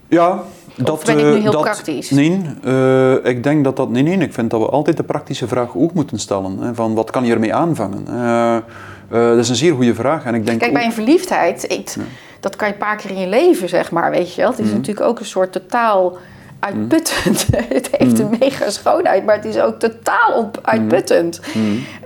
Ja, 0.08 0.44
dat, 0.76 1.04
ben 1.06 1.18
ik 1.18 1.26
nu 1.26 1.36
eh, 1.36 1.42
heel 1.42 1.52
dat, 1.52 1.62
praktisch? 1.62 2.10
Nee, 2.10 2.42
uh, 2.66 3.26
ik 3.26 3.44
denk 3.44 3.64
dat 3.64 3.76
dat... 3.76 3.90
Nee, 3.90 4.04
nee, 4.04 4.18
ik 4.18 4.34
vind 4.34 4.50
dat 4.50 4.60
we 4.60 4.70
altijd 4.70 4.98
de 4.98 5.04
praktische 5.04 5.48
vraag 5.48 5.76
ook 5.76 5.94
moeten 5.94 6.20
stellen. 6.20 6.60
Hè, 6.60 6.76
van 6.76 6.94
wat 6.94 7.12
kan 7.12 7.26
je 7.26 7.34
ermee 7.34 7.54
aanvangen? 7.54 8.06
Uh, 8.10 8.58
dat 9.10 9.38
is 9.38 9.50
een 9.50 9.56
zeer 9.56 9.74
goede 9.74 9.96
vraag. 9.96 10.26
En 10.26 10.36
ik 10.36 10.46
denk 10.46 10.60
Kijk, 10.60 10.74
bij 10.74 10.86
een 10.86 10.94
verliefdheid, 10.94 11.72
ik, 11.72 11.96
dat 12.40 12.56
kan 12.56 12.68
je 12.68 12.74
een 12.74 12.80
paar 12.80 12.96
keer 12.96 13.12
in 13.12 13.20
je 13.20 13.28
leven, 13.28 13.70
zeg 13.70 13.92
maar, 13.92 14.12
weet 14.12 14.34
je 14.34 14.42
wel. 14.42 14.50
Het 14.50 14.60
is 14.60 14.66
mhm. 14.66 14.76
natuurlijk 14.76 15.08
ook 15.08 15.20
een 15.20 15.26
soort 15.26 15.52
totaal 15.52 16.18
uitputtend. 16.60 17.48
het 17.70 17.90
heeft 17.92 18.20
een 18.20 18.30
mhm. 18.30 18.40
mega 18.40 18.70
schoonheid, 18.70 19.26
maar 19.26 19.36
het 19.36 19.46
is 19.46 19.60
ook 19.60 19.80
totaal 19.80 20.34
op 20.34 20.60
uitputtend. 20.62 21.42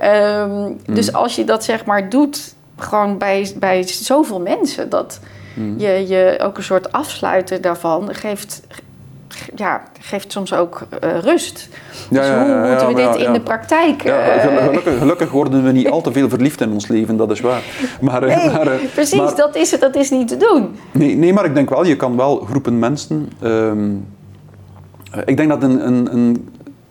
Um, 0.04 0.80
dus 0.86 1.14
als 1.14 1.36
je 1.36 1.44
dat, 1.44 1.64
zeg 1.64 1.86
maar, 1.86 2.10
doet 2.10 2.56
gewoon 2.78 3.18
bij, 3.18 3.52
bij 3.60 3.84
zoveel 3.88 4.42
mensen. 4.42 4.90
Dat 4.90 5.20
hmm. 5.54 5.74
je, 5.78 6.08
je 6.08 6.40
ook 6.44 6.58
een 6.58 6.64
soort 6.64 6.92
afsluiten 6.92 7.62
daarvan 7.62 8.16
geeft, 8.16 8.62
ja, 9.56 9.84
geeft 10.00 10.32
soms 10.32 10.54
ook 10.54 10.88
uh, 11.04 11.20
rust. 11.20 11.70
Ja, 12.10 12.22
dus 12.22 12.30
hoe 12.30 12.48
ja, 12.48 12.70
moeten 12.70 12.88
we 12.88 13.12
dit 13.12 13.28
in 13.28 13.34
de 13.34 13.42
praktijk... 13.42 14.04
Uh, 14.04 14.16
gelukkig, 14.42 14.98
gelukkig, 14.98 15.32
worden 15.32 15.64
we 15.64 15.72
niet 15.72 15.90
al 15.90 16.02
te 16.02 16.12
veel 16.12 16.30
verliefd 16.30 16.62
in 16.62 16.72
ons 16.72 16.88
leven, 16.88 17.18
dat 17.18 17.32
is 17.32 17.40
waar. 17.40 17.62
Maar, 18.02 18.24
eh, 18.24 18.38
nee, 18.38 18.52
maar, 18.52 18.80
precies, 18.94 19.36
dat, 19.36 19.56
is, 19.56 19.72
het, 19.72 19.82
dat 19.82 19.96
is 19.96 20.10
niet 20.10 20.28
te 20.28 20.38
doen. 20.38 20.76
Nee, 20.92 21.16
nee, 21.16 21.34
maar 21.34 21.46
ik 21.46 21.56
denk 21.56 21.70
wel, 21.70 21.86
je 21.86 21.96
kan 21.96 22.18
wel 22.18 22.40
groepen 22.40 22.80
mensen... 22.80 23.32
Um, 23.44 24.06
ik 25.26 25.38
denk 25.38 25.50
dat 25.50 25.64
een, 25.64 25.88
een, 25.88 26.14
een, 26.14 26.50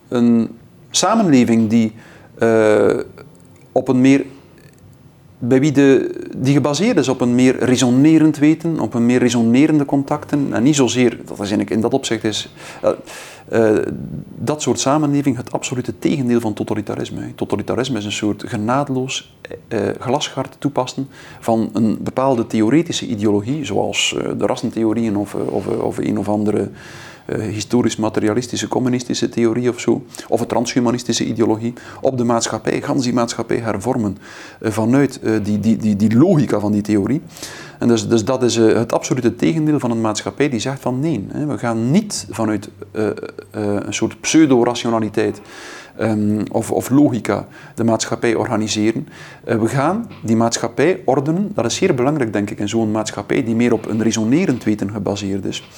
een 0.08 0.56
samenleving 0.90 1.68
die 1.68 1.94
uh, 2.38 2.98
op 3.72 3.88
een 3.88 4.00
meer 4.00 4.24
bij 5.38 5.60
wie 5.60 5.72
de, 5.72 6.20
die 6.36 6.54
gebaseerd 6.54 6.96
is 6.96 7.08
op 7.08 7.20
een 7.20 7.34
meer 7.34 7.64
resonerend 7.64 8.38
weten, 8.38 8.80
op 8.80 8.94
een 8.94 9.06
meer 9.06 9.18
resonerende 9.18 9.84
contacten. 9.84 10.48
En 10.52 10.62
niet 10.62 10.76
zozeer, 10.76 11.18
dat 11.24 11.40
is 11.40 11.50
in 11.50 11.80
dat 11.80 11.94
opzicht 11.94 12.24
is 12.24 12.48
uh, 12.84 12.90
uh, 13.52 13.78
dat 14.38 14.62
soort 14.62 14.80
samenleving 14.80 15.36
het 15.36 15.52
absolute 15.52 15.98
tegendeel 15.98 16.40
van 16.40 16.52
totalitarisme. 16.52 17.34
Totalitarisme 17.34 17.98
is 17.98 18.04
een 18.04 18.12
soort 18.12 18.44
genadeloos 18.46 19.36
uh, 19.68 20.44
toepassen 20.58 21.08
van 21.40 21.70
een 21.72 21.98
bepaalde 22.00 22.46
theoretische 22.46 23.06
ideologie, 23.06 23.64
zoals 23.64 24.16
de 24.38 24.46
rassentheorieën 24.46 25.16
of, 25.16 25.34
of, 25.34 25.66
of 25.66 25.98
een 25.98 26.18
of 26.18 26.28
andere 26.28 26.70
historisch-materialistische 27.26 28.68
communistische 28.68 29.28
theorie 29.28 29.68
of 29.68 29.80
zo, 29.80 30.04
of 30.28 30.40
een 30.40 30.46
transhumanistische 30.46 31.24
ideologie, 31.24 31.72
op 32.00 32.18
de 32.18 32.24
maatschappij, 32.24 32.82
gans 32.82 33.04
die 33.04 33.12
maatschappij 33.12 33.56
hervormen 33.56 34.18
uh, 34.60 34.70
vanuit 34.70 35.20
uh, 35.22 35.44
die, 35.44 35.60
die, 35.60 35.76
die, 35.76 35.96
die 35.96 36.16
logica 36.16 36.60
van 36.60 36.72
die 36.72 36.82
theorie. 36.82 37.22
En 37.78 37.88
dus, 37.88 38.08
dus 38.08 38.24
dat 38.24 38.42
is 38.42 38.56
het 38.56 38.92
absolute 38.92 39.36
tegendeel 39.36 39.78
van 39.78 39.90
een 39.90 40.00
maatschappij 40.00 40.48
die 40.48 40.60
zegt 40.60 40.80
van 40.80 41.00
nee, 41.00 41.26
we 41.46 41.58
gaan 41.58 41.90
niet 41.90 42.26
vanuit 42.30 42.68
een 43.50 43.94
soort 43.94 44.20
pseudo-rationaliteit 44.20 45.40
um, 46.00 46.42
of, 46.52 46.70
of, 46.70 46.90
logica 46.90 47.46
de 47.74 47.84
maatschappij 47.84 48.34
organiseren. 48.34 49.08
We 49.44 49.68
gaan 49.68 50.10
die 50.22 50.36
maatschappij 50.36 51.02
ordenen, 51.04 51.50
dat 51.54 51.64
is 51.64 51.74
zeer 51.74 51.94
belangrijk 51.94 52.32
denk 52.32 52.50
ik 52.50 52.58
in 52.58 52.68
zo'n 52.68 52.90
maatschappij 52.90 53.44
die 53.44 53.54
meer 53.54 53.72
op 53.72 53.88
een 53.88 54.02
resonerend 54.02 54.64
weten 54.64 54.90
gebaseerd 54.90 55.44
is. 55.44 55.68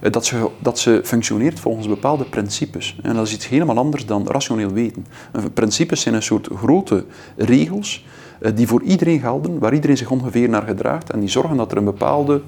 Eh, 0.00 0.12
dat, 0.12 0.26
ze, 0.26 0.48
dat 0.58 0.78
ze 0.78 1.00
functioneert 1.04 1.60
volgens 1.60 1.88
bepaalde 1.88 2.24
principes. 2.24 2.98
En 3.02 3.14
dat 3.14 3.26
is 3.26 3.34
iets 3.34 3.48
helemaal 3.48 3.76
anders 3.76 4.06
dan 4.06 4.26
rationeel 4.26 4.72
weten. 4.72 5.06
Eh, 5.32 5.42
principes 5.54 6.00
zijn 6.00 6.14
een 6.14 6.22
soort 6.22 6.48
grote 6.56 7.04
regels 7.36 8.04
eh, 8.40 8.52
die 8.54 8.66
voor 8.66 8.82
iedereen 8.82 9.20
gelden, 9.20 9.58
waar 9.58 9.74
iedereen 9.74 9.96
zich 9.96 10.10
ongeveer 10.10 10.48
naar 10.48 10.62
gedraagt 10.62 11.10
en 11.10 11.20
die 11.20 11.28
zorgen 11.28 11.56
dat 11.56 11.72
er 11.72 11.78
een 11.78 11.84
bepaalde 11.84 12.42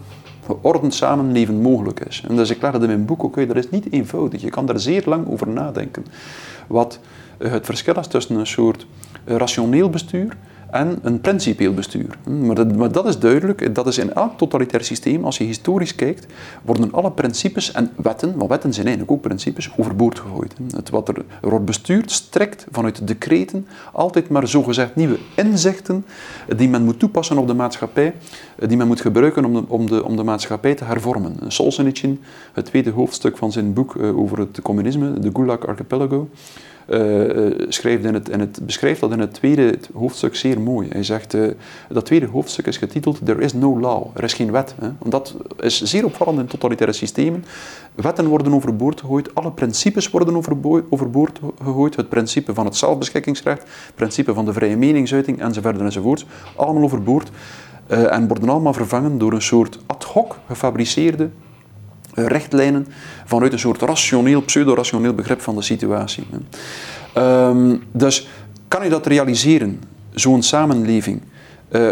geordend 0.46 0.94
samenleven 0.94 1.60
mogelijk 1.60 2.00
is. 2.00 2.24
En 2.28 2.36
dus 2.36 2.50
ik 2.50 2.62
leg 2.62 2.72
dat 2.72 2.82
in 2.82 2.88
mijn 2.88 3.04
boek 3.04 3.24
ook 3.24 3.46
dat 3.48 3.56
is 3.56 3.70
niet 3.70 3.92
eenvoudig. 3.92 4.40
Je 4.40 4.50
kan 4.50 4.66
daar 4.66 4.80
zeer 4.80 5.02
lang 5.06 5.28
over 5.28 5.48
nadenken. 5.48 6.04
Wat 6.66 7.00
het 7.38 7.66
verschil 7.66 7.94
is 7.94 8.06
tussen 8.06 8.36
een 8.36 8.46
soort 8.46 8.86
rationeel 9.24 9.90
bestuur 9.90 10.36
en 10.70 10.98
een 11.02 11.20
principieel 11.20 11.74
bestuur. 11.74 12.18
Maar 12.24 12.54
dat, 12.54 12.94
dat, 12.94 13.06
is 13.06 13.18
duidelijk, 13.18 13.74
dat 13.74 13.86
is 13.86 13.98
in 13.98 14.14
elk 14.14 14.38
totalitair 14.38 14.84
systeem, 14.84 15.24
als 15.24 15.38
je 15.38 15.44
historisch 15.44 15.94
kijkt, 15.94 16.26
worden 16.62 16.92
alle 16.92 17.10
principes 17.10 17.72
en 17.72 17.90
wetten, 17.96 18.36
want 18.36 18.50
wetten 18.50 18.72
zijn 18.72 18.86
eigenlijk 18.86 19.16
ook 19.16 19.22
principes, 19.22 19.70
overboord 19.76 20.18
gegooid. 20.18 20.54
Het 20.76 20.90
wat 20.90 21.08
er, 21.08 21.24
wordt 21.40 21.64
bestuurd, 21.64 22.10
strikt 22.10 22.66
vanuit 22.70 23.06
decreten, 23.06 23.66
altijd 23.92 24.28
maar 24.28 24.48
zogezegd 24.48 24.96
nieuwe 24.96 25.18
inzichten 25.34 26.04
die 26.56 26.68
men 26.68 26.84
moet 26.84 26.98
toepassen 26.98 27.38
op 27.38 27.46
de 27.46 27.54
maatschappij, 27.54 28.14
die 28.66 28.76
men 28.76 28.86
moet 28.86 29.00
gebruiken 29.00 29.44
om 29.44 29.52
de, 29.52 29.64
om 29.68 29.86
de, 29.86 30.04
om 30.04 30.16
de 30.16 30.24
maatschappij 30.24 30.74
te 30.74 30.84
hervormen. 30.84 31.36
Solzhenitsyn, 31.48 32.20
het 32.52 32.64
tweede 32.64 32.90
hoofdstuk 32.90 33.36
van 33.36 33.52
zijn 33.52 33.72
boek 33.72 33.96
eh, 33.96 34.18
over 34.18 34.38
het 34.38 34.62
communisme, 34.62 35.18
de 35.18 35.30
Gulag 35.32 35.66
Archipelago, 35.66 36.28
uh, 36.90 37.66
schrijft 37.68 38.04
in 38.04 38.14
het, 38.14 38.28
in 38.28 38.40
het, 38.40 38.60
beschrijft 38.62 39.00
dat 39.00 39.12
in 39.12 39.18
het 39.18 39.34
tweede 39.34 39.78
hoofdstuk 39.94 40.36
zeer 40.36 40.60
mooi. 40.60 40.88
Hij 40.88 41.02
zegt, 41.02 41.34
uh, 41.34 41.50
dat 41.88 42.06
tweede 42.06 42.26
hoofdstuk 42.26 42.66
is 42.66 42.76
getiteld 42.76 43.20
There 43.24 43.40
is 43.40 43.52
no 43.52 43.80
law, 43.80 44.06
er 44.14 44.24
is 44.24 44.32
geen 44.32 44.50
wet. 44.50 44.74
Hè. 44.80 44.88
Dat 45.04 45.36
is 45.60 45.82
zeer 45.82 46.04
opvallend 46.04 46.38
in 46.38 46.46
totalitaire 46.46 46.96
systemen. 46.96 47.44
Wetten 47.94 48.26
worden 48.26 48.54
overboord 48.54 49.00
gegooid, 49.00 49.34
alle 49.34 49.52
principes 49.52 50.10
worden 50.10 50.36
overboord 50.90 51.40
gegooid. 51.62 51.96
Het 51.96 52.08
principe 52.08 52.54
van 52.54 52.64
het 52.64 52.76
zelfbeschikkingsrecht, 52.76 53.62
het 53.62 53.94
principe 53.94 54.34
van 54.34 54.44
de 54.44 54.52
vrije 54.52 54.76
meningsuiting 54.76 55.40
enzovoort 55.40 55.80
enzovoort. 55.80 56.26
Allemaal 56.56 56.82
overboord. 56.82 57.30
eh, 57.86 58.12
en 58.12 58.28
worden 58.28 58.48
allemaal 58.48 58.72
vervangen 58.72 59.18
door 59.18 59.32
een 59.32 59.42
soort 59.42 59.78
ad 59.86 60.04
hoc 60.04 60.38
gefabriceerde 60.46 61.30
eh, 62.14 62.26
richtlijnen 62.26 62.86
vanuit 63.24 63.52
een 63.52 63.58
soort 63.58 63.82
rationeel, 63.82 64.42
pseudo-rationeel 64.42 65.14
begrip 65.14 65.40
van 65.40 65.54
de 65.54 65.62
situatie. 65.62 66.26
Ehm, 67.14 67.76
dus 67.92 68.28
kan 68.68 68.84
je 68.84 68.90
dat 68.90 69.06
realiseren, 69.06 69.80
zo'n 70.14 70.42
samenleving, 70.42 71.22
uh, 71.70 71.90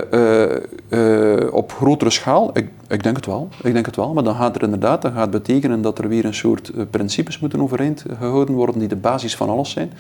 uh, 0.91 1.53
op 1.53 1.73
grotere 1.73 2.11
schaal? 2.11 2.51
Ik, 2.53 2.69
ik, 2.89 3.03
denk 3.03 3.17
het 3.17 3.27
wel. 3.27 3.49
Ik 3.63 3.73
denk 3.73 3.87
het 3.87 3.97
wel. 3.97 4.13
Maar 4.13 4.25
dan 4.25 4.35
gaat 4.35 4.57
er 4.57 4.63
inderdaad 4.63 5.03
dan 5.03 5.13
gaat 5.13 5.31
betekenen 5.31 5.83
dat 5.83 5.99
er 5.99 6.09
weer 6.09 6.25
een 6.25 6.35
soort 6.35 6.73
principes 6.91 7.39
moeten 7.39 7.61
overeind 7.61 8.05
gehouden 8.19 8.55
worden 8.55 8.79
die 8.79 8.89
de 8.89 8.97
basis 8.97 9.37
van 9.37 9.49
alles 9.49 9.71
zijn. 9.71 9.93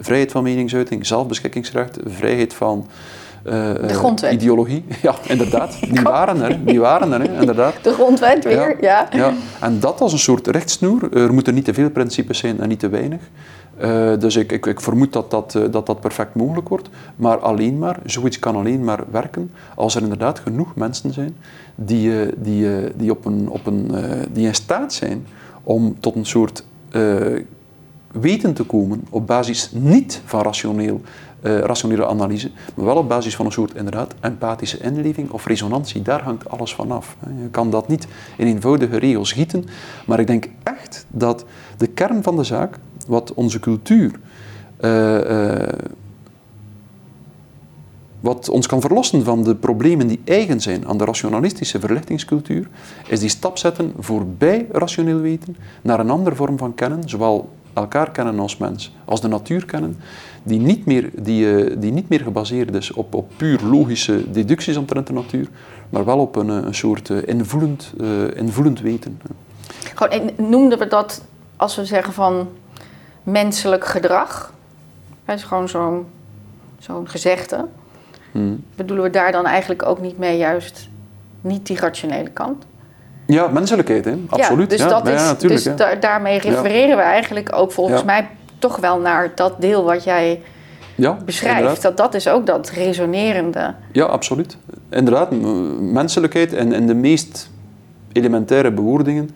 Vrijheid 0.00 0.32
van 0.32 0.42
meningsuiting, 0.42 1.06
zelfbeschikkingsrecht, 1.06 1.98
vrijheid 2.04 2.54
van 2.54 2.86
de 3.42 3.88
grondwet. 3.88 4.32
ideologie. 4.32 4.84
Ja, 5.02 5.14
inderdaad. 5.26 5.78
Die 5.90 6.02
waren 6.02 6.42
er, 6.42 6.64
die 6.64 6.80
waren 6.80 7.12
er, 7.12 7.30
inderdaad. 7.40 7.74
De 7.82 7.92
grondwet 7.92 8.44
weer, 8.44 8.76
ja. 8.80 9.08
ja. 9.12 9.32
En 9.60 9.80
dat 9.80 10.00
als 10.00 10.12
een 10.12 10.18
soort 10.18 10.46
rechtsnoer. 10.46 11.16
Er 11.16 11.32
moeten 11.32 11.54
niet 11.54 11.64
te 11.64 11.74
veel 11.74 11.90
principes 11.90 12.38
zijn 12.38 12.60
en 12.60 12.68
niet 12.68 12.78
te 12.78 12.88
weinig. 12.88 13.20
Uh, 13.82 14.18
dus 14.18 14.36
ik, 14.36 14.52
ik, 14.52 14.66
ik, 14.66 14.80
vermoed 14.80 15.12
dat 15.12 15.30
dat, 15.30 15.54
uh, 15.56 15.64
dat 15.70 15.86
dat 15.86 16.00
perfect 16.00 16.34
mogelijk 16.34 16.68
wordt. 16.68 16.88
Maar 17.16 17.38
alleen 17.38 17.78
maar, 17.78 17.98
zoiets 18.04 18.38
kan 18.38 18.56
alleen 18.56 18.84
maar 18.84 19.04
werken 19.10 19.50
als 19.74 19.94
er 19.94 20.02
inderdaad 20.02 20.38
genoeg 20.38 20.74
mensen 20.74 21.12
zijn 21.12 21.36
die, 21.74 22.08
uh, 22.08 22.32
die, 22.36 22.68
die, 22.96 23.10
op 23.10 23.24
een, 23.24 23.48
op 23.48 23.66
een, 23.66 23.90
die 24.32 24.46
in 24.46 24.54
staat 24.54 24.92
zijn 24.92 25.26
om 25.62 25.96
tot 26.00 26.14
een 26.14 26.26
soort 26.26 26.64
weten 28.12 28.54
te 28.54 28.62
komen 28.62 29.04
op 29.10 29.26
basis 29.26 29.70
niet 29.72 30.20
van 30.24 30.42
rationeel, 30.42 31.00
rationele 31.40 32.06
analyse, 32.06 32.50
maar 32.74 32.84
wel 32.84 32.96
op 32.96 33.08
basis 33.08 33.36
van 33.36 33.46
een 33.46 33.52
soort 33.52 33.74
inderdaad 33.74 34.14
empathische 34.20 34.78
inleving 34.78 35.30
of 35.30 35.46
resonantie. 35.46 36.02
Daar 36.02 36.22
hangt 36.22 36.48
alles 36.48 36.74
van 36.74 36.90
af. 36.90 37.16
Je 37.42 37.48
kan 37.50 37.70
dat 37.70 37.88
niet 37.88 38.06
in 38.36 38.46
eenvoudige 38.46 38.96
regels 38.96 39.32
gieten, 39.32 39.64
maar 40.06 40.20
ik 40.20 40.26
denk 40.26 40.48
echt 40.62 41.06
dat 41.08 41.44
de 41.76 41.86
kern 41.86 42.22
van 42.22 42.36
de 42.36 42.44
zaak 42.44 42.78
wat 43.06 43.34
onze 43.34 43.60
cultuur, 43.60 44.20
uh, 44.80 45.30
uh, 45.30 45.68
wat 48.20 48.48
ons 48.48 48.66
kan 48.66 48.80
verlossen 48.80 49.24
van 49.24 49.42
de 49.42 49.54
problemen 49.54 50.06
die 50.06 50.20
eigen 50.24 50.60
zijn 50.60 50.86
aan 50.86 50.98
de 50.98 51.04
rationalistische 51.04 51.80
verlichtingscultuur, 51.80 52.68
is 53.08 53.20
die 53.20 53.28
stap 53.28 53.58
zetten 53.58 53.92
voorbij 53.98 54.66
rationeel 54.72 55.20
weten 55.20 55.56
naar 55.82 56.00
een 56.00 56.10
andere 56.10 56.36
vorm 56.36 56.58
van 56.58 56.74
kennen, 56.74 57.08
zowel 57.08 57.48
elkaar 57.72 58.10
kennen 58.10 58.38
als 58.38 58.56
mens, 58.56 58.94
als 59.04 59.20
de 59.20 59.28
natuur 59.28 59.64
kennen, 59.64 59.96
die 60.46 60.58
niet 60.58 60.86
meer, 60.86 61.10
die, 61.14 61.44
uh, 61.44 61.76
die 61.78 61.92
niet 61.92 62.08
meer 62.08 62.20
gebaseerd 62.20 62.74
is 62.74 62.92
op, 62.92 63.14
op 63.14 63.30
puur 63.36 63.60
logische 63.62 64.30
deducties 64.30 64.76
omtrent 64.76 65.06
de 65.06 65.12
natuur, 65.12 65.48
maar 65.88 66.04
wel 66.04 66.18
op 66.18 66.36
een, 66.36 66.48
een 66.48 66.74
soort 66.74 67.08
invoelend, 67.08 67.92
invoelend 68.34 68.80
weten. 68.80 69.20
Gewoon, 69.94 70.30
noemden 70.36 70.78
we 70.78 70.86
dat 70.86 71.22
als 71.56 71.76
we 71.76 71.84
zeggen 71.84 72.12
van 72.12 72.48
menselijk 73.22 73.84
gedrag. 73.84 74.52
Dat 75.24 75.36
is 75.36 75.44
gewoon 75.44 75.68
zo'n 75.68 76.06
zo'n 76.78 77.08
gezegde. 77.08 77.64
Hmm. 78.32 78.64
Bedoelen 78.74 79.04
we 79.04 79.10
daar 79.10 79.32
dan 79.32 79.46
eigenlijk 79.46 79.86
ook 79.86 80.00
niet 80.00 80.18
mee 80.18 80.38
juist 80.38 80.88
niet 81.40 81.66
die 81.66 81.78
rationele 81.78 82.30
kant? 82.30 82.64
Ja, 83.26 83.46
menselijkheid, 83.48 84.04
hè? 84.04 84.14
absoluut. 84.28 84.70
Ja, 84.70 84.76
dus, 84.76 84.88
dat 85.28 85.42
is, 85.42 85.62
dus 85.62 85.76
daarmee 86.00 86.38
refereren 86.38 86.96
we 86.96 87.02
eigenlijk 87.02 87.52
ook 87.52 87.72
volgens 87.72 88.04
mij 88.04 88.28
toch 88.58 88.76
wel 88.76 88.98
naar 88.98 89.32
dat 89.34 89.60
deel 89.60 89.84
wat 89.84 90.04
jij 90.04 90.42
beschrijft. 91.24 91.82
Dat 91.82 91.96
dat 91.96 92.14
is 92.14 92.28
ook 92.28 92.46
dat 92.46 92.70
resonerende. 92.70 93.74
Ja, 93.92 94.04
absoluut. 94.04 94.56
Inderdaad, 94.88 95.30
menselijkheid 95.80 96.52
en, 96.52 96.72
en 96.72 96.86
de 96.86 96.94
meest 96.94 97.50
elementaire 98.12 98.72
bewoordingen 98.72 99.30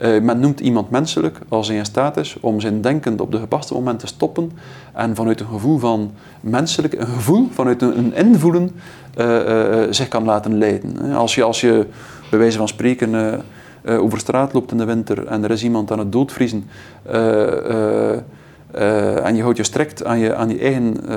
uh, 0.00 0.20
men 0.20 0.40
noemt 0.40 0.60
iemand 0.60 0.90
menselijk 0.90 1.38
als 1.48 1.68
hij 1.68 1.76
in 1.76 1.84
staat 1.84 2.16
is 2.16 2.36
om 2.40 2.60
zijn 2.60 2.80
denken 2.80 3.20
op 3.20 3.32
de 3.32 3.38
gepaste 3.38 3.74
moment 3.74 3.98
te 3.98 4.06
stoppen 4.06 4.52
en 4.92 5.16
vanuit 5.16 5.40
een 5.40 5.46
gevoel 5.46 5.78
van 5.78 6.12
menselijk, 6.40 6.92
een 6.92 7.06
gevoel, 7.06 7.48
vanuit 7.52 7.82
een, 7.82 7.98
een 7.98 8.14
invoelen, 8.14 8.70
uh, 9.18 9.26
uh, 9.26 9.86
zich 9.90 10.08
kan 10.08 10.24
laten 10.24 10.58
leiden. 10.58 11.12
Als 11.12 11.34
je, 11.34 11.42
als 11.42 11.60
je 11.60 11.86
bij 12.30 12.38
wijze 12.38 12.58
van 12.58 12.68
spreken 12.68 13.42
over 13.84 14.18
straat 14.18 14.52
loopt 14.52 14.72
in 14.72 14.78
de 14.78 14.84
winter 14.84 15.26
en 15.26 15.44
er 15.44 15.50
is 15.50 15.62
iemand 15.62 15.90
aan 15.90 15.98
het 15.98 16.12
doodvriezen 16.12 16.64
uh, 18.74 19.26
en 19.26 19.36
je 19.36 19.42
houdt 19.42 19.56
je 19.56 19.62
strikt 19.62 20.04
aan 20.04 20.18
je, 20.18 20.34
aan 20.34 20.48
je 20.48 20.58
eigen 20.58 20.96
uh, 21.08 21.16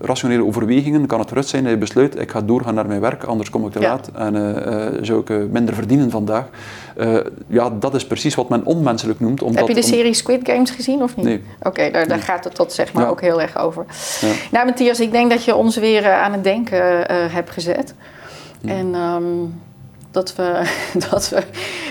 rationele 0.00 0.44
overwegingen, 0.44 1.06
kan 1.06 1.18
het 1.18 1.30
rust 1.30 1.48
zijn 1.48 1.62
dat 1.62 1.72
je 1.72 1.78
besluit, 1.78 2.20
ik 2.20 2.30
ga 2.30 2.40
doorgaan 2.40 2.74
naar 2.74 2.86
mijn 2.86 3.00
werk, 3.00 3.24
anders 3.24 3.50
kom 3.50 3.66
ik 3.66 3.72
te 3.72 3.80
laat 3.80 4.10
en 4.14 4.34
uh, 4.34 5.02
zou 5.02 5.20
ik 5.20 5.50
minder 5.50 5.74
verdienen 5.74 6.10
vandaag. 6.10 6.44
ja, 7.46 7.70
dat 7.70 7.94
is 7.94 8.06
precies 8.06 8.34
wat 8.34 8.48
men 8.48 8.64
onmenselijk 8.64 9.20
noemt. 9.20 9.42
Omdat, 9.42 9.66
Heb 9.66 9.76
je 9.76 9.82
de 9.82 9.86
serie 9.86 10.14
Squid 10.14 10.40
Games 10.48 10.70
gezien 10.70 11.02
of 11.02 11.16
niet? 11.16 11.26
Nee. 11.26 11.42
Oké, 11.62 11.90
daar, 11.90 12.08
daar 12.08 12.20
gaat 12.20 12.44
het 12.44 12.54
tot 12.54 12.72
zeg 12.72 12.92
maar 12.92 13.08
ook 13.08 13.20
heel 13.20 13.40
erg 13.40 13.58
over. 13.58 13.84
Ja. 14.20 14.32
Nou 14.50 14.66
Matthias, 14.66 15.00
ik 15.00 15.12
denk 15.12 15.30
dat 15.30 15.44
je 15.44 15.54
ons 15.54 15.76
weer 15.76 16.12
aan 16.12 16.32
het 16.32 16.44
denken 16.44 16.82
hebt 17.32 17.50
gezet. 17.50 17.94
En... 18.64 18.94
Um, 18.94 19.62
dat 20.14 20.34
we, 20.34 20.62
dat 21.10 21.28
we 21.28 21.42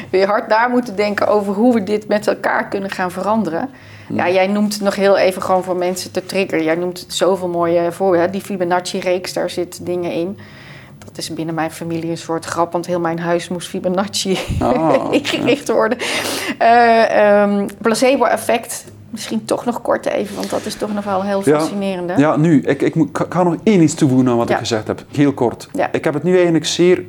weer 0.10 0.28
hard 0.28 0.48
na 0.48 0.68
moeten 0.68 0.96
denken 0.96 1.28
over 1.28 1.54
hoe 1.54 1.74
we 1.74 1.84
dit 1.84 2.08
met 2.08 2.28
elkaar 2.28 2.68
kunnen 2.68 2.90
gaan 2.90 3.12
veranderen. 3.12 3.70
Ja, 4.10 4.30
jij 4.30 4.48
noemt 4.48 4.74
het 4.74 4.82
nog 4.82 4.96
heel 4.96 5.18
even 5.18 5.42
gewoon 5.42 5.64
voor 5.64 5.76
mensen 5.76 6.12
te 6.12 6.26
triggeren. 6.26 6.64
Jij 6.64 6.76
noemt 6.76 7.00
het 7.00 7.14
zoveel 7.14 7.48
mooie 7.48 7.92
voor. 7.92 8.32
Die 8.32 8.42
Fibonacci-reeks, 8.42 9.34
daar 9.34 9.50
zitten 9.50 9.86
dingen 9.86 10.12
in. 10.12 10.38
Dat 11.06 11.18
is 11.18 11.34
binnen 11.34 11.56
mijn 11.56 11.72
familie 11.72 12.10
een 12.10 12.18
soort 12.18 12.46
grap, 12.46 12.72
want 12.72 12.86
heel 12.86 13.00
mijn 13.00 13.20
huis 13.20 13.48
moest 13.48 13.68
Fibonacci 13.68 14.40
oh, 14.62 15.08
ingericht 15.12 15.70
worden. 15.70 15.98
Uh, 16.62 17.66
placebo-effect, 17.82 18.86
misschien 19.10 19.46
toch 19.46 19.66
nog 19.66 19.82
kort 19.82 20.06
even, 20.06 20.36
want 20.36 20.50
dat 20.50 20.66
is 20.66 20.76
toch 20.76 20.94
nog 20.94 21.04
wel 21.04 21.24
heel 21.24 21.42
fascinerend. 21.42 22.20
Ja, 22.20 22.36
nu, 22.36 22.62
ik, 22.62 22.82
ik, 22.82 22.96
ik, 22.96 23.26
ga 23.30 23.44
nog 23.44 23.56
één 23.64 23.82
iets 23.82 23.94
toevoegen 23.94 24.28
aan 24.28 24.38
wat 24.38 24.50
ik 24.50 24.58
gezegd 24.58 24.88
heb, 24.88 25.06
heel 25.12 25.34
kort. 25.34 25.70
Ik 25.92 26.04
heb 26.04 26.14
het 26.14 26.24
nu 26.24 26.36
eigenlijk 26.36 26.66
zeer 26.66 26.98
eh, 26.98 27.06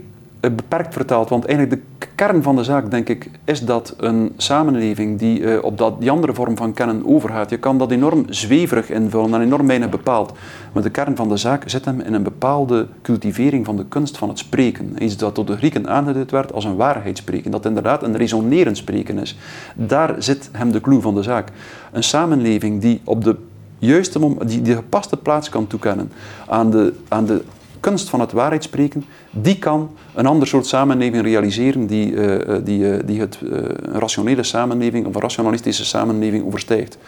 beperkt 0.51 0.93
vertaald. 0.93 1.29
Want 1.29 1.45
eigenlijk 1.45 1.81
de 2.01 2.07
kern 2.15 2.43
van 2.43 2.57
de 2.57 2.65
zaak, 2.65 2.91
denk 2.91 3.09
ik, 3.09 3.31
is 3.45 3.65
dat 3.65 3.95
een 3.99 4.33
samenleving 4.37 5.19
die 5.19 5.41
uh, 5.41 5.65
op 5.65 5.79
dat, 5.79 6.01
die 6.01 6.11
andere 6.11 6.35
vorm 6.35 6.57
van 6.57 6.73
kennen 6.73 7.07
overgaat. 7.07 7.51
Je 7.51 7.59
kan 7.59 7.79
dat 7.79 7.91
enorm 7.91 8.25
zweverig 8.29 8.91
invullen 8.91 9.35
en 9.35 9.41
enorm 9.41 9.67
weinig 9.67 9.89
bepaald. 9.89 10.33
Maar 10.73 10.83
de 10.83 10.91
kern 10.91 11.17
van 11.17 11.29
de 11.29 11.37
zaak 11.37 11.69
zit 11.69 11.85
hem 11.85 12.01
in 12.01 12.15
een 12.15 12.23
bepaalde 12.23 12.87
cultivering 13.03 13.65
van 13.65 13.77
de 13.77 13.87
kunst 13.89 14.19
van 14.19 14.29
het 14.29 14.39
spreken. 14.39 15.05
Iets 15.05 15.17
dat 15.17 15.35
door 15.35 15.47
de 15.47 15.57
Grieken 15.57 15.89
aangeduid 15.89 16.31
werd 16.31 16.53
als 16.53 16.65
een 16.65 16.77
waarheidsspreken. 16.77 17.51
Dat 17.51 17.65
inderdaad 17.65 18.03
een 18.03 18.17
resonerend 18.17 18.77
spreken 18.77 19.19
is. 19.19 19.37
Daar 19.75 20.15
zit 20.19 20.49
hem 20.53 20.73
de 20.73 20.81
clue 20.81 21.01
van 21.01 21.15
de 21.15 21.23
zaak. 21.23 21.49
Een 21.93 22.05
samenleving 22.05 22.81
die 22.81 23.01
op 23.05 23.25
de 23.25 23.37
juiste 23.79 24.19
moment, 24.19 24.49
die 24.49 24.63
de 24.63 24.75
gepaste 24.75 25.17
plaats 25.17 25.49
kan 25.49 25.67
toekennen 25.67 26.13
aan 26.47 26.71
de, 26.71 26.95
aan 27.09 27.27
de 27.27 27.43
kunst 27.85 28.09
van 28.09 28.21
het 28.21 28.33
waarheid 28.33 28.63
spreken, 28.63 29.05
die 29.31 29.59
kan 29.59 29.91
een 30.15 30.27
ander 30.27 30.49
soort 30.49 30.67
samenleving 30.67 31.23
realiseren 31.23 31.87
die, 31.87 32.11
uh, 32.11 32.57
die, 32.65 32.81
uh, 32.81 32.99
die 33.05 33.21
het, 33.21 33.39
een 33.41 33.99
rationele 33.99 34.43
samenleving 34.43 35.07
of 35.07 35.15
een 35.15 35.21
rationalistische 35.21 35.85
samenleving 35.85 36.45
overstijgt. 36.45 36.99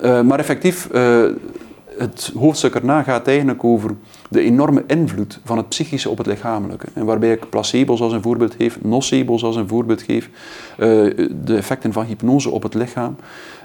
maar 0.00 0.38
effectief, 0.38 0.88
het 1.98 2.32
hoofdstuk 2.34 2.74
erna 2.74 3.02
gaat 3.02 3.26
eigenlijk 3.26 3.64
over 3.64 3.94
de 4.28 4.40
enorme 4.40 4.84
invloed 4.86 5.40
van 5.44 5.56
het 5.56 5.68
psychische 5.68 6.10
op 6.10 6.18
het 6.18 6.26
lichamelijke. 6.26 6.86
En 6.94 7.04
waarbij 7.04 7.32
ik 7.32 7.50
placebo's 7.50 8.00
als 8.00 8.12
een 8.12 8.22
voorbeeld 8.22 8.54
geef, 8.54 8.78
nocebo's 8.82 9.42
als 9.42 9.56
een 9.56 9.68
voorbeeld 9.68 10.02
geef, 10.02 10.30
de 11.44 11.56
effecten 11.56 11.92
van 11.92 12.04
hypnose 12.04 12.50
op 12.50 12.62
het 12.62 12.74
lichaam. 12.74 13.16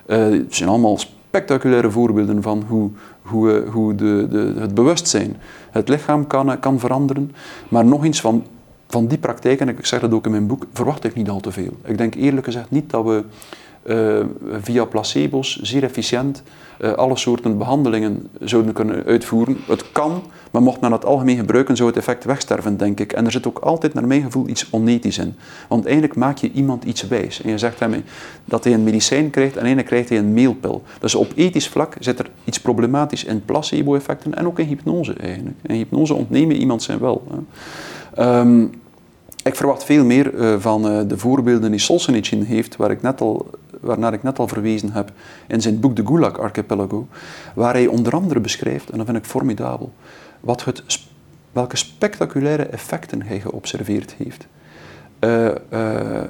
het 0.06 0.56
zijn 0.56 0.70
allemaal 0.70 0.98
spectaculaire 0.98 1.92
voorbeelden 1.92 2.42
van 2.42 2.64
hoe, 2.68 2.90
hoe, 3.26 3.64
hoe 3.72 3.96
de, 3.96 4.28
de, 4.30 4.54
het 4.60 4.74
bewustzijn 4.74 5.36
het 5.72 5.90
lichaam 5.90 6.28
kan, 6.28 6.60
kan 6.60 6.80
veranderen. 6.80 7.32
Maar 7.70 7.86
nog 7.86 8.04
eens 8.04 8.22
van, 8.22 8.44
van 8.88 9.08
die 9.08 9.18
praktijk, 9.18 9.60
en 9.60 9.70
ik 9.70 9.86
zeg 9.86 10.00
dat 10.00 10.12
ook 10.12 10.26
in 10.26 10.32
mijn 10.32 10.48
boek, 10.48 10.66
verwacht 10.74 11.04
ik 11.04 11.16
niet 11.16 11.30
al 11.30 11.40
te 11.40 11.52
veel. 11.52 11.78
Ik 11.84 11.98
denk 11.98 12.16
eerlijk 12.16 12.46
gezegd 12.46 12.72
niet 12.72 12.90
dat 12.90 13.06
we 13.06 13.24
via 14.62 14.86
placebo's 14.86 15.60
zeer 15.62 15.84
efficiënt 15.84 16.44
uh, 16.80 16.94
alle 16.94 17.18
soorten 17.18 17.58
behandelingen 17.58 18.28
zouden 18.40 18.74
kunnen 18.74 19.04
uitvoeren. 19.06 19.58
Het 19.68 19.92
kan, 19.92 20.24
maar 20.52 20.62
mocht 20.62 20.82
men 20.82 20.92
het 20.92 21.06
algemeen 21.06 21.38
gebruiken, 21.38 21.76
zou 21.76 21.90
het 21.90 21.98
effect 21.98 22.24
wegsterven, 22.24 22.78
denk 22.78 23.00
ik. 23.00 23.14
En 23.14 23.26
er 23.26 23.32
zit 23.32 23.48
ook 23.48 23.60
altijd, 23.60 23.94
naar 23.94 24.08
mijn 24.08 24.22
gevoel, 24.22 24.48
iets 24.48 24.68
onethisch 24.72 25.18
in. 25.18 25.36
Want 25.68 25.86
eigenlijk 25.86 26.16
maak 26.16 26.38
je 26.38 26.52
iemand 26.52 26.84
iets 26.84 27.08
wijs. 27.08 27.42
En 27.42 27.50
je 27.50 27.58
zegt 27.58 27.80
hem 27.80 28.04
dat 28.46 28.64
hij 28.64 28.74
een 28.74 28.84
medicijn 28.84 29.30
krijgt 29.30 29.54
en 29.54 29.58
eigenlijk 29.58 29.88
krijgt 29.88 30.10
hij 30.10 30.18
een 30.18 30.34
meelpil. 30.34 30.84
Dus 31.00 31.16
op 31.16 31.32
ethisch 31.36 31.70
vlak 31.70 31.96
zit 32.00 32.20
er 32.20 32.30
iets 32.44 32.60
problematisch 32.60 33.24
in 33.24 33.46
placebo-effecten 33.46 34.36
en 34.36 34.48
ook 34.48 34.60
in 34.60 34.68
hypnose 34.68 35.14
eigenlijk. 35.14 35.58
In 35.62 35.76
hypnose 35.76 36.14
ontnemen 36.14 36.56
iemand 36.56 36.84
zijn 36.84 37.00
wel. 37.00 37.28
Um, 38.20 38.72
ik 39.44 39.56
verwacht 39.56 39.84
veel 39.84 40.06
meer 40.06 40.34
uh, 40.34 40.56
van 40.60 41.08
de 41.08 41.18
voorbeelden 41.18 41.72
die 41.72 41.80
Solzhenitsyn 41.80 42.44
heeft, 42.44 42.76
waar 42.76 42.92
ik 42.92 43.02
net 43.02 43.22
al, 43.22 43.50
waarnaar 43.86 44.14
ik 44.14 44.24
net 44.24 44.40
al 44.40 44.48
verwezen 44.48 44.92
heb 44.92 45.12
in 45.48 45.62
zijn 45.62 45.80
boek 45.80 45.96
De 45.96 46.06
Gulag 46.06 46.40
Archipelago, 46.40 47.08
waar 47.56 47.74
hij 47.74 47.88
onder 47.88 48.14
andere 48.14 48.40
beschrijft, 48.40 48.90
en 48.90 48.98
dat 48.98 49.06
vind 49.06 49.18
ik 49.18 49.26
formidabel, 49.26 49.94
wat 50.40 50.66
het 50.66 50.84
welke 51.52 51.78
spectaculaire 51.78 52.64
effecten 52.64 53.22
hij 53.22 53.40
geobserveerd 53.40 54.14
heeft. 54.14 54.48
Uh, 55.20 55.52
uh, 55.74 56.24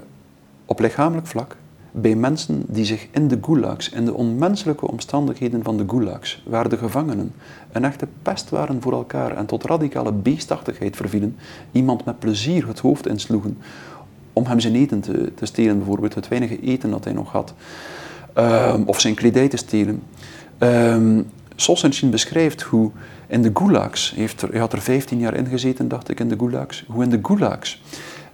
op 0.66 0.80
lichamelijk 0.80 1.28
vlak, 1.28 1.56
bij 1.92 2.16
mensen 2.16 2.64
die 2.68 2.86
zich 2.86 3.08
in 3.12 3.28
de 3.28 3.38
gulags, 3.42 3.90
in 3.90 4.06
de 4.06 4.14
onmenselijke 4.14 4.88
omstandigheden 4.88 5.64
van 5.64 5.78
de 5.78 5.84
gulags, 5.88 6.44
waar 6.48 6.70
de 6.70 6.78
gevangenen 6.78 7.34
een 7.72 7.84
echte 7.84 8.08
pest 8.22 8.50
waren 8.50 8.82
voor 8.82 8.94
elkaar 8.94 9.38
en 9.38 9.46
tot 9.46 9.64
radicale 9.64 10.12
beestachtigheid 10.12 10.96
vervielen, 10.96 11.38
iemand 11.72 12.06
met 12.06 12.20
plezier 12.20 12.68
het 12.68 12.80
hoofd 12.80 13.08
insloegen 13.08 13.58
om 14.36 14.46
hem 14.46 14.60
zijn 14.60 14.76
eten 14.76 15.00
te, 15.00 15.34
te 15.36 15.46
stelen, 15.46 15.78
bijvoorbeeld 15.78 16.16
het 16.16 16.28
weinige 16.28 16.62
eten 16.62 16.90
dat 16.90 17.04
hij 17.04 17.14
nog 17.14 17.32
had, 17.32 17.54
um, 18.36 18.84
of 18.86 19.02
zijn 19.02 19.16
kledij 19.16 19.48
te 19.48 19.58
stelen. 19.58 20.04
Um, 20.60 21.26
Solzhenitsyn 21.56 22.10
beschrijft 22.10 22.62
hoe 22.62 22.92
in 23.28 23.42
de 23.42 23.52
gulags, 23.54 24.14
heeft 24.16 24.42
er, 24.42 24.50
hij 24.50 24.60
had 24.60 24.74
er 24.74 24.82
15 24.82 25.20
jaar 25.20 25.34
in 25.34 25.48
gezeten, 25.48 25.88
dacht 25.88 26.10
ik, 26.10 26.20
in 26.20 26.30
de 26.30 26.38
gulags, 26.38 26.86
hoe 26.88 27.04
in 27.04 27.10
de 27.10 27.20
gulags 27.22 27.82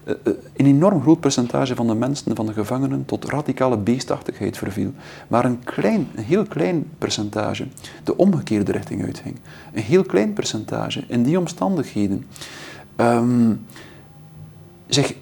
uh, 0.06 0.16
een 0.56 0.66
enorm 0.66 1.02
groot 1.02 1.20
percentage 1.20 1.76
van 1.76 1.88
de 1.88 1.96
mensen, 1.96 2.36
van 2.36 2.46
de 2.46 2.54
gevangenen, 2.54 3.06
tot 3.06 3.26
radicale 3.26 3.78
beestachtigheid 3.78 4.58
verviel. 4.58 4.92
Maar 5.28 5.46
een, 5.46 5.64
klein, 5.64 6.08
een 6.16 6.24
heel 6.24 6.44
klein 6.44 6.86
percentage 6.98 7.68
de 8.04 8.18
omgekeerde 8.18 8.72
richting 8.72 9.04
uitging. 9.06 9.36
Een 9.74 9.84
heel 9.84 10.04
klein 10.04 10.34
percentage 10.34 11.04
in 11.08 11.24
die 11.24 11.40
omstandigheden 11.40 12.26
um, 12.98 13.66
zich 14.88 15.14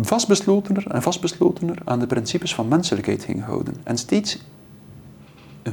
vastbeslotener 0.00 0.86
en 0.86 1.02
vastbeslotener 1.02 1.78
aan 1.84 1.98
de 1.98 2.06
principes 2.06 2.54
van 2.54 2.68
menselijkheid 2.68 3.24
ging 3.24 3.44
houden. 3.44 3.74
En 3.82 3.98
steeds, 3.98 4.38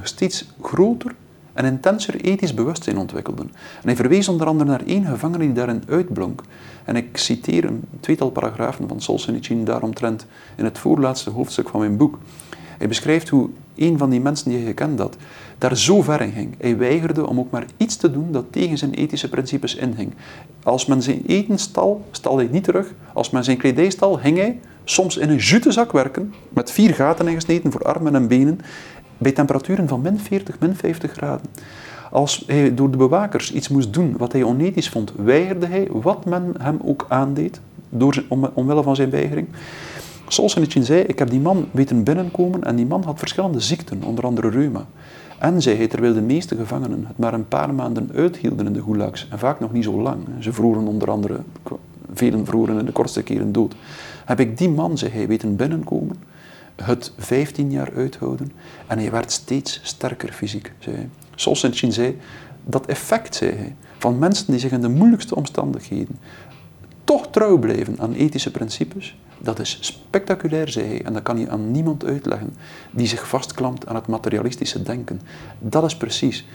steeds 0.03 0.45
groter 0.61 1.15
en 1.53 1.65
intenser 1.65 2.21
ethisch 2.21 2.53
bewustzijn 2.53 2.97
ontwikkelden. 2.97 3.45
En 3.53 3.83
hij 3.83 3.95
verwees 3.95 4.27
onder 4.27 4.47
andere 4.47 4.69
naar 4.69 4.85
één 4.85 5.05
gevangene 5.05 5.45
die 5.45 5.53
daarin 5.53 5.83
uitblonk. 5.89 6.41
En 6.83 6.95
ik 6.95 7.17
citeer 7.17 7.65
een 7.65 7.83
tweetal 7.99 8.29
paragrafen 8.29 8.87
van 8.87 9.01
Solzhenitsyn 9.01 9.65
daaromtrent 9.65 10.25
in 10.55 10.63
het 10.63 10.77
voorlaatste 10.77 11.29
hoofdstuk 11.29 11.69
van 11.69 11.79
mijn 11.79 11.97
boek. 11.97 12.17
Hij 12.77 12.87
beschrijft 12.87 13.29
hoe 13.29 13.49
een 13.75 13.97
van 13.97 14.09
die 14.09 14.21
mensen 14.21 14.49
die 14.49 14.57
hij 14.57 14.67
gekend 14.67 14.99
had, 14.99 15.17
daar 15.57 15.77
zo 15.77 16.01
ver 16.01 16.21
in 16.21 16.31
ging. 16.31 16.55
Hij 16.57 16.77
weigerde 16.77 17.27
om 17.27 17.39
ook 17.39 17.51
maar 17.51 17.65
iets 17.77 17.95
te 17.95 18.11
doen 18.11 18.31
dat 18.31 18.45
tegen 18.49 18.77
zijn 18.77 18.93
ethische 18.93 19.29
principes 19.29 19.75
inging. 19.75 20.13
Als 20.63 20.85
men 20.85 21.01
zijn 21.01 21.21
eten 21.27 21.57
stal, 21.57 22.05
stal 22.11 22.37
hij 22.37 22.47
niet 22.51 22.63
terug. 22.63 22.93
Als 23.13 23.29
men 23.29 23.43
zijn 23.43 23.57
kledij 23.57 23.89
stal, 23.89 24.19
hing 24.19 24.37
hij 24.37 24.59
soms 24.83 25.17
in 25.17 25.29
een 25.29 25.37
jutezak 25.37 25.91
werken, 25.91 26.33
met 26.49 26.71
vier 26.71 26.93
gaten 26.93 27.27
ingesneden 27.27 27.71
voor 27.71 27.83
armen 27.83 28.15
en 28.15 28.27
benen, 28.27 28.59
bij 29.17 29.31
temperaturen 29.31 29.87
van 29.87 30.01
min 30.01 30.19
40, 30.19 30.59
min 30.59 30.75
50 30.75 31.11
graden. 31.11 31.45
Als 32.11 32.43
hij 32.47 32.73
door 32.75 32.91
de 32.91 32.97
bewakers 32.97 33.53
iets 33.53 33.67
moest 33.67 33.93
doen 33.93 34.17
wat 34.17 34.31
hij 34.31 34.43
onethisch 34.43 34.89
vond, 34.89 35.11
weigerde 35.15 35.65
hij 35.65 35.87
wat 35.91 36.25
men 36.25 36.53
hem 36.57 36.79
ook 36.83 37.05
aandeed, 37.09 37.59
door 37.89 38.13
zijn, 38.13 38.25
om, 38.29 38.49
omwille 38.53 38.83
van 38.83 38.95
zijn 38.95 39.09
weigering. 39.09 39.47
Solzhenitsyn 40.27 40.83
zei, 40.83 41.01
ik 41.01 41.19
heb 41.19 41.29
die 41.29 41.39
man 41.39 41.67
weten 41.71 42.03
binnenkomen 42.03 42.63
en 42.63 42.75
die 42.75 42.85
man 42.85 43.03
had 43.03 43.19
verschillende 43.19 43.59
ziekten, 43.59 44.03
onder 44.03 44.25
andere 44.25 44.49
reuma. 44.49 44.85
En 45.39 45.61
zei 45.61 45.77
hij, 45.77 45.87
terwijl 45.87 46.13
de 46.13 46.21
meeste 46.21 46.55
gevangenen 46.55 47.05
het 47.07 47.17
maar 47.17 47.33
een 47.33 47.47
paar 47.47 47.73
maanden 47.73 48.09
uithielden 48.15 48.65
in 48.65 48.73
de 48.73 48.83
gulags, 48.83 49.27
en 49.29 49.39
vaak 49.39 49.59
nog 49.59 49.73
niet 49.73 49.83
zo 49.83 50.01
lang, 50.01 50.23
ze 50.39 50.53
vroren 50.53 50.87
onder 50.87 51.11
andere, 51.11 51.39
velen 52.13 52.45
vroren 52.45 52.79
in 52.79 52.85
de 52.85 52.91
kortste 52.91 53.23
keren 53.23 53.51
dood, 53.51 53.75
heb 54.25 54.39
ik 54.39 54.57
die 54.57 54.69
man, 54.69 54.97
zei 54.97 55.11
hij, 55.11 55.27
weten 55.27 55.55
binnenkomen, 55.55 56.15
het 56.75 57.13
15 57.17 57.71
jaar 57.71 57.91
uithouden, 57.95 58.51
en 58.87 58.97
hij 58.97 59.11
werd 59.11 59.31
steeds 59.31 59.79
sterker 59.83 60.33
fysiek, 60.33 60.71
zei 60.79 60.95
hij. 60.95 61.09
Solzhenitsyn 61.35 61.91
zei, 61.91 62.17
dat 62.65 62.85
effect, 62.85 63.35
zei 63.35 63.51
hij, 63.51 63.75
van 63.97 64.19
mensen 64.19 64.45
die 64.51 64.59
zich 64.59 64.71
in 64.71 64.81
de 64.81 64.89
moeilijkste 64.89 65.35
omstandigheden 65.35 66.17
trouw 67.37 67.57
blijven 67.57 67.99
aan 67.99 68.13
ethische 68.13 68.51
principes, 68.51 69.17
dat 69.37 69.59
is 69.59 69.77
spectaculair, 69.81 70.69
zei 70.69 70.87
hij, 70.87 71.03
en 71.03 71.13
dat 71.13 71.23
kan 71.23 71.39
je 71.39 71.49
aan 71.49 71.71
niemand 71.71 72.05
uitleggen, 72.05 72.55
die 72.91 73.07
zich 73.07 73.27
vastklampt 73.27 73.87
aan 73.87 73.95
het 73.95 74.07
materialistische 74.07 74.83
denken. 74.83 75.21
Dat 75.59 75.83
is 75.83 75.97
precies 75.97 76.45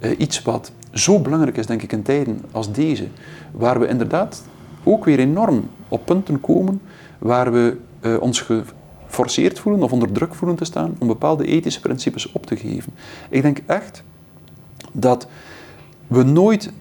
uh, 0.00 0.10
iets 0.18 0.42
wat 0.42 0.72
zo 0.92 1.20
belangrijk 1.20 1.56
is, 1.56 1.66
denk 1.66 1.82
ik, 1.82 1.92
in 1.92 2.02
tijden 2.02 2.40
als 2.50 2.72
deze, 2.72 3.06
waar 3.50 3.80
we 3.80 3.86
inderdaad 3.86 4.42
ook 4.84 5.04
weer 5.04 5.18
enorm 5.18 5.68
op 5.88 6.06
punten 6.06 6.40
komen 6.40 6.80
waar 7.18 7.52
we 7.52 7.76
uh, 8.00 8.20
ons 8.20 8.40
geforceerd 8.40 9.58
voelen 9.58 9.82
of 9.82 9.92
onder 9.92 10.12
druk 10.12 10.34
voelen 10.34 10.56
te 10.56 10.64
staan 10.64 10.96
om 10.98 11.06
bepaalde 11.06 11.46
ethische 11.46 11.80
principes 11.80 12.32
op 12.32 12.46
te 12.46 12.56
geven. 12.56 12.92
Ik 13.28 13.42
denk 13.42 13.58
echt 13.66 14.02
dat 14.92 15.26
we 16.06 16.22
nooit 16.22 16.72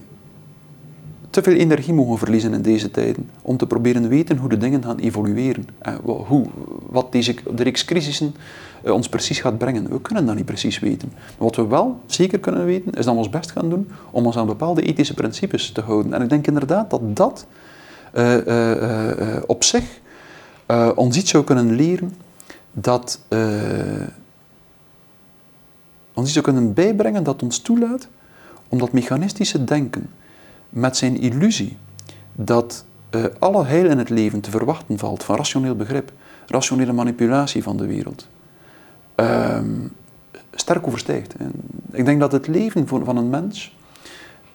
te 1.32 1.44
veel 1.44 1.54
energie 1.54 1.94
mogen 1.94 2.18
verliezen 2.18 2.54
in 2.54 2.62
deze 2.62 2.92
tijden 2.92 3.30
om 3.42 3.58
te 3.58 3.68
proberen 3.68 4.08
weten 4.08 4.38
hoe 4.38 4.50
de 4.50 4.58
dingen 4.58 4.84
gaan 4.84 5.00
evolueren. 5.00 5.68
En 5.80 6.00
hoe, 6.04 6.46
wat 6.90 7.12
deze, 7.12 7.36
de 7.56 7.64
reeks 7.64 7.86
crisissen 7.86 8.36
eh, 8.84 8.94
ons 8.94 9.10
precies 9.10 9.40
gaat 9.40 9.58
brengen. 9.58 9.90
We 9.90 10.02
kunnen 10.02 10.26
dat 10.26 10.36
niet 10.36 10.46
precies 10.46 10.80
weten. 10.80 11.14
Wat 11.38 11.56
we 11.56 11.68
wel 11.68 12.00
zeker 12.06 12.40
kunnen 12.40 12.66
weten, 12.66 12.92
is 12.92 13.06
dat 13.06 13.14
we 13.14 13.20
ons 13.20 13.30
best 13.30 13.52
gaan 13.52 13.70
doen 13.70 13.88
om 14.12 14.26
ons 14.26 14.38
aan 14.38 14.46
bepaalde 14.46 14.82
ethische 14.82 15.14
principes 15.14 15.72
te 15.72 15.82
houden. 15.82 16.14
En 16.14 16.22
ik 16.22 16.30
denk 16.30 16.48
inderdaad 16.48 16.90
dat 16.90 17.02
dat 17.16 17.46
uh, 18.14 19.38
op 19.46 19.64
zich 19.64 20.00
ons 20.96 21.18
iets 21.18 21.32
zou 21.32 21.44
kunnen 21.44 21.76
leren 21.76 22.14
dat 22.72 23.20
ons 26.14 26.26
iets 26.26 26.34
zou 26.34 26.46
kunnen 26.46 26.74
bijbrengen 26.74 27.24
dat 27.24 27.44
ons 27.44 27.60
toelaat 27.60 28.08
om 28.70 28.78
dat 28.80 28.92
mechanistische 28.92 29.64
denken 29.64 30.10
met 30.72 30.98
zijn 30.98 31.20
illusie 31.20 31.78
dat 32.34 32.86
uh, 33.16 33.26
alle 33.40 33.66
heil 33.66 33.90
in 33.90 33.98
het 33.98 34.10
leven 34.10 34.42
te 34.42 34.50
verwachten 34.50 34.98
valt 34.98 35.24
van 35.24 35.36
rationeel 35.36 35.76
begrip, 35.76 36.12
rationele 36.48 36.94
manipulatie 36.94 37.64
van 37.64 37.78
de 37.78 37.86
wereld, 37.86 38.28
uh, 39.16 39.60
sterk 40.52 40.88
overstijgt. 40.88 41.36
En 41.36 41.52
ik 41.92 42.06
denk 42.06 42.20
dat 42.20 42.32
het 42.32 42.48
leven 42.48 42.88
van 42.88 43.18
een 43.18 43.30
mens 43.30 43.78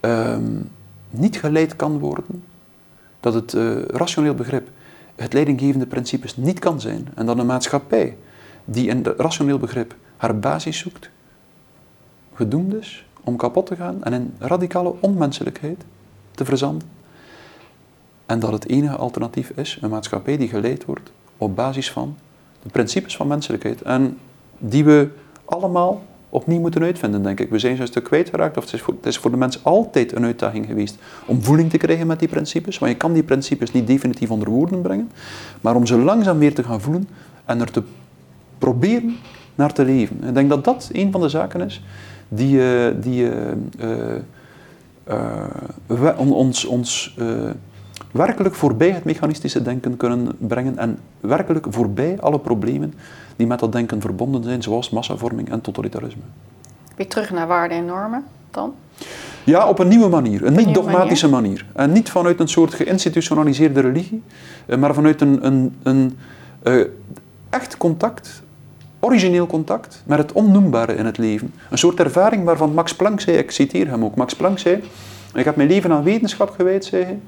uh, 0.01 0.37
niet 1.11 1.39
geleid 1.39 1.77
kan 1.77 1.99
worden, 1.99 2.45
dat 3.21 3.35
het 3.35 3.53
uh, 3.53 3.83
rationeel 3.83 4.35
begrip 4.35 4.69
het 5.15 5.33
leidinggevende 5.33 5.87
principes 5.87 6.37
niet 6.37 6.59
kan 6.59 6.81
zijn 6.81 7.09
en 7.15 7.27
dat 7.27 7.39
een 7.39 7.47
maatschappij 7.47 8.17
die 8.65 8.89
in 8.89 9.05
het 9.05 9.21
rationeel 9.21 9.59
begrip 9.59 9.95
haar 10.17 10.39
basis 10.39 10.79
zoekt, 10.79 11.11
gedoemd 12.35 12.75
is 12.75 13.07
om 13.25 13.37
kapot 13.37 13.67
te 13.67 13.77
gaan 13.77 14.05
en 14.05 14.13
in 14.13 14.35
radicale 14.39 14.95
onmenselijkheid 15.01 15.85
te 16.37 16.45
verzanden. 16.45 16.89
En 18.27 18.41
dat 18.41 18.53
het 18.53 18.69
enige 18.69 18.97
alternatief 18.97 19.51
is 19.51 19.79
een 19.81 19.91
maatschappij 19.91 20.37
die 20.37 20.49
geleid 20.49 20.85
wordt 20.85 21.13
op 21.37 21.57
basis 21.57 21.91
van 21.91 22.17
de 22.63 22.69
principes 22.69 23.17
van 23.17 23.27
menselijkheid. 23.27 23.83
En 23.83 24.19
die 24.59 24.85
we 24.85 25.09
allemaal 25.45 26.03
opnieuw 26.29 26.61
moeten 26.61 26.83
uitvinden, 26.83 27.23
denk 27.23 27.41
ik. 27.41 27.51
We 27.51 27.59
zijn 27.59 27.77
zo'n 27.77 27.87
stuk 27.87 28.05
kwijtgeraakt, 28.05 28.57
of 28.57 28.65
het 28.65 28.73
is, 28.73 28.81
voor, 28.81 28.95
het 28.95 29.07
is 29.07 29.19
voor 29.19 29.31
de 29.31 29.37
mens 29.37 29.65
altijd 29.65 30.13
een 30.13 30.25
uitdaging 30.25 30.67
geweest 30.67 30.99
om 31.27 31.43
voeling 31.43 31.71
te 31.71 31.77
krijgen 31.77 32.07
met 32.07 32.19
die 32.19 32.29
principes. 32.29 32.79
Want 32.79 32.93
je 32.93 32.99
kan 32.99 33.13
die 33.13 33.23
principes 33.23 33.73
niet 33.73 33.87
definitief 33.87 34.31
onder 34.31 34.51
woorden 34.51 34.83
brengen, 34.83 35.11
maar 35.61 35.75
om 35.75 35.87
ze 35.87 35.99
langzaam 35.99 36.39
weer 36.39 36.55
te 36.55 36.63
gaan 36.63 36.81
voelen 36.81 37.09
en 37.45 37.61
er 37.61 37.71
te 37.71 37.83
proberen 38.59 39.17
naar 39.55 39.73
te 39.73 39.85
leven. 39.85 40.25
Ik 40.29 40.35
denk 40.35 40.49
dat 40.49 40.65
dat 40.65 40.89
een 40.93 41.13
van 41.13 41.21
de 41.21 41.29
zaken 41.29 41.61
is 41.61 41.83
die, 42.29 42.57
uh, 42.57 42.87
die 43.01 43.23
uh, 43.23 43.31
uh, 43.81 44.15
uh, 45.09 46.21
ons, 46.31 46.65
ons 46.65 47.17
uh, 47.19 47.51
werkelijk 48.11 48.55
voorbij 48.55 48.91
het 48.91 49.05
mechanistische 49.05 49.63
denken 49.63 49.97
kunnen 49.97 50.37
brengen 50.39 50.79
en 50.79 50.99
werkelijk 51.21 51.67
voorbij 51.71 52.21
alle 52.21 52.39
problemen 52.39 52.95
die 53.37 53.47
met 53.47 53.59
dat 53.59 53.73
denken 53.73 54.01
verbonden 54.01 54.43
zijn, 54.43 54.63
zoals 54.63 54.91
massavorming 54.91 55.51
en 55.51 55.61
totalitarisme. 55.61 56.23
Weer 56.97 57.09
terug 57.09 57.31
naar 57.31 57.47
waarden 57.47 57.79
en 57.79 57.85
normen 57.85 58.25
dan? 58.51 58.75
Ja, 59.45 59.69
op 59.69 59.79
een 59.79 59.89
nieuwe 59.89 60.09
manier, 60.09 60.47
een 60.47 60.57
niet 60.57 60.75
dogmatische 60.75 61.29
manier. 61.29 61.67
En 61.73 61.93
niet 61.93 62.11
vanuit 62.11 62.41
een 62.41 62.49
soort 62.49 62.75
geïnstitutionaliseerde 62.75 63.81
religie, 63.81 64.23
eh, 64.67 64.79
maar 64.79 64.95
vanuit 64.95 65.21
een, 65.21 65.47
een, 65.47 65.77
een 65.83 66.19
echt 67.51 67.77
contact 67.77 68.43
origineel 69.07 69.47
contact 69.47 70.03
met 70.07 70.19
het 70.19 70.33
onnoembare 70.33 70.95
in 70.95 71.07
het 71.07 71.19
leven. 71.19 71.55
Een 71.71 71.79
soort 71.79 72.01
ervaring 72.01 72.45
waarvan 72.45 72.75
Max 72.75 72.95
Planck 72.95 73.21
zei, 73.21 73.37
ik 73.37 73.51
citeer 73.51 73.89
hem 73.89 74.05
ook, 74.05 74.15
Max 74.15 74.35
Planck 74.35 74.59
zei, 74.59 74.83
ik 75.35 75.45
heb 75.45 75.57
mijn 75.57 75.69
leven 75.69 75.93
aan 75.93 76.03
wetenschap 76.03 76.51
gewijd, 76.51 76.85
zei 76.85 77.03
hij, 77.03 77.19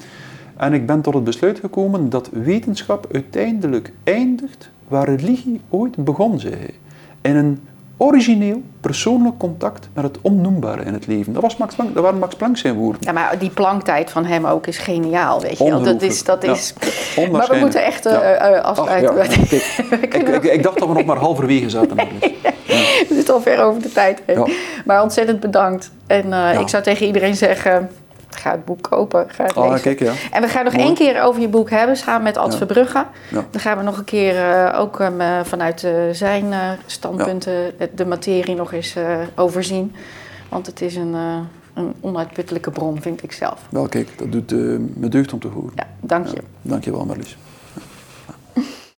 en 0.57 0.73
ik 0.73 0.87
ben 0.87 1.01
tot 1.01 1.15
het 1.15 1.25
besluit 1.25 1.59
gekomen 1.59 2.11
dat 2.11 2.31
wetenschap 2.33 3.07
uiteindelijk 3.13 3.93
eindigt 4.05 4.71
waar 4.89 5.09
religie 5.09 5.61
ooit 5.69 6.05
begon, 6.05 6.41
zei 6.41 6.55
hij. 6.55 6.75
In 7.21 7.37
een 7.37 7.59
origineel, 8.01 8.63
persoonlijk 8.81 9.39
contact 9.39 9.89
met 9.93 10.05
het 10.05 10.19
onnoembare 10.21 10.85
in 10.85 10.93
het 10.93 11.07
leven. 11.07 11.33
Dat, 11.33 11.43
was 11.43 11.57
Max 11.57 11.75
Planck, 11.75 11.95
dat 11.95 12.03
waren 12.03 12.19
Max 12.19 12.35
Planck 12.35 12.57
zijn 12.57 12.75
woorden. 12.75 13.01
Ja, 13.05 13.13
maar 13.13 13.39
die 13.39 13.51
planktijd 13.51 14.11
van 14.11 14.25
hem 14.25 14.47
ook 14.47 14.67
is 14.67 14.79
geniaal, 14.79 15.41
weet 15.41 15.59
je 15.59 15.65
wel. 15.65 15.83
Dat 15.83 16.03
is, 16.03 16.25
dat 16.25 16.45
is... 16.45 16.75
Maar 17.33 17.49
we 17.51 17.57
moeten 17.57 17.85
echt 17.85 18.05
ja. 18.05 18.57
uh, 18.57 18.63
afsluiten. 18.63 19.17
Ja. 19.17 19.23
ik, 20.01 20.15
ik, 20.15 20.29
ik, 20.29 20.45
ik, 20.45 20.63
dacht 20.63 20.79
dat 20.79 20.89
we 20.89 20.95
nog 20.95 21.05
maar 21.05 21.17
halverwege 21.17 21.71
zaten. 21.71 21.97
We 23.09 23.15
zitten 23.15 23.35
al 23.35 23.41
ver 23.41 23.63
over 23.63 23.83
de 23.83 23.93
tijd 23.93 24.23
heen. 24.27 24.53
Maar 24.85 25.03
ontzettend 25.03 25.41
bedankt. 25.41 25.91
En 26.07 26.33
eh, 26.33 26.61
ik 26.61 26.69
zou 26.69 26.83
tegen 26.83 27.07
iedereen 27.07 27.37
zeggen, 27.37 27.91
ga 28.39 28.51
het 28.51 28.65
boek 28.65 28.83
kopen, 28.83 29.27
ga 29.31 29.45
het 29.45 29.55
Ah, 29.55 29.65
lezen. 29.65 29.81
kijk, 29.81 29.99
ja. 29.99 30.13
En 30.31 30.43
we 30.43 30.49
gaan 30.49 30.65
nog 30.65 30.73
Mooi. 30.73 30.85
één 30.87 30.95
keer 30.95 31.23
over 31.23 31.41
je 31.41 31.49
boek 31.49 31.71
hebben, 31.71 31.97
samen 31.97 32.23
met 32.23 32.37
Ad 32.37 32.53
Ja. 32.53 32.59
Verbrugge. 32.59 33.05
Ja. 33.31 33.45
Dan 33.51 33.61
gaan 33.61 33.79
we 33.79 33.83
nog 33.85 33.99
een 33.99 34.05
keer 34.05 34.37
eh, 34.37 34.81
ook 34.81 35.01
eh, 35.01 35.41
vanuit 35.45 35.85
eh, 35.85 35.93
zijn 36.13 36.55
standpunten 36.87 37.75
de, 37.95 38.07
materie 38.07 38.55
nog 38.55 38.73
eens 38.73 38.95
overzien. 39.35 39.95
Want 40.49 40.67
het 40.67 40.81
is 40.81 40.97
een, 40.97 41.15
een 41.75 41.95
onuitputtelijke 42.01 42.71
bron, 42.71 43.03
vind 43.03 43.23
ik 43.23 43.33
zelf. 43.33 43.61
Wel, 43.71 43.89
kijk, 43.89 44.19
dat 44.19 44.33
doet 44.33 44.51
me 44.97 45.09
deugd 45.09 45.33
om 45.33 45.41
te 45.41 45.49
horen. 45.49 45.73
Ja, 45.77 45.87
dank 46.01 46.27
je. 46.27 46.43
Dank 46.63 46.85
je 46.85 46.91
wel, 46.91 47.05
Marlies. 47.05 47.37